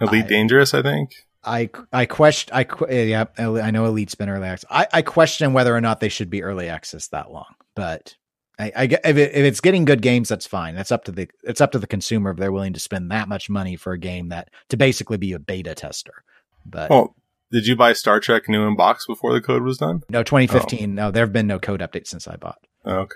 [0.00, 1.10] Elite I- Dangerous, I think.
[1.44, 4.68] I I question I eh, yeah I know Elite's been early access.
[4.70, 7.54] I, I question whether or not they should be early access that long.
[7.76, 8.16] But
[8.58, 10.74] I, I if, it, if it's getting good games, that's fine.
[10.74, 13.28] That's up to the it's up to the consumer if they're willing to spend that
[13.28, 16.24] much money for a game that to basically be a beta tester.
[16.66, 17.14] But Well,
[17.52, 20.02] did you buy Star Trek new in box before the code was done?
[20.10, 20.94] no, 2015.
[20.94, 22.58] No, there have been no code updates since I bought.
[22.84, 23.14] Okay.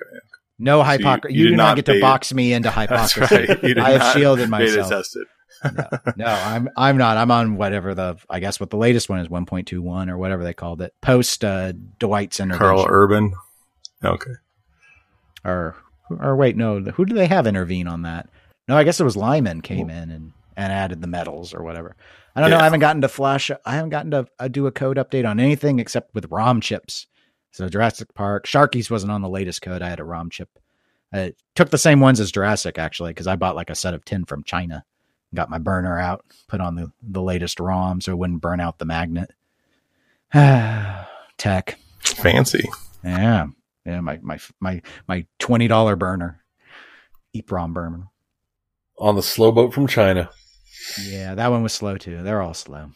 [0.59, 1.35] No you- hypocrisy.
[1.35, 3.35] you You, did do not not get to beta- box me into hypocrisy.
[3.35, 3.63] right.
[3.65, 4.89] You I have shielded beta myself.
[4.91, 5.27] test it.
[6.17, 7.17] no, I'm I'm not.
[7.19, 10.55] I'm on whatever the I guess what the latest one is 1.21 or whatever they
[10.55, 10.93] called it.
[11.01, 12.67] Post uh, Dwight's intervention.
[12.77, 13.33] Karl Urban.
[14.05, 14.31] Okay.
[15.45, 15.77] Or
[16.21, 18.29] or wait, no, who do they have intervene on that?
[18.69, 21.97] No, I guess it was Lyman came in and and added the medals or whatever.
[22.35, 22.59] I don't know.
[22.59, 23.51] I haven't gotten to flash.
[23.65, 27.07] I haven't gotten to uh, do a code update on anything except with ROM chips.
[27.51, 29.83] So Jurassic Park, Sharkey's wasn't on the latest code.
[29.83, 30.49] I had a ROM chip.
[31.13, 34.05] I took the same ones as Jurassic actually because I bought like a set of
[34.05, 34.85] ten from China.
[35.35, 38.79] Got my burner out, put on the the latest ROM so it wouldn't burn out
[38.79, 39.33] the magnet.
[41.39, 41.79] Tech.
[42.01, 42.69] Fancy.
[43.05, 43.47] Yeah,
[43.85, 44.01] yeah.
[44.01, 46.45] My my my my twenty dollar burner,
[47.37, 48.09] EEPROM burner.
[48.99, 50.31] On the slow boat from China.
[51.05, 52.23] Yeah, that one was slow too.
[52.23, 52.91] They're all slow.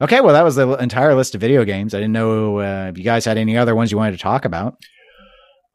[0.00, 1.94] Okay, well, that was the entire list of video games.
[1.94, 4.44] I didn't know uh, if you guys had any other ones you wanted to talk
[4.44, 4.74] about.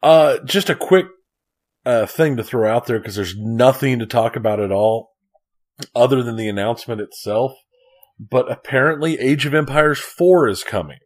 [0.02, 1.06] Uh, just a quick
[1.86, 5.12] uh, thing to throw out there because there's nothing to talk about at all
[5.94, 7.52] other than the announcement itself.
[8.20, 10.98] But apparently, Age of Empires 4 is coming.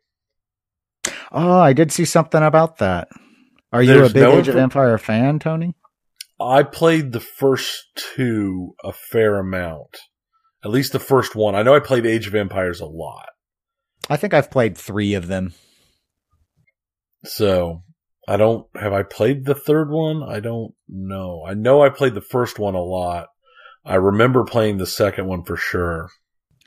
[1.32, 3.08] Oh, I did see something about that.
[3.72, 5.74] Are you There's a big no Age of Empire fan, Tony?
[6.38, 9.98] I played the first two a fair amount.
[10.64, 11.54] At least the first one.
[11.54, 13.30] I know I played Age of Empires a lot.
[14.10, 15.54] I think I've played three of them.
[17.24, 17.82] So
[18.28, 20.22] I don't have I played the third one?
[20.22, 21.44] I don't know.
[21.46, 23.28] I know I played the first one a lot.
[23.84, 26.08] I remember playing the second one for sure.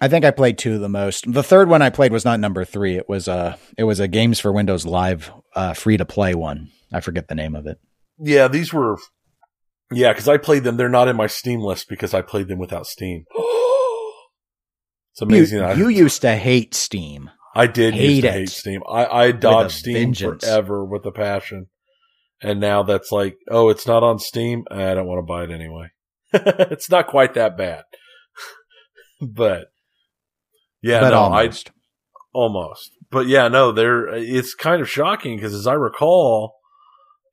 [0.02, 1.32] I think I played two the most.
[1.32, 2.98] The third one I played was not number three.
[2.98, 6.70] It was a it was a Games for Windows Live uh, free to play one.
[6.92, 7.80] I forget the name of it.
[8.20, 8.98] Yeah, these were
[9.92, 10.78] Yeah, cuz I played them.
[10.78, 13.24] They're not in my Steam list because I played them without Steam.
[15.14, 15.60] it's amazing.
[15.60, 17.32] You, I, used to hate Steam.
[17.56, 18.82] I did used hate to hate Steam.
[18.90, 20.44] I, I dodged Steam vengeance.
[20.44, 21.68] forever with a passion.
[22.42, 24.66] And now that's like, oh, it's not on Steam.
[24.70, 25.92] I don't want to buy it anyway.
[26.34, 27.86] it's not quite that bad.
[29.22, 29.68] but
[30.86, 31.70] yeah, but no, almost.
[31.70, 31.72] I
[32.34, 32.92] almost.
[33.12, 36.56] But yeah, no, there it's kind of shocking because as I recall,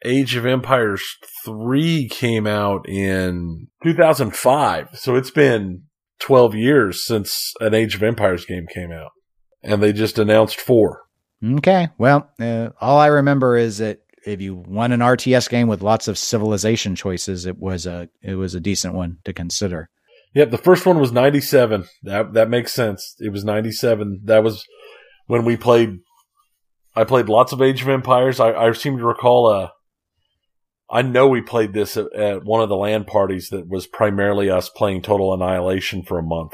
[0.04, 1.02] Age of Empires
[1.44, 4.88] 3 came out in 2005.
[4.94, 5.82] So it's been
[6.20, 9.10] 12 years since an Age of Empires game came out.
[9.62, 11.02] And they just announced 4.
[11.56, 11.88] Okay.
[11.98, 16.08] Well, uh, all I remember is that if you won an RTS game with lots
[16.08, 19.88] of civilization choices, it was a it was a decent one to consider.
[20.34, 21.86] Yep, the first one was 97.
[22.02, 23.14] That that makes sense.
[23.18, 24.22] It was 97.
[24.24, 24.64] That was
[25.26, 25.98] when we played
[26.94, 28.40] I played lots of Age of Empires.
[28.40, 29.72] I, I seem to recall a
[30.90, 34.50] I know we played this at, at one of the LAN parties that was primarily
[34.50, 36.52] us playing Total Annihilation for a month.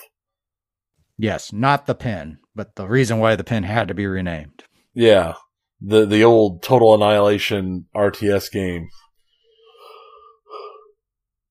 [1.17, 4.65] Yes, not the pin, but the reason why the pin had to be renamed.
[4.95, 5.35] Yeah.
[5.81, 8.89] The the old Total Annihilation RTS game.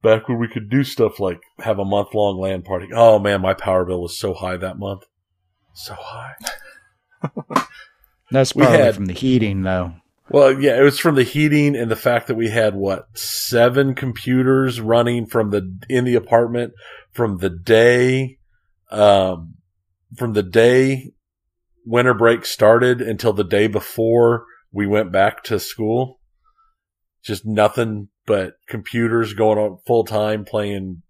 [0.03, 2.87] Back when we could do stuff like have a month long LAN party.
[2.93, 5.03] Oh man, my power bill was so high that month.
[5.73, 6.33] So high.
[8.31, 9.93] That's We probably had- from the heating, though.
[10.29, 13.95] Well, yeah, it was from the heating and the fact that we had what seven
[13.95, 16.73] computers running from the in the apartment
[17.13, 18.37] from the day,
[18.91, 19.53] um,
[20.17, 21.13] from the day
[21.85, 24.43] winter break started until the day before
[24.73, 26.19] we went back to school.
[27.23, 31.01] Just nothing but computers going on full time playing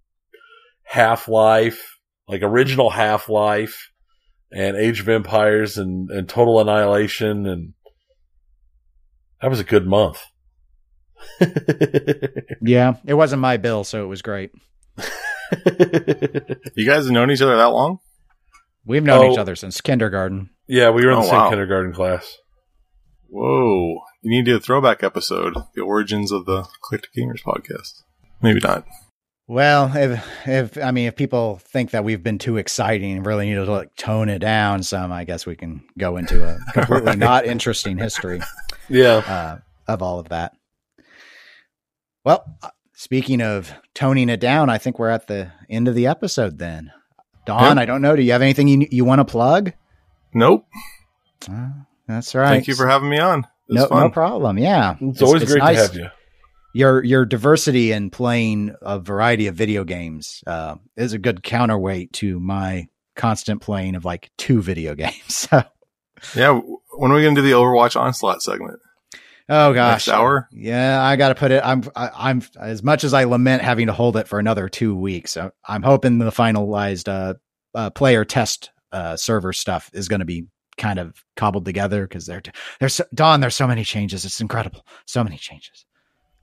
[0.83, 1.97] Half Life,
[2.29, 3.91] like original Half Life,
[4.51, 7.73] and Age of Empires and and Total Annihilation and
[9.41, 10.21] that was a good month.
[12.61, 14.51] Yeah, it wasn't my bill, so it was great.
[16.75, 17.99] You guys have known each other that long?
[18.85, 19.31] We've known Oh.
[19.31, 20.49] each other since kindergarten.
[20.67, 21.49] yeah, we were in Oh, the same wow.
[21.49, 22.37] kindergarten class.
[23.29, 23.99] Whoa.
[24.27, 28.01] You need to do a throwback episode, the origins of the Eclectic Gamers podcast.
[28.41, 28.85] Maybe not.
[29.47, 33.47] Well, if if I mean if people think that we've been too exciting and really
[33.47, 37.05] need to like tone it down some, I guess we can go into a completely
[37.11, 37.17] Right.
[37.17, 38.41] not interesting history
[38.89, 39.19] Yeah.
[39.25, 40.51] uh, of all of that.
[42.25, 46.07] Well, uh, speaking of toning it down, I think we're at the end of the
[46.07, 46.57] episode.
[46.59, 46.91] Then,
[47.45, 47.77] Don, Yep.
[47.77, 48.17] I don't know.
[48.17, 49.71] Do you have anything you you want to plug?
[50.33, 50.65] Nope.
[51.49, 51.69] Uh,
[52.05, 52.49] that's right.
[52.49, 53.47] Thank you for having me on.
[53.69, 54.01] No, fun.
[54.03, 54.57] no problem.
[54.57, 55.75] Yeah, It's, always great nice.
[55.75, 56.07] to have you.
[56.73, 62.13] Your your diversity in playing a variety of video games uh, is a good counterweight
[62.13, 65.13] to my constant playing of like two video games.
[65.27, 65.63] So,
[66.35, 66.59] Yeah.
[66.97, 68.79] When are we going to do the Overwatch Onslaught segment?
[69.49, 70.47] oh gosh, Next hour?
[70.51, 71.61] Yeah, I got to put it.
[71.65, 74.95] I'm I, I'm as much as I lament having to hold it for another two
[74.95, 75.35] weeks.
[75.37, 77.35] uh, I'm hoping the finalized uh,
[77.73, 80.45] uh, player test uh, server stuff is going to be
[80.77, 82.41] kind of cobbled together because there
[82.79, 83.41] there's so, Don.
[83.41, 84.25] There's so many changes.
[84.25, 84.85] It's incredible.
[85.05, 85.85] So many changes.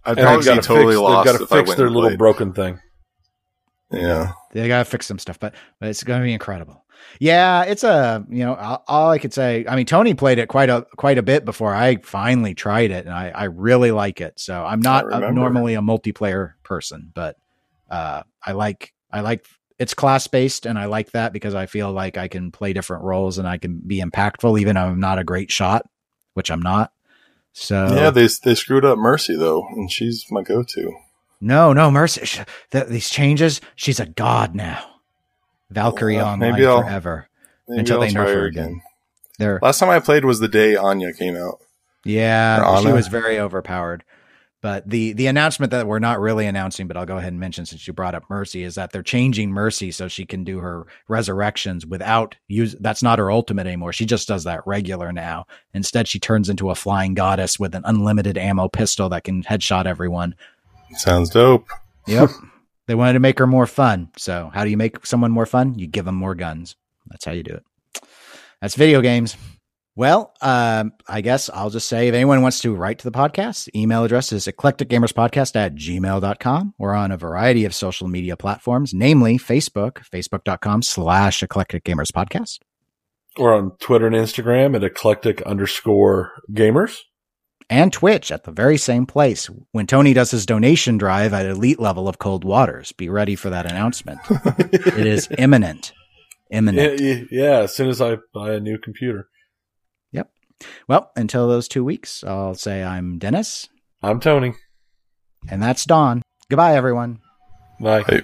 [0.05, 2.11] I'd And probably they've got to totally fix, lost they've got to fix their little
[2.11, 2.19] played.
[2.19, 2.81] broken thing.
[3.91, 4.33] Yeah.
[4.53, 6.85] They got to fix some stuff, but but it's going to be incredible.
[7.21, 9.65] Yeah, it's a you know all, all I could say.
[9.69, 13.05] I mean, Tony played it quite a quite a bit before I finally tried it,
[13.05, 14.39] and I I really like it.
[14.39, 17.37] So I'm not a, normally a multiplayer person, but
[17.91, 19.47] uh, I like I like
[19.79, 23.03] it's class based, and I like that because I feel like I can play different
[23.05, 25.87] roles and I can be impactful, even though I'm not a great shot,
[26.35, 26.93] which I'm not.
[27.53, 30.93] So Yeah, they they screwed up Mercy though, and she's my go-to.
[31.41, 32.27] no, no mercy.
[32.71, 34.85] Th- these changes, she's a god now.
[35.71, 37.29] Valkyrie Well, online maybe I'll- forever.
[37.69, 38.83] Maybe Until I'll they nerf her again.
[39.39, 41.61] They're Last time I played was the day Ana came out.
[42.05, 44.05] Yeah, she was very overpowered.
[44.65, 47.67] But the the announcement that we're not really announcing, but I'll go ahead and mention
[47.67, 50.87] since you brought up Mercy, is that they're changing Mercy so she can do her
[51.07, 52.75] resurrections without use.
[52.81, 53.93] That's not her ultimate anymore.
[53.93, 55.45] She just does that regular now.
[55.75, 59.85] Instead, she turns into a flying goddess with an unlimited ammo pistol that can headshot
[59.85, 60.35] everyone.
[60.97, 61.67] Sounds dope.
[62.07, 62.31] Yep.
[62.87, 64.09] they wanted to make her more fun.
[64.17, 65.79] So how do you make someone more fun?
[65.79, 66.75] You give them more guns.
[67.09, 67.65] That's how you do it.
[68.63, 69.37] That's video games.
[69.97, 73.69] Well, um, I guess I'll just say if anyone wants to write to the podcast,
[73.77, 76.75] email address is eclecticgamerspodcast at gmail.com.
[76.79, 82.59] We're on a variety of social media platforms, namely Facebook, facebook.com slash eclectic gamers podcast.
[83.39, 86.99] Or on Twitter and Instagram at eclectic underscore gamers.
[87.71, 91.79] and Twitch at the very same place when Tony does his donation drive at elite
[91.81, 92.91] level of cold waters.
[92.93, 94.19] Be ready for that announcement.
[94.29, 95.93] it is imminent.
[96.51, 97.01] Imminent.
[97.01, 99.29] yeah, yeah, as soon as I buy a new computer.
[100.89, 103.69] Well, until those two weeks, I'll say I'm Dennis,
[104.03, 104.55] I'm Tony.
[105.49, 106.23] and that's Don.
[106.49, 107.21] Goodbye, everyone.
[107.81, 108.03] Bye.
[108.03, 108.23] Hey.